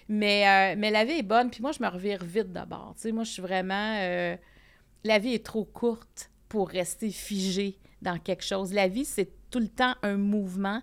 [0.10, 1.49] mais, euh, mais la vie est bonne.
[1.49, 2.93] Puis moi, je me revire vite d'abord.
[2.95, 3.97] Tu sais, moi, je suis vraiment...
[3.99, 4.36] euh,
[5.04, 8.74] la vie est trop courte pour rester figée dans quelque chose.
[8.74, 10.82] La vie, c'est tout le temps un mouvement.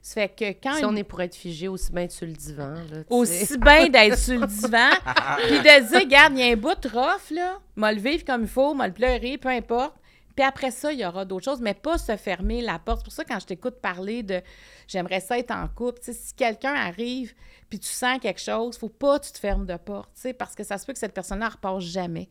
[0.00, 0.74] Ça fait que quand...
[0.76, 3.88] Si on est pour être figé, aussi bien être sur le divan, là, aussi bien
[3.88, 4.90] d'être sur le divan,
[5.46, 8.24] puis de dire, regarde, il y a un bout de rough, là, m'a le vivre
[8.24, 9.94] comme il faut, m'a le pleurer, peu importe.
[10.34, 13.00] Puis après ça, il y aura d'autres choses, mais pas se fermer la porte.
[13.00, 14.40] C'est pour ça, quand je t'écoute parler de
[14.88, 17.34] j'aimerais ça être en couple, tu sais, si quelqu'un arrive
[17.68, 20.32] puis tu sens quelque chose, faut pas que tu te fermes de porte, tu sais,
[20.34, 22.28] parce que ça se peut que cette personne-là ne repart jamais.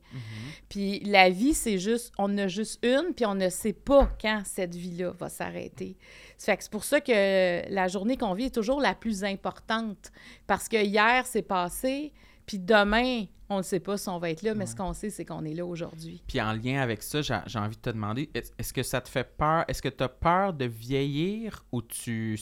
[0.70, 4.44] Puis la vie, c'est juste, on a juste une, puis on ne sait pas quand
[4.46, 5.98] cette vie-là va s'arrêter.
[6.38, 10.12] Fait que c'est pour ça que la journée qu'on vit est toujours la plus importante,
[10.46, 12.14] parce que hier, c'est passé,
[12.46, 15.10] puis demain, on ne sait pas si on va être là, mais ce qu'on sait,
[15.10, 16.24] c'est qu'on est là aujourd'hui.
[16.28, 19.10] Puis en lien avec ça, j'ai envie de te demander, est- est-ce que ça te
[19.10, 19.66] fait peur?
[19.68, 22.40] Est-ce que tu as peur de vieillir ou tu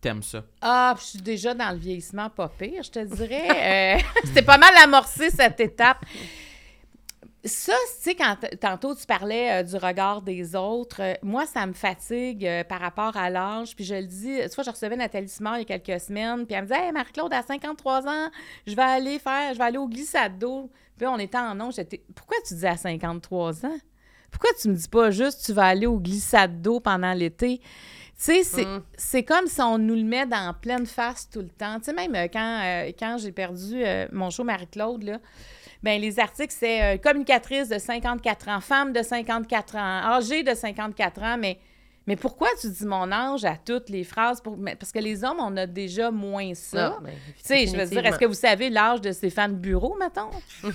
[0.00, 0.44] t'aimes ça?
[0.60, 3.48] Ah, je suis déjà dans le vieillissement pas pire, je te dirais.
[3.98, 6.04] Euh, C'était pas mal amorcé cette étape.
[7.44, 11.66] Ça, tu sais, quand tantôt tu parlais euh, du regard des autres, euh, moi, ça
[11.66, 13.76] me fatigue par rapport à l'âge.
[13.76, 16.46] Puis je le dis, tu vois, je recevais Nathalie Simard il y a quelques semaines,
[16.46, 18.30] puis elle me disait Hey, Marie-Claude, à 53 ans,
[18.66, 20.70] je vais aller faire, je vais aller au glissade d'eau.
[20.96, 23.78] Puis on était en onge, j'étais Pourquoi tu dis à 53 ans?
[24.30, 27.60] Pourquoi tu me dis pas juste tu vas aller au glissade d'eau pendant l'été?
[28.18, 28.82] Tu sais, mm.
[28.96, 31.78] c'est comme si on nous le met dans pleine face tout le temps.
[31.78, 35.18] Tu sais, même euh, quand, euh, quand j'ai perdu euh, mon show Marie-Claude, là,
[35.82, 41.22] ben, les articles, c'est communicatrice de 54 ans, femme de 54 ans, âgée de 54
[41.22, 41.58] ans, mais
[42.08, 44.40] mais pourquoi tu dis mon âge à toutes les phrases?
[44.40, 44.56] Pour...
[44.80, 46.94] Parce que les hommes, on a déjà moins ça.
[46.96, 49.94] Ah, ben, tu sais, je veux dire, est-ce que vous savez l'âge de Stéphane Bureau,
[50.00, 50.30] mettons?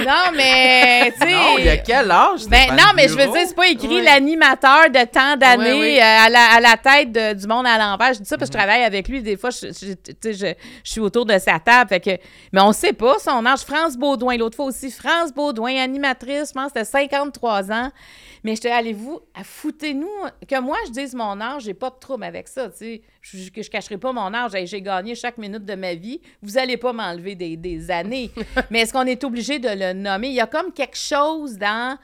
[0.00, 1.32] non, mais, tu sais...
[1.32, 4.02] Non, il y a quel âge, ben, Non, mais je veux dire, c'est pas écrit
[4.02, 8.14] l'animateur de tant d'années euh, à, la, à, la, tête du monde à l'envers.
[8.14, 8.66] Je dis ça parce que je mhm.
[8.66, 9.22] travaille avec lui.
[9.22, 10.54] Des fois, je, je, je,
[10.84, 11.88] suis autour de sa table.
[11.88, 12.10] Fait que...
[12.52, 13.60] Mais on sait pas son âge.
[13.60, 17.90] France Baudouin, l'autre fois aussi, France Baudouin, animatrice, je pense que c'était 53 ans.
[18.44, 20.08] Mais je te allez-vous, foutez-nous,
[20.48, 23.02] que moi je dise mon âge, j'ai pas de trouble avec ça, tu sais.
[23.20, 26.20] Je, je, cacherai pas mon âge, j'ai gagné chaque minute de ma vie.
[26.42, 28.32] Vous allez pas m'enlever des, des années.
[28.70, 29.81] Mais est-ce qu'on est obligé de le
[30.22, 31.98] Il y a comme quelque chose dans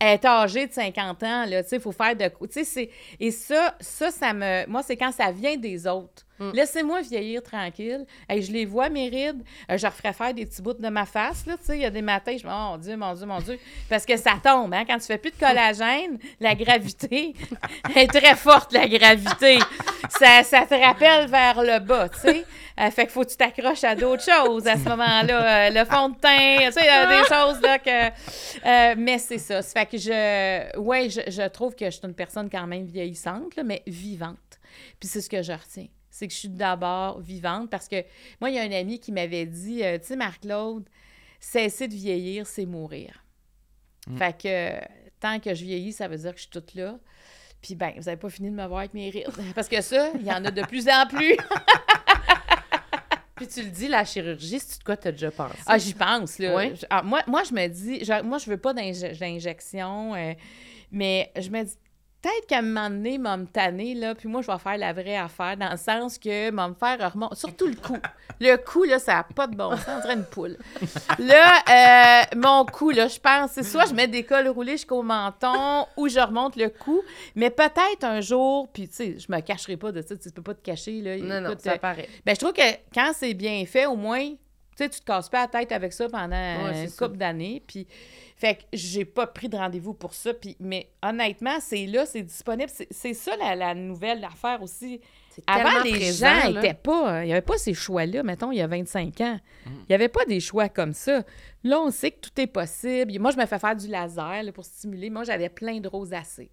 [0.00, 2.30] être âgé de 50 ans, là, tu sais, il faut faire de...
[2.46, 2.90] Tu sais,
[3.20, 4.66] Et ça, ça, ça me...
[4.66, 6.23] Moi, c'est quand ça vient des autres.
[6.38, 6.50] Mm.
[6.52, 8.04] Laissez-moi vieillir tranquille.
[8.28, 9.42] et je les vois, mes rides.
[9.70, 11.46] Euh, je referais faire des petits bouts de ma face.
[11.46, 13.38] Là, il y a des matins, je me dis, oh, mon Dieu, mon Dieu, mon
[13.38, 13.58] Dieu.
[13.88, 14.74] Parce que ça tombe.
[14.74, 14.84] Hein?
[14.86, 17.34] Quand tu fais plus de collagène, la gravité
[17.96, 19.58] est très forte, la gravité.
[20.08, 22.08] Ça, te rappelle vers le bas.
[22.20, 22.44] sais.
[22.80, 25.68] Euh, fait qu'il faut que tu t'accroches à d'autres choses à ce moment-là.
[25.68, 28.96] Euh, le fond de teint, tu sais, des choses là que.
[28.96, 29.62] mais c'est ça.
[29.62, 30.76] fait que je.
[30.78, 34.58] Ouais, je, trouve que je suis une personne quand même vieillissante, mais vivante.
[34.98, 38.04] Puis c'est ce que je retiens c'est que je suis d'abord vivante parce que
[38.40, 40.88] moi, il y a un ami qui m'avait dit, euh, tu sais, Marc-Claude,
[41.40, 43.24] cesser de vieillir, c'est mourir.
[44.06, 44.16] Mm.
[44.16, 44.78] Fait que
[45.18, 47.00] tant que je vieillis, ça veut dire que je suis toute là.
[47.60, 49.32] Puis ben, vous n'avez pas fini de me voir avec mes rires.
[49.56, 51.36] Parce que ça, il y en a de plus en plus.
[53.34, 55.58] Puis tu le dis, la chirurgie, c'est de quoi tu as déjà pensé?
[55.66, 56.68] Ah, j'y pense, là.
[56.90, 60.34] Ah, moi, moi, je me dis, moi, je veux pas d'injection, euh,
[60.92, 61.74] mais je me dis,
[62.24, 64.92] peut-être qu'à un moment donné, m'a me tanner, là, puis moi, je vais faire la
[64.92, 67.98] vraie affaire, dans le sens que m'a me faire remonter, surtout le cou.
[68.40, 70.56] Le cou, là, ça n'a pas de bon sens, on dirait une poule.
[71.18, 75.02] Là, euh, mon cou, là, je pense, c'est soit je mets des cols roulés jusqu'au
[75.02, 77.02] menton ou je remonte le cou,
[77.34, 80.42] mais peut-être un jour, puis tu sais, je me cacherai pas de ça, tu peux
[80.42, 81.16] pas te cacher, là.
[81.18, 82.08] Non, non, ça paraît.
[82.24, 84.36] Ben, je trouve que quand c'est bien fait, au moins, tu
[84.76, 87.86] sais, tu te casses pas la tête avec ça pendant une couple d'années, puis...
[88.44, 90.34] Fait que j'ai pas pris de rendez-vous pour ça.
[90.34, 92.70] Puis, mais honnêtement, c'est là, c'est disponible.
[92.90, 95.00] C'est ça la, nouvelle affaire aussi.
[95.46, 97.22] Avant, les gens n'étaient pas.
[97.22, 99.40] Il n'y avait pas ces choix-là, mettons, il y a 25 ans.
[99.64, 99.70] Mm.
[99.70, 101.22] Il n'y avait pas des choix comme ça.
[101.62, 103.18] Là, on sait que tout est possible.
[103.18, 105.08] Moi, je me fais faire du laser pour stimuler.
[105.08, 106.50] Moi, j'avais plein de rosacées.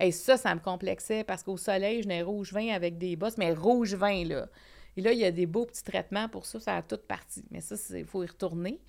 [0.00, 3.38] Et ça, ça me complexait parce qu'au soleil, je n'ai rouge vin avec des bosses,
[3.38, 4.48] mais rouge vin, là.
[4.98, 7.44] Et là, il y a des beaux petits traitements pour ça, ça a toute partie.
[7.52, 8.80] Mais ça, il faut y retourner.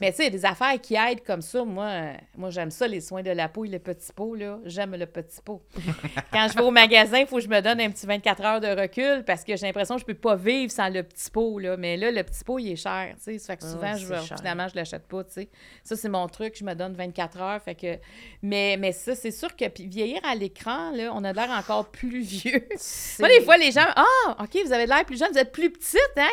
[0.00, 1.64] mais tu sais, il y a des affaires qui aident comme ça.
[1.64, 4.60] Moi, moi j'aime ça, les soins de la peau et le petit pot, là.
[4.66, 5.60] J'aime le petit pot.
[6.32, 8.60] Quand je vais au magasin, il faut que je me donne un petit 24 heures
[8.60, 11.58] de recul parce que j'ai l'impression que je peux pas vivre sans le petit pot,
[11.58, 11.76] là.
[11.76, 13.38] Mais là, le petit pot, il est cher, tu sais.
[13.38, 15.48] Ça fait que ah souvent, je finalement, je l'achète pas, tu sais.
[15.82, 17.60] Ça, c'est mon truc, je me donne 24 heures.
[17.60, 17.98] Fait que...
[18.42, 21.88] Mais, mais ça, c'est sûr que puis vieillir à l'écran, là, on a l'air encore
[21.88, 22.68] plus vieux.
[23.18, 23.86] Moi, des fois, les gens...
[23.96, 26.30] Ah, OK, vous avez l'air plus jeune, vous êtes plus petite, hein?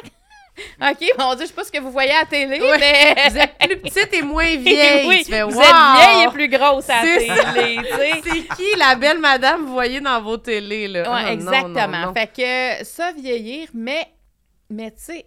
[0.82, 3.30] OK, mon Dieu, je sais pas ce que vous voyez à la télé, mais...
[3.30, 5.08] Vous êtes plus petite et moins vieille.
[5.08, 7.82] oui, vous êtes vieille et plus grosse à la télé,
[8.24, 11.02] C'est qui la belle madame vous voyez dans vos télés, là?
[11.02, 12.14] Oui, ah, exactement.
[12.14, 14.08] fait que ça, vieillir, mais,
[14.70, 15.26] mais tu sais,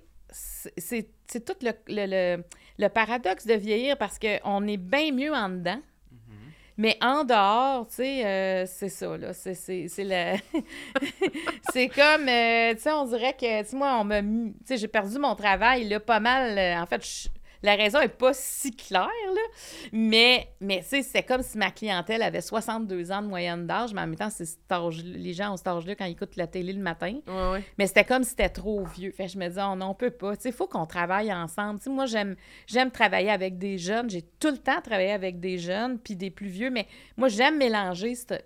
[0.76, 2.42] c'est tout le, le,
[2.78, 5.80] le, paradoxe de vieillir parce qu'on est bien mieux en dedans.
[6.80, 9.32] Mais en dehors, tu sais, euh, c'est ça, là.
[9.32, 10.04] C'est, c'est, c'est
[11.72, 14.76] c'est comme, euh, tu sais, on dirait que, tu sais, moi, on m'a Tu sais,
[14.76, 16.56] j'ai perdu mon travail, là, pas mal.
[16.56, 17.28] Euh, en fait,
[17.62, 19.40] la raison n'est pas si claire, là.
[19.92, 23.92] Mais, mais tu sais, c'est comme si ma clientèle avait 62 ans de moyenne d'âge,
[23.92, 24.46] mais en même temps, c'est
[25.02, 27.18] les gens ont cet âge-là quand ils écoutent la télé le matin.
[27.78, 29.10] Mais c'était comme si c'était trop vieux.
[29.12, 30.36] Fait je me disais, oh non, on peut pas.
[30.36, 31.78] Tu sais, il faut qu'on travaille ensemble.
[31.78, 32.36] Tu sais, moi, j'aime,
[32.66, 34.08] j'aime travailler avec des jeunes.
[34.10, 36.86] J'ai tout le temps travaillé avec des jeunes, puis des plus vieux, mais
[37.16, 38.44] moi, j'aime mélanger cette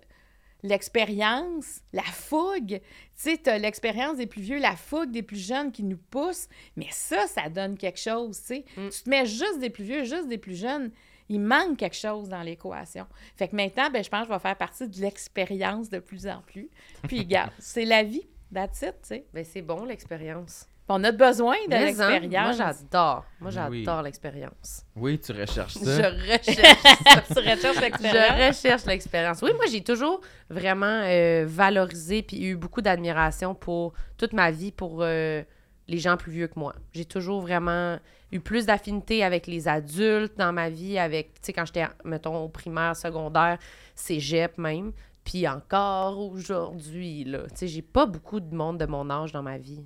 [0.63, 2.79] l'expérience, la fougue.
[2.79, 2.81] Tu
[3.15, 6.47] sais, tu as l'expérience des plus vieux, la fougue des plus jeunes qui nous poussent,
[6.75, 8.65] mais ça, ça donne quelque chose, tu sais.
[8.77, 8.89] Mm.
[8.89, 10.91] Tu te mets juste des plus vieux, juste des plus jeunes,
[11.29, 13.05] il manque quelque chose dans l'équation.
[13.35, 16.27] Fait que maintenant, ben, je pense que je vais faire partie de l'expérience de plus
[16.27, 16.69] en plus.
[17.07, 18.27] Puis, regarde, c'est la vie.
[18.53, 19.25] That's it, tu sais.
[19.33, 20.67] Ben, c'est bon, l'expérience.
[20.89, 22.31] On a besoin de Mais, hein, l'expérience.
[22.31, 22.51] Moi,
[22.91, 23.25] j'adore.
[23.39, 23.83] Moi, Oui.
[23.85, 24.85] j'adore l'expérience.
[24.95, 26.09] Oui, tu recherches Je ça.
[26.09, 27.41] recherche ça.
[27.41, 28.39] tu recherches l'expérience?
[28.39, 29.41] Je recherche l'expérience.
[29.41, 30.19] Oui, moi, j'ai toujours
[30.49, 35.41] vraiment euh, valorisé puis eu beaucoup d'admiration pour toute ma vie pour euh,
[35.87, 36.73] les gens plus vieux que moi.
[36.91, 37.97] J'ai toujours vraiment
[38.33, 42.43] eu plus d'affinité avec les adultes dans ma vie, avec, tu sais, quand j'étais, mettons,
[42.43, 43.57] au primaire, secondaire,
[43.95, 44.91] cégep même.
[45.23, 47.43] Puis encore aujourd'hui, là.
[47.43, 49.85] Tu sais, j'ai pas beaucoup de monde de mon âge dans ma vie.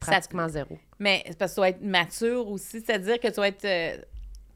[0.00, 0.78] Pratiquement zéro.
[0.98, 3.64] Mais c'est parce que tu dois être mature aussi, c'est-à-dire que tu dois être.
[3.64, 3.96] euh,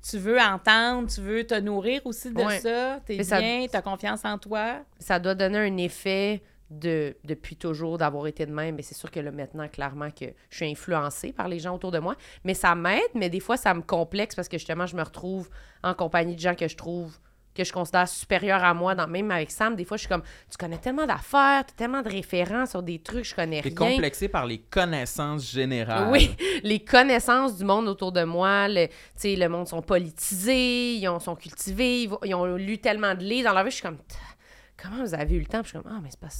[0.09, 2.59] tu veux entendre, tu veux te nourrir aussi de Ouais.
[2.61, 4.81] ça, t'es ça- bien, t'as confiance en toi.
[4.99, 8.75] ça doit donner un effet de depuis toujours d'avoir été de même.
[8.75, 11.91] Mais c'est sûr que là, maintenant, clairement, que je suis influencée par les gens autour
[11.91, 12.17] de moi.
[12.43, 15.49] Mais ça m'aide, mais des fois, ça me complexe parce que justement, je me retrouve
[15.83, 17.19] en compagnie de gens que je trouve
[17.55, 20.23] que je considère supérieurs à moi, dans, même avec Sam, des fois, je suis comme,
[20.51, 23.69] tu connais tellement d'affaires, tu as tellement de références sur des trucs, je connais T'es
[23.69, 23.93] rien.
[23.93, 26.11] complexé par les connaissances générales.
[26.11, 30.95] Oui, les connaissances du monde autour de moi, le, tu sais, le monde sont politisés,
[30.97, 33.71] ils ont, sont cultivés, ils, ont lu tellement de livres dans leur vie.
[33.71, 33.99] Je suis comme,
[34.77, 35.63] comment vous avez eu le temps?
[35.63, 36.31] Puis je suis comme, ah, mais c'est pas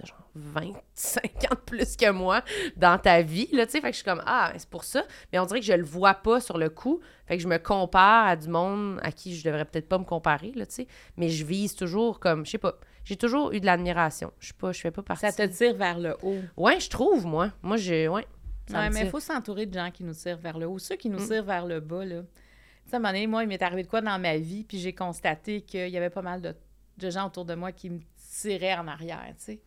[0.00, 2.42] t'as genre 25 ans de plus que moi
[2.76, 3.80] dans ta vie, là, tu sais.
[3.80, 5.04] Fait que je suis comme, ah, mais c'est pour ça.
[5.32, 7.00] Mais on dirait que je le vois pas sur le coup.
[7.26, 10.04] Fait que je me compare à du monde à qui je devrais peut-être pas me
[10.04, 10.86] comparer, là, tu sais.
[11.16, 12.74] Mais je vise toujours comme, je sais pas,
[13.04, 14.32] j'ai toujours eu de l'admiration.
[14.38, 15.26] Je suis pas, je fais pas partie.
[15.26, 16.38] Ça te tire vers le haut.
[16.56, 17.50] Ouais, je trouve, moi.
[17.62, 18.26] Moi, je, ouais.
[18.68, 20.78] ça Ouais, me mais il faut s'entourer de gens qui nous tirent vers le haut.
[20.78, 21.26] Ceux qui nous Mm.
[21.26, 22.22] tirent vers le bas, là.
[22.22, 24.64] Tu sais, à un moment donné, moi, il m'est arrivé de quoi dans ma vie,
[24.64, 26.54] puis j'ai constaté qu'il y avait pas mal de,
[26.98, 28.00] de gens autour de moi qui me
[28.42, 29.60] tiraient en arrière, tu sais.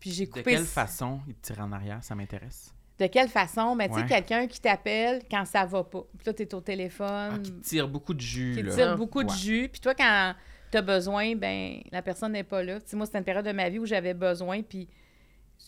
[0.00, 0.52] Puis j'ai De coupé...
[0.54, 2.02] quelle façon il te tire en arrière?
[2.02, 2.72] Ça m'intéresse.
[2.98, 3.74] De quelle façon?
[3.76, 4.06] Mais tu sais, Ouais.
[4.08, 6.02] quelqu'un qui t'appelle quand ça va pas.
[6.16, 8.74] Puis là, t'es au téléphone, Ah, qui te tire beaucoup de jus, qui là.
[8.74, 9.68] tire Ah, beaucoup de jus.
[9.70, 10.34] Puis toi, quand
[10.70, 12.80] t'as besoin, ben la personne n'est pas là.
[12.80, 14.88] Tu sais, moi, c'était une période de ma vie où j'avais besoin, puis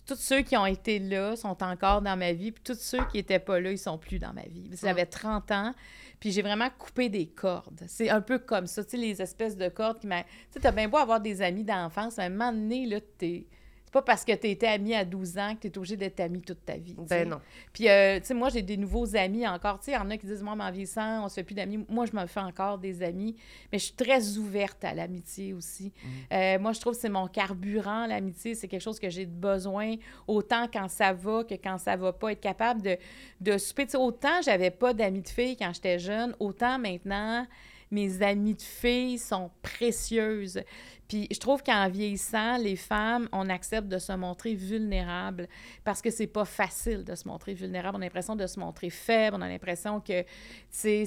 [0.06, 3.18] tous ceux qui ont été là sont encore dans ma vie, puis tous ceux qui
[3.18, 4.68] étaient pas là, ils sont plus dans ma vie.
[4.68, 5.74] Puis J'avais 30 ans,
[6.18, 7.82] puis j'ai vraiment coupé des cordes.
[7.86, 10.22] C'est un peu comme ça, tu sais, les espèces de cordes qui m'a...
[10.22, 12.98] Tu sais, t'as bien beau avoir des amis d'enfance, mais à un moment donné, là,
[13.18, 13.46] t'es...
[13.90, 16.20] C'est pas parce que tu été ami à 12 ans que tu es obligé d'être
[16.20, 16.94] ami toute ta vie.
[17.08, 17.40] Ben non.
[17.72, 19.80] Puis, euh, tu sais, moi, j'ai des nouveaux amis encore.
[19.80, 21.56] Tu sais, il y en a qui disent, moi, en vieillissant, on se fait plus
[21.56, 21.84] d'amis.
[21.88, 23.34] Moi, je me fais encore des amis.
[23.72, 25.92] Mais je suis très ouverte à l'amitié aussi.
[26.32, 28.54] Euh, moi, je trouve que c'est mon carburant, l'amitié.
[28.54, 29.96] C'est quelque chose que j'ai besoin,
[30.28, 32.30] autant quand ça va que quand ça va pas.
[32.30, 32.96] Être capable de,
[33.40, 33.86] de souper.
[33.86, 37.44] Tu sais, autant j'avais pas d'amis de filles quand j'étais jeune, autant maintenant,
[37.90, 40.60] mes amies de filles sont précieuses.
[41.08, 45.48] Puis je trouve qu'en vieillissant, les femmes, on accepte de se montrer vulnérable
[45.82, 47.96] parce que c'est pas facile de se montrer vulnérable.
[47.98, 50.24] On a l'impression de se montrer faible, on a l'impression que,
[50.70, 51.04] c'est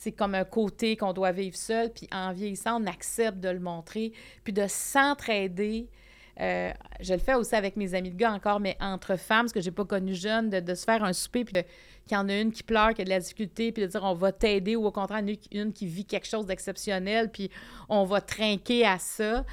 [0.00, 1.92] c'est comme un côté qu'on doit vivre seul.
[1.92, 4.12] Puis en vieillissant, on accepte de le montrer,
[4.44, 5.88] puis de s'entraider.
[6.40, 9.52] Euh, je le fais aussi avec mes amis de gars encore, mais entre femmes, parce
[9.52, 11.62] que j'ai pas connu jeune, de, se faire un souper, puis
[12.06, 14.02] qu'il y en a une qui pleure, qui a de la difficulté, puis de dire
[14.04, 17.50] on va t'aider, ou au contraire, une, une qui vit quelque chose d'exceptionnel, puis
[17.88, 19.44] on va trinquer à ça.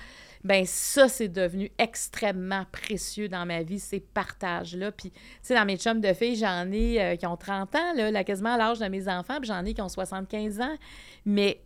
[0.44, 4.91] Ben ça, c'est devenu extrêmement précieux dans ma vie, ces partages-là.
[4.91, 7.94] Puis, tu sais, dans mes chums de filles, j'en ai euh, qui ont 30 ans,
[7.95, 10.78] là, là, quasiment à l'âge de mes enfants, puis j'en ai qui ont 75 ans.
[11.26, 11.62] Mais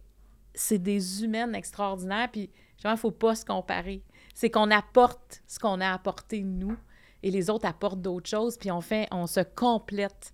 [0.53, 4.01] c'est des humaines extraordinaires, puis justement, il ne faut pas se comparer.
[4.33, 6.75] C'est qu'on apporte ce qu'on a apporté nous,
[7.23, 10.31] et les autres apportent d'autres choses, puis on fait, on se complète.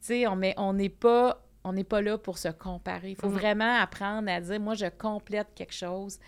[0.00, 3.10] Tu sais, on n'est pas, on n'est pas là pour se comparer.
[3.10, 3.34] Il faut Mhm.
[3.38, 6.18] vraiment apprendre à dire, moi, je complète quelque chose.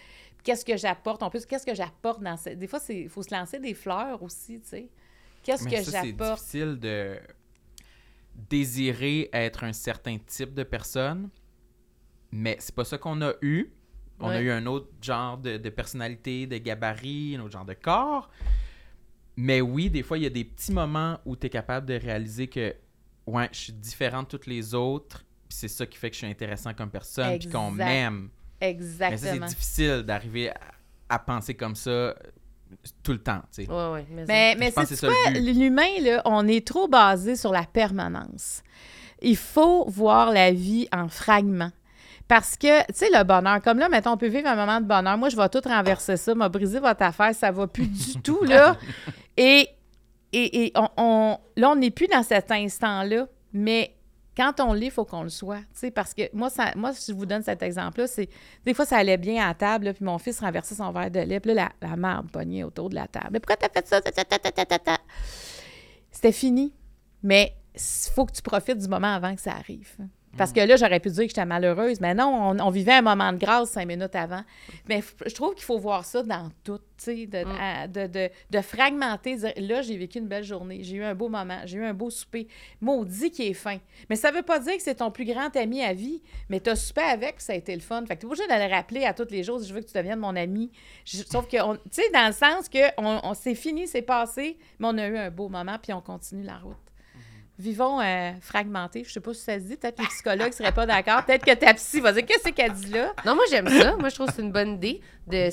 [0.42, 1.22] Qu'est-ce que j'apporte?
[1.22, 2.50] En plus, qu'est-ce que j'apporte dans ce...
[2.50, 4.88] Des fois, il faut se lancer des fleurs aussi, tu sais.
[5.44, 6.38] Qu'est-ce que ça, c'est j'apporte?
[6.40, 7.18] difficile de
[8.34, 11.28] désirer être un certain type de personne,
[12.30, 13.72] mais c'est pas ça qu'on a eu.
[14.22, 17.74] On a eu un autre genre de, de personnalité, de gabarit, un autre genre de
[17.74, 18.28] corps.
[19.36, 21.94] Mais oui, des fois, il y a des petits moments où tu es capable de
[21.94, 22.74] réaliser que,
[23.26, 26.18] ouais, je suis différent de toutes les autres, puis c'est ça qui fait que je
[26.18, 28.28] suis intéressant comme personne, puis qu'on m'aime.
[28.60, 29.46] Mais ça, c'est Exactement.
[29.46, 30.56] difficile d'arriver à,
[31.08, 32.14] à penser comme ça euh,
[33.02, 33.70] tout le temps, tu sais.
[33.70, 34.06] Ouais, ouais.
[34.10, 38.62] Mais, Mais, c'est quoi, l'humain, là, on est trop basé sur la permanence.
[39.20, 41.72] Il faut voir la vie en fragments.
[42.34, 44.86] Parce que, tu sais, le bonheur, comme là, mettons, on peut vivre un moment de
[44.86, 45.18] bonheur.
[45.18, 48.42] Moi, je vais tout renverser ça, m'a brisé votre affaire, ça va plus du tout,
[48.44, 48.74] là.
[49.36, 49.68] Et,
[50.32, 53.94] et, et on, on- là, on n'est plus dans cet instant-là, mais
[54.34, 55.58] quand on l'est, il faut qu'on le soit.
[55.58, 58.30] tu sais, Parce que moi, ça, moi, si je vous donne cet exemple-là, c'est
[58.64, 61.10] des fois, ça allait bien à la table, là, puis mon fils renversait son verre
[61.10, 63.28] de lait, puis là, la, la merde pognait autour de la table.
[63.32, 64.00] Mais pourquoi t'as fait ça?
[64.00, 64.98] Ta, ta, ta, ta, ta, ta, ta.
[66.10, 66.72] C'était fini.
[67.22, 69.94] Mais il faut que tu profites du moment avant que ça arrive.
[70.38, 73.02] Parce que là, j'aurais pu dire que j'étais malheureuse, mais non, on, on vivait un
[73.02, 74.42] moment de grâce cinq minutes avant.
[74.88, 78.30] Mais je trouve qu'il faut voir ça dans tout, tu sais, de, à- de, de,
[78.50, 79.36] de fragmenter.
[79.36, 81.92] dire, Là, j'ai vécu une belle journée, j'ai eu un beau moment, j'ai eu un
[81.92, 82.48] beau souper.
[82.80, 83.76] Maudit qui est fin.
[84.08, 86.76] Mais ça veut pas dire que c'est ton plus grand ami à vie, mais t'as
[86.76, 88.04] soupé avec, ça a été le fun.
[88.06, 89.86] Fait que t'es obligé de le rappeler à tous les jours si je veux que
[89.86, 90.70] tu deviennes mon ami.
[91.04, 94.56] Je- sauf que, tu sais, dans le sens que on, on- c'est fini, c'est passé,
[94.78, 96.76] mais on a eu un beau moment, puis on continue la route.
[97.62, 99.04] Vivons euh, fragmentés.
[99.04, 99.76] Je sais pas si ça se dit.
[99.76, 101.24] Peut-être que les psychologues seraient pas d'accord.
[101.24, 103.12] Peut-être que ta psy va dire Qu'est-ce qu'elle dit là?
[103.24, 103.96] Non, moi, j'aime ça.
[103.96, 105.00] Moi, je trouve que c'est une bonne idée.
[105.28, 105.48] De,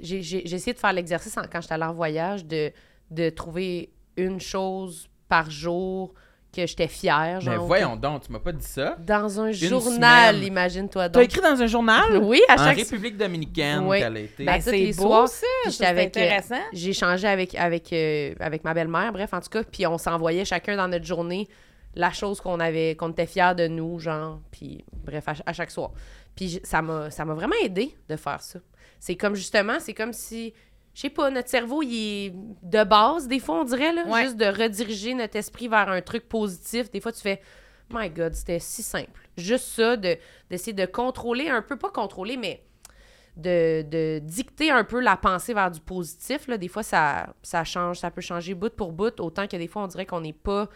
[0.00, 2.72] j'ai, essayé de faire l'exercice quand j'étais allée en voyage de,
[3.12, 6.14] de trouver une chose par jour
[6.54, 7.38] que j'étais fière.
[7.44, 8.96] Mais Genre, voyons donc, tu m'as pas dit ça.
[9.00, 10.46] Dans un journal, semaine.
[10.46, 11.24] imagine-toi T'as donc.
[11.24, 12.18] écrit dans un journal?
[12.22, 13.98] Oui, à En chaque République dominicaine Oui.
[13.98, 14.44] qu'elle a été.
[14.44, 15.46] Ben, Ben, c'est beau, soirs, ça.
[15.70, 16.60] c'est avec, euh, intéressant.
[16.72, 20.44] J'ai échangé avec, avec, euh, avec ma belle-mère, bref, en tout cas, puis on s'envoyait
[20.44, 21.48] chacun dans notre journée
[21.94, 25.70] la chose qu'on avait, qu'on était fiers de nous, genre, puis bref, à, à chaque
[25.70, 25.90] soir.
[26.34, 28.58] Puis ça m'a, ça m'a vraiment aidé de faire ça.
[28.98, 30.54] C'est comme, justement, c'est comme si,
[30.94, 34.24] je sais pas, notre cerveau, il est de base, des fois, on dirait, là, Ouais.
[34.24, 36.90] juste de rediriger notre esprit vers un truc positif.
[36.90, 37.40] Des fois, tu fais,
[37.90, 39.20] my God, c'était si simple.
[39.36, 40.16] Juste ça, de,
[40.50, 42.62] d'essayer de contrôler un peu, pas contrôler, mais
[43.36, 46.46] de, de dicter un peu la pensée vers du positif.
[46.48, 46.58] Là.
[46.58, 49.84] Des fois, ça, ça change, ça peut changer bout pour bout, autant que des fois,
[49.84, 50.68] on dirait qu'on n'est pas,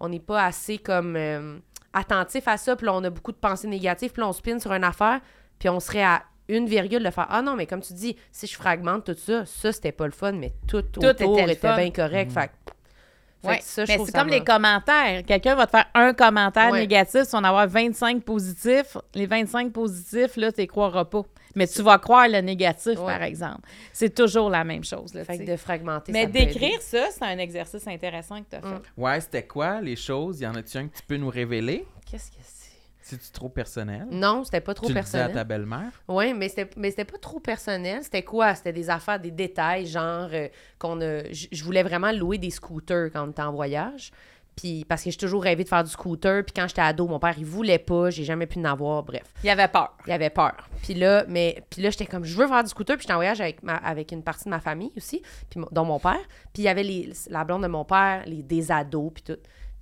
[0.00, 1.58] on n'est pas assez comme euh,
[1.92, 4.58] attentif à ça, puis là, on a beaucoup de pensées négatives, puis là, on spin
[4.58, 5.20] sur une affaire,
[5.58, 8.46] puis on serait à une virgule de faire Ah non, mais comme tu dis, si
[8.46, 11.76] je fragmente tout ça, ça, c'était pas le fun, mais tout, autour était le était,
[11.76, 12.32] bien correct.
[12.32, 12.50] Fait, fait
[13.48, 13.58] Ouais.
[13.58, 15.22] que ça, je Mais trouve c'est comme les commentaires.
[15.24, 16.80] Quelqu'un va te faire un commentaire Ouais.
[16.80, 18.96] négatif, si on en avoir 25 positifs.
[19.14, 21.22] Les 25 positifs, là, tu les croiras pas.
[21.54, 23.12] Mais tu vas croire le négatif, Ouais.
[23.12, 23.60] par exemple.
[23.92, 25.14] C'est toujours la même chose.
[25.14, 26.10] Là, Fait que de fragmenter.
[26.12, 28.66] Mais d'écrire ça, c'est un exercice intéressant que tu as fait.
[28.74, 28.82] Mm.
[29.02, 30.40] Ouais, c'était quoi les choses?
[30.40, 31.86] Y en a-tu un que tu peux nous révéler?
[32.10, 32.57] Qu'est-ce que c'est?
[33.08, 34.06] C'est-tu trop personnel?
[34.10, 35.34] Non, c'était pas trop tu le disais à personnel.
[35.36, 36.02] ta belle-mère?
[36.08, 38.02] Oui, mais c'était mais c'était pas trop personnel.
[38.02, 38.54] C'était quoi?
[38.54, 40.48] C'était des affaires, des détails, genre euh,
[40.78, 41.22] qu'on a.
[41.32, 44.10] Je voulais vraiment louer des scooters quand on était en voyage.
[44.56, 46.44] Puis parce que j'ai toujours rêvé de faire du scooter.
[46.44, 48.10] Puis quand j'étais ado, mon père, il voulait pas.
[48.10, 49.04] J'ai jamais pu en avoir.
[49.04, 49.96] Bref, Il avait peur.
[50.06, 50.68] il avait peur.
[50.82, 52.96] Puis là, mais puis là, j'étais comme, je veux faire du scooter.
[52.96, 55.68] Puis j'étais en voyage avec, ma, avec une partie de ma famille aussi, puis mon-
[55.70, 56.18] dont mon père.
[56.52, 59.38] Puis il y avait les, la blonde de mon père, les, des ados, puis tout.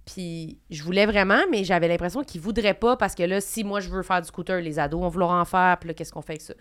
[0.07, 3.81] Puis je voulais vraiment, mais j'avais l'impression qu'ils voudraient pas parce que là, si moi
[3.81, 5.77] je veux faire du scooter, les ados vont vouloir en faire.
[5.79, 6.55] Puis là, qu'est-ce qu'on fait avec ça?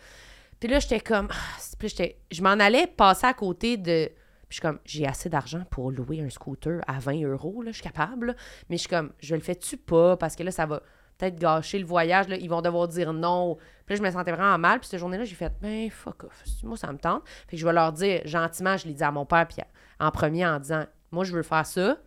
[0.59, 1.27] Puis là, j'étais comme.
[1.31, 1.35] ah,
[1.77, 4.07] Puis j'étais- je m'en allais passer à côté de.
[4.47, 7.71] Puis je suis comme, j'ai assez d'argent pour louer un scooter à 20 euros, là,
[7.71, 8.35] je suis capable.
[8.69, 10.17] Mais je suis comme, je le fais-tu pas?
[10.17, 10.81] Parce que là, ça va
[11.17, 12.27] peut-être gâcher le voyage.
[12.27, 13.55] Là, ils vont devoir dire non.
[13.85, 14.79] Puis là, je me sentais vraiment mal.
[14.79, 16.43] Puis cette journée-là, j'ai fait, ben, fuck off.
[16.63, 17.23] Moi, ça me tente.
[17.47, 19.57] Fait que je vais leur dire gentiment, je l'ai dit à mon père, puis
[19.99, 21.97] en premier en disant, moi, je veux faire ça.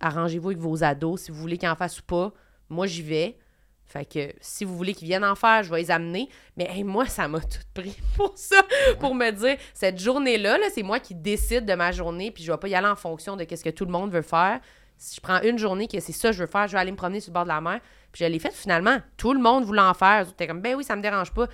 [0.00, 2.32] Arrangez-vous avec vos ados si vous voulez qu'ils en fassent ou pas.
[2.68, 3.38] Moi, j'y vais.
[3.86, 6.28] Fait que si vous voulez qu'ils viennent en faire, je vais les amener.
[6.56, 8.62] Mais moi, ça m'a tout pris pour ça,
[8.98, 12.50] pour me dire, cette journée-là, là, c'est moi qui décide de ma journée, puis je
[12.50, 14.60] vais pas y aller en fonction de ce que tout le monde veut faire.
[14.98, 16.90] Si je prends une journée que c'est ça que je veux faire, je vais aller
[16.90, 17.80] me promener sur le bord de la mer.
[18.12, 18.98] Puis je l'ai fait finalement.
[19.16, 20.34] Tout le monde voulait en faire.
[20.34, 21.46] T'es comme, ben oui, ça me dérange pas.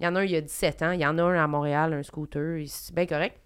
[0.00, 0.90] Il y en a un, il y a 17 ans.
[0.92, 2.64] Il y en a un à Montréal, un scooter.
[2.66, 3.38] C'est bien correct.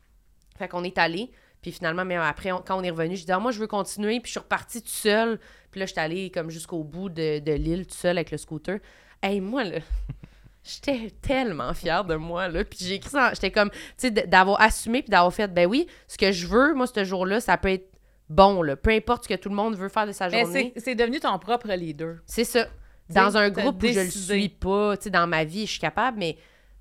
[0.57, 1.31] Fait qu'on est allé.
[1.63, 3.67] Puis finalement, même après, on- quand on est revenu, je dis, ah, moi, je veux
[3.67, 4.19] continuer.
[4.21, 5.39] Puis je suis repartie tout seul.
[5.71, 8.79] Puis là, j'étais allée comme jusqu'au bout de, de l'île tout seul avec le scooter.
[9.23, 9.79] Hey, moi, là,
[10.65, 12.65] j'étais tellement fière de moi, là.
[12.65, 15.87] Puis j'ai écrit ça, j'étais comme, tu sais, d'avoir assumé puis d'avoir fait, ben oui,
[16.09, 17.89] ce que je veux, moi, ce jour-là, ça peut être
[18.29, 18.77] bon, là.
[18.77, 20.73] Peu importe ce que tout le monde veut faire de sa Mais journée.
[20.77, 22.17] c'est devenu ton propre leader.
[22.27, 22.67] C'est ça.
[23.09, 25.81] Dans un groupe où je le suis pas, tu sais, dans ma vie, je suis
[25.81, 26.37] capable, mais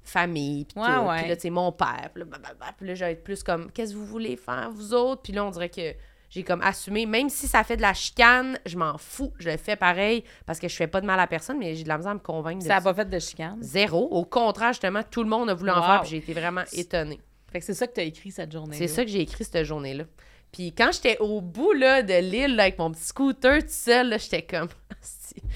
[0.10, 1.02] famille, puis Ouais, tout.
[1.08, 1.20] ouais.
[1.22, 2.74] Puis là, tu sais, mon père, puis là, blablabla.
[2.78, 5.22] Puis là, je vais être plus comme, qu'est-ce que vous voulez faire, vous autres?
[5.22, 5.94] Puis là, on dirait que
[6.30, 9.58] j'ai comme assumé, même si ça fait de la chicane, je m'en fous, je le
[9.58, 11.98] fais pareil, parce que je fais pas de mal à personne, mais j'ai de la
[11.98, 13.58] misère à me convaincre de Ça n'a pas fait de chicane.
[13.62, 14.08] Zéro.
[14.12, 17.20] Au contraire, justement, tout le monde a voulu en faire, puis j'ai été vraiment étonnée.
[17.52, 18.78] Fait que c'est ça que tu as écrit cette journée.
[18.78, 20.04] C'est ça que j'ai écrit cette journée-là.
[20.52, 24.18] Puis quand j'étais au bout là, de l'île avec mon petit scooter tout seul, là,
[24.18, 24.70] j'étais comme...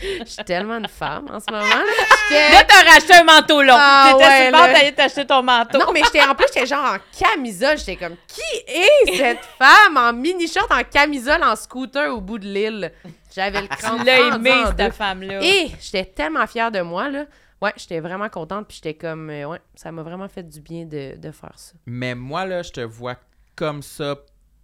[0.01, 1.63] Je suis tellement une femme en ce moment.
[1.65, 3.75] Là, Là, t'as racheté un manteau long.
[3.77, 4.73] Ah, T'étais ouais, sur le bord là.
[4.73, 5.77] d'aller t'acheter ton manteau.
[5.77, 7.77] Non, mais j'étais en plus, j'étais genre en camisole.
[7.77, 12.45] J'étais comme, qui est cette femme en mini-short, en camisole, en scooter au bout de
[12.47, 12.91] l'île?
[13.35, 15.43] J'avais le crâne tu l'as aimé, en cette femme-là.
[15.43, 17.25] Et j'étais tellement fière de moi, là.
[17.61, 20.85] Ouais, j'étais vraiment contente, puis j'étais comme, euh, ouais, ça m'a vraiment fait du bien
[20.85, 21.73] de, de faire ça.
[21.85, 23.15] Mais moi, là, je te vois
[23.55, 24.15] comme ça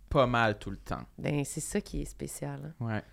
[0.09, 1.03] pas mal tout le temps.
[1.17, 2.73] Ben, c'est ça qui est spécial.
[2.81, 2.85] hein.
[2.85, 3.03] Ouais.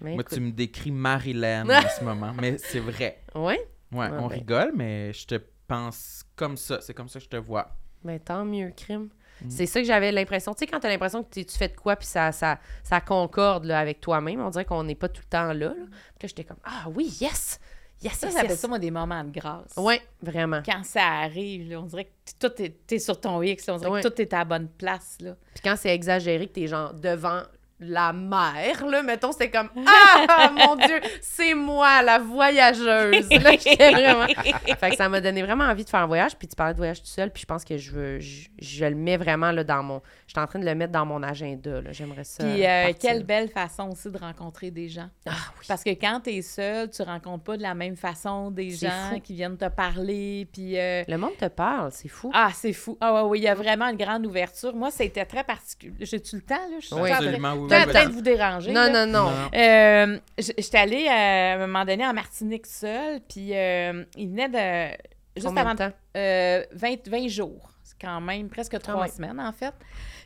[0.00, 0.34] Mais Moi, écoute.
[0.34, 2.32] tu me décris Marilyn en ce moment.
[2.40, 3.22] Mais c'est vrai.
[3.34, 3.60] Ouais?
[3.92, 4.18] Ouais, ben.
[4.20, 5.34] on rigole, mais je te
[5.66, 6.80] pense comme ça.
[6.80, 7.76] C'est comme ça que je te vois.
[8.02, 9.08] Ben, tant mieux, crime.
[9.48, 10.52] C'est ça que j'avais l'impression.
[10.52, 13.00] Tu sais, quand t'as l'impression que tu tu fais de quoi, puis ça, ça, ça
[13.00, 15.68] concorde là, avec toi-même, on dirait qu'on n'est pas tout le temps là.
[15.68, 15.74] là.
[15.74, 15.84] Puis
[16.22, 17.58] là, j'étais comme, ah oui, yes!
[18.02, 18.60] Yes, Ça, yes, j'appelle yes.
[18.60, 19.74] ça, moi, des moments de grâce.
[19.76, 20.62] Oui, vraiment.
[20.64, 22.10] Quand ça arrive, là, on dirait que
[22.48, 24.02] tout est, t'es sur ton X, là, on dirait Ouais.
[24.02, 25.18] que tout est à la bonne place.
[25.20, 25.36] Là.
[25.54, 27.42] Puis quand c'est exagéré, que t'es genre devant
[27.80, 33.28] la mer, là, mettons, c'était comme Ah mon Dieu, c'est moi, la voyageuse.
[33.30, 33.50] Là,
[33.90, 34.26] vraiment.
[34.78, 36.36] Fait que ça m'a donné vraiment envie de faire un voyage.
[36.36, 38.20] Puis tu parlais de voyage tout seul, puis je pense que je veux.
[38.20, 40.02] Je, je le mets vraiment là, dans mon.
[40.26, 41.80] Je suis en train de le mettre dans mon agenda.
[41.80, 41.92] là.
[41.92, 42.44] J'aimerais ça.
[42.44, 45.08] Puis euh, quelle belle façon aussi de rencontrer des gens.
[45.26, 45.64] Ah oui.
[45.66, 48.86] Parce que quand tu es seul, tu rencontres pas de la même façon des C'est
[48.88, 49.20] gens fou.
[49.20, 50.46] qui viennent te parler.
[50.52, 50.78] Puis.
[50.78, 52.30] euh, Le monde te parle, c'est fou.
[52.34, 52.96] Ah, c'est fou.
[53.00, 54.74] Ah, ouais, oui, il y a vraiment une grande ouverture.
[54.74, 55.94] Moi, c'était très particulier.
[56.00, 56.76] J'ai-tu le temps, là?
[56.80, 57.10] Je suis Oui.
[57.10, 58.06] Absolument, oui, en train oui.
[58.08, 58.72] de vous déranger.
[58.72, 59.06] non, là.
[59.06, 59.50] non, non, Non.
[59.54, 64.48] Euh, J'étais allée euh, à un moment donné en Martinique seule, puis euh, il venait
[64.48, 64.96] de.
[65.36, 65.92] Juste Combien avant de temps?
[66.16, 67.70] euh, 20, 20 jours.
[67.84, 69.74] C'est quand même presque trois semaines, en fait.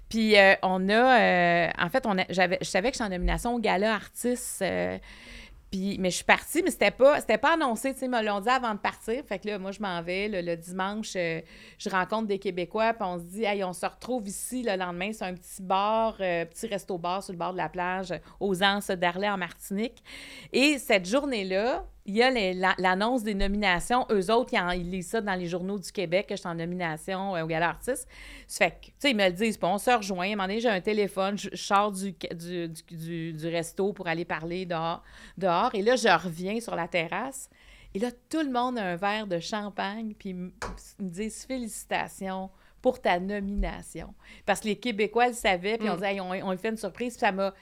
[0.09, 1.21] Puis euh, on a.
[1.21, 4.63] euh, en fait, on a- j'avais, je savais que j'étais en nomination au gala artiste.
[5.99, 8.49] Mais je suis partie, mais c'était pas, c'était pas annoncé, tu sais, me l'ont dit
[8.49, 9.23] avant de partir.
[9.27, 10.29] Fait que là, moi, je m'en vais.
[10.29, 11.41] Le, dimanche, euh,
[11.79, 15.13] je rencontre des Québécois, puis on se dit, hey, on se retrouve ici le lendemain.
[15.13, 18.89] C'est un petit bar, euh, petit resto-bar sur le bord de la plage, aux Anses
[18.91, 20.03] d'Arlay en Martinique.
[20.53, 24.07] Et cette journée-là, il y a la- l'annonce des nominations.
[24.11, 26.49] Eux autres, ils, en- ils lisent ça dans les journaux du Québec, que je suis
[26.49, 28.07] en nomination euh, au Gala Artiste.
[28.47, 30.27] Ça fait que, tu sais, ils me le disent, puis on se rejoint.
[30.27, 33.49] À un moment donné, j'ai un téléphone, je, je sors du, du, du, du- du
[33.49, 35.03] resto pour aller parler dehors,
[35.39, 35.75] dehors.
[35.75, 37.49] Et là, je reviens sur la terrasse.
[37.95, 40.51] Et là, tout le monde a un verre de champagne, puis ils me
[41.01, 42.51] disent félicitations
[42.83, 44.13] pour ta nomination.
[44.45, 46.77] Parce que les Québécois le savaient, puis on dit, Hey, on, on lui fait une
[46.77, 47.55] surprise, puis ça m'a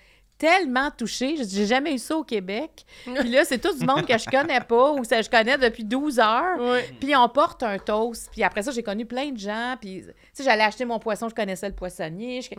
[0.43, 1.36] tellement touchée.
[1.36, 2.85] Je J'ai jamais eu ça au Québec.
[3.05, 5.85] Puis là, c'est tout du monde que je connais pas ou que je connais depuis
[5.85, 6.59] 12 heures.
[6.98, 8.28] Puis on porte un toast.
[8.32, 9.77] Puis après ça, j'ai connu plein de gens.
[9.81, 12.43] Puis, tu sais, j'allais acheter mon poisson, je connaissais le poissonnier.
[12.43, 12.51] Je-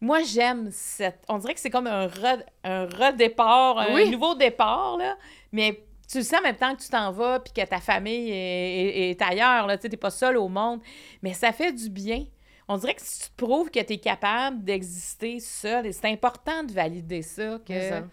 [0.00, 1.20] Moi, j'aime cette.
[1.28, 4.10] On dirait que c'est comme un, re- un redépart, un Oui.
[4.10, 5.16] nouveau départ, là.
[5.52, 8.30] Mais tu le sais en même temps que tu t'en vas puis que ta famille
[8.30, 9.78] est, est- est ailleurs, là.
[9.78, 10.80] Tu t'es pas seul au monde.
[11.22, 12.24] Mais ça fait du bien.
[12.68, 16.08] On dirait que si tu te prouves que tu es capable d'exister seul, et c'est
[16.08, 17.58] important de valider ça.
[17.66, 17.88] Que...
[17.88, 18.04] Ça.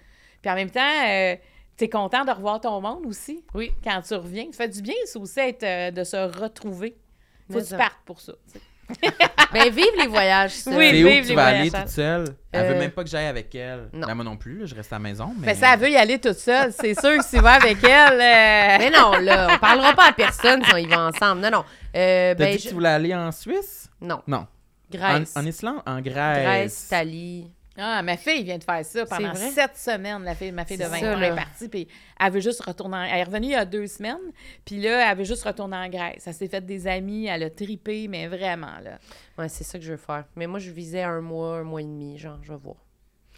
[0.42, 1.38] Puis en même temps,
[1.78, 3.44] tu es content de revoir ton monde aussi.
[3.54, 3.72] Oui.
[3.84, 4.46] Quand tu reviens.
[4.52, 6.96] Ça fait du bien, ça aussi, être, euh, de se retrouver.
[7.52, 8.34] Faut que tu partes pour ça.
[9.54, 10.72] Ben, vive les voyages, ça.
[10.72, 11.86] Oui, C'est où vive que les tu vas aller voyages.
[11.86, 12.26] toute seule?
[12.52, 13.88] Elle Euh, veut même pas que j'aille avec elle.
[13.94, 14.06] non.
[14.08, 15.34] Ben, moi non plus, je reste à la maison.
[15.40, 16.74] Mais, Mais ça, elle veut y aller toute seule.
[16.74, 18.14] C'est sûr que si tu vas avec elle.
[18.14, 21.42] euh, Mais non, là, on parlera pas à personne si on y va ensemble.
[21.42, 21.66] Non, non.
[21.96, 23.90] Euh, T'as ben, dit que tu voulais aller en Suisse?
[24.02, 24.22] Non.
[24.28, 24.46] Non.
[24.92, 25.34] Grèce.
[25.38, 25.82] En, en Islande?
[25.86, 26.44] En Grèce.
[26.44, 27.48] Grèce, Italie.
[27.78, 30.24] Ah, ma fille vient de faire ça pendant sept semaines.
[30.24, 31.88] La fille, ma fille de C'est 20 ça, ans est partie, puis
[32.20, 33.04] elle veut juste retourner en...
[33.04, 34.32] Elle est revenue il y a deux semaines,
[34.64, 36.24] puis là, elle veut juste retourner en Grèce.
[36.26, 38.98] Elle s'est fait des amis, elle a tripé, mais vraiment, là.
[39.38, 40.24] Ouais, c'est ça que je veux faire.
[40.36, 42.78] Mais moi, je visais un mois, un mois et demi, genre, je vais voir.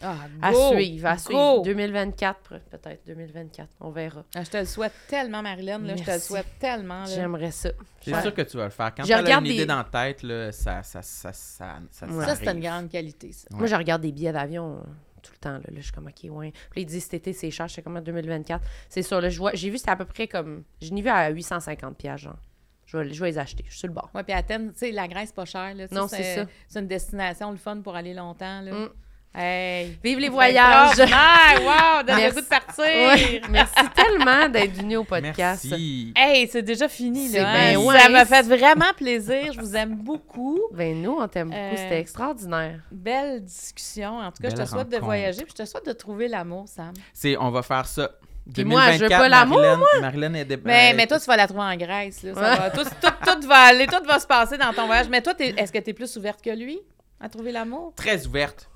[0.01, 0.73] Ah, À go!
[0.75, 1.19] suivre, à Go!
[1.21, 1.61] suivre.
[1.63, 3.67] 2024, peut- peut-être, 2024.
[3.81, 4.23] On verra.
[4.35, 7.05] Ah, je te le souhaite tellement, Marilyn, là, je te le souhaite tellement.
[7.05, 7.69] J'aimerais ça.
[8.01, 8.21] C'est Ouais.
[8.21, 8.93] sûr que tu vas le faire.
[8.95, 12.05] Quand tu as une idée des- dans la tête, là, ça, ça, ça, ça, ça,
[12.07, 12.25] Ouais.
[12.25, 13.47] Ça, c'est une grande qualité, ça.
[13.51, 14.81] Moi, je regarde des billets d'avion euh,
[15.23, 15.53] tout le temps.
[15.53, 16.53] Là, Là, je suis comme, OK, ouais.
[16.69, 17.67] Puis, ils disent cet été, c'est cher.
[17.67, 18.63] Je suis comme, en 2024.
[18.89, 19.19] C'est sûr.
[19.19, 20.63] Là, je vois, j'ai vu, c'est à peu près comme.
[20.81, 22.37] Je l'ai vu à 850 piastres, genre.
[22.85, 23.63] Je vais, je vais les acheter.
[23.65, 24.09] Je suis sur le bord.
[24.13, 25.87] Ouais, puis Athènes, tu sais, la Grèce, pas cher, là.
[25.91, 26.45] Non, c'est ça.
[26.69, 28.71] C'est une destination, le fun pour aller longtemps, là.
[28.71, 28.89] Mm.
[29.33, 29.97] Hey!
[30.03, 30.97] Vive les voyages!
[30.97, 32.03] Wow!
[32.07, 32.35] Donne le Merci.
[32.35, 32.83] goût de partir!
[32.85, 33.41] Ouais.
[33.49, 35.63] Merci tellement d'être venu au podcast.
[35.69, 36.13] Merci.
[36.15, 37.75] Hey, c'est déjà fini, là.
[37.77, 37.99] ouais.
[37.99, 39.53] Ça m'a fait vraiment plaisir.
[39.53, 40.59] Je vous aime beaucoup.
[40.73, 41.59] Ben, nous, on t'aime beaucoup.
[41.59, 42.79] Euh, C'était extraordinaire.
[42.91, 44.17] Belle discussion.
[44.17, 46.65] En tout cas, je te souhaite de voyager puis je te souhaite de trouver l'amour,
[46.67, 46.93] Sam.
[47.13, 48.11] C'est, on va faire ça.
[48.51, 51.19] Puis moi, je veux 2024, pas l'amour, Marilyn- Marilyn est dé- Mais, euh, mais toi,
[51.19, 52.23] tu vas la trouver en Grèce.
[52.23, 52.33] Là.
[52.33, 55.09] Ça va, tout, tout, tout va aller, tout va se passer dans ton voyage.
[55.09, 56.79] Mais toi, est-ce que tu es plus ouverte que lui
[57.19, 57.93] à trouver l'amour?
[57.97, 58.69] très ouverte.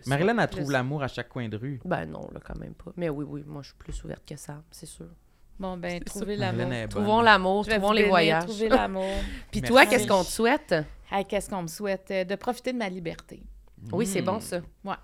[0.00, 0.08] Plus.
[0.08, 1.80] Marilyn, elle trouve l'amour à chaque coin de rue.
[1.84, 2.92] Ben non, là, quand même pas.
[2.96, 5.06] Mais oui, oui, moi, je suis plus ouverte que ça, c'est sûr.
[5.58, 6.88] Bon, ben, Marilyn l'amour.
[6.88, 8.44] Trouvons l'amour, trouvons les voyages.
[8.46, 9.04] Trouver l'amour.
[9.50, 9.72] Puis Merci.
[9.72, 10.74] toi, qu'est-ce qu'on te souhaite?
[11.28, 12.10] Qu'est-ce qu'on me souhaite?
[12.10, 13.42] Euh, De profiter de ma liberté.
[13.92, 14.24] Oui, c'est Mm.
[14.24, 14.60] bon, ça.
[14.84, 14.94] Ouais.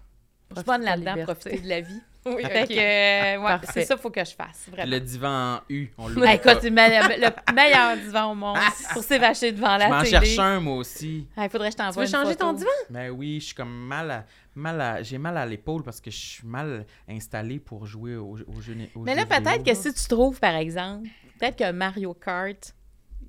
[0.51, 2.01] Je suis bonne là-dedans, profiter de la vie.
[2.27, 4.91] Oui, euh, ouais, c'est ça qu'il faut que je fasse, vraiment.
[4.91, 8.59] Le divan en U, on le écoute, c'est le meilleur- le meilleur divan au monde
[8.93, 10.11] pour s'évacher devant Je la m'en télé.
[10.11, 11.27] cherche un, moi aussi.
[11.39, 12.45] Il faudrait que je Tu t'envoie veux une changer photo.
[12.47, 12.71] ton divan?
[12.91, 16.11] Ben oui, je suis comme mal à, mal à, j'ai mal à l'épaule parce que
[16.11, 19.95] je suis mal installé pour jouer au, au jeu au Mais là, peut-être que si
[19.95, 21.09] tu trouves, par exemple,
[21.39, 22.75] peut-être que Mario Kart,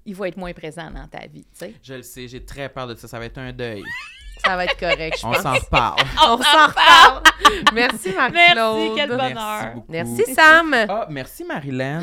[0.06, 1.74] il va être moins présent dans ta vie, tu sais.
[1.84, 3.08] Je le sais, j'ai très peur de ça.
[3.08, 3.84] Ça va être un deuil.
[4.46, 5.42] Ça va être correct, je On pense.
[5.44, 6.02] s'en reparle.
[6.18, 7.24] On s'en reparle.
[7.74, 8.78] Merci, Marie-Claude.
[8.78, 9.74] Merci, quel bonheur.
[9.90, 10.76] Merci, Sam.
[10.88, 12.02] Ah, merci Marilyn.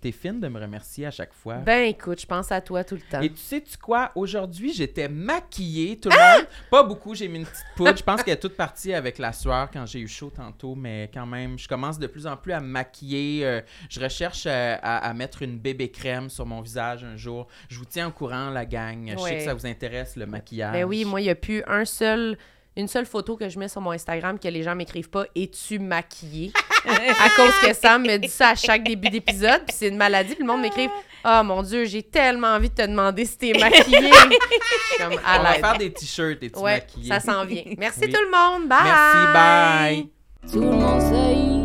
[0.00, 1.54] T'es fine de me remercier à chaque fois.
[1.56, 3.20] Ben, écoute, je pense à toi tout le temps.
[3.20, 4.12] Et tu sais-tu quoi?
[4.14, 6.46] Aujourd'hui, j'étais maquillée, tout le monde.
[6.70, 7.96] Pas beaucoup, j'ai mis une petite poudre.
[7.96, 11.10] Je pense qu'elle est toute partie avec la sueur quand j'ai eu chaud tantôt, mais
[11.12, 13.44] quand même, je commence de plus en plus à me maquiller.
[13.44, 17.46] Euh, je recherche euh, à, à mettre une bébé crème sur mon visage un jour.
[17.68, 19.10] Je vous tiens au courant, la gang.
[19.16, 20.72] Je sais que ça vous intéresse, le maquillage.
[20.72, 22.36] Ben oui, moi, il n'y a plus un seul,
[22.76, 25.78] une seule photo que je mets sur mon Instagram que les gens m'écrivent pas «Es-tu
[25.78, 26.52] maquillée?»
[26.86, 30.34] À cause que Sam me dit ça à chaque début d'épisode, puis c'est une maladie,
[30.34, 30.90] puis le monde m'écrive
[31.24, 33.82] «Oh mon Dieu, j'ai tellement envie de te demander si t'es maquillée!»
[34.12, 37.08] Je suis comme à On va faire des t-shirts et tu Ouais, maquillée?
[37.08, 37.64] ça s'en vient.
[37.76, 38.12] Merci Oui.
[38.12, 38.68] tout le monde.
[38.68, 38.78] Bye!
[38.84, 40.08] Merci, bye!
[40.52, 41.57] Tout le monde sait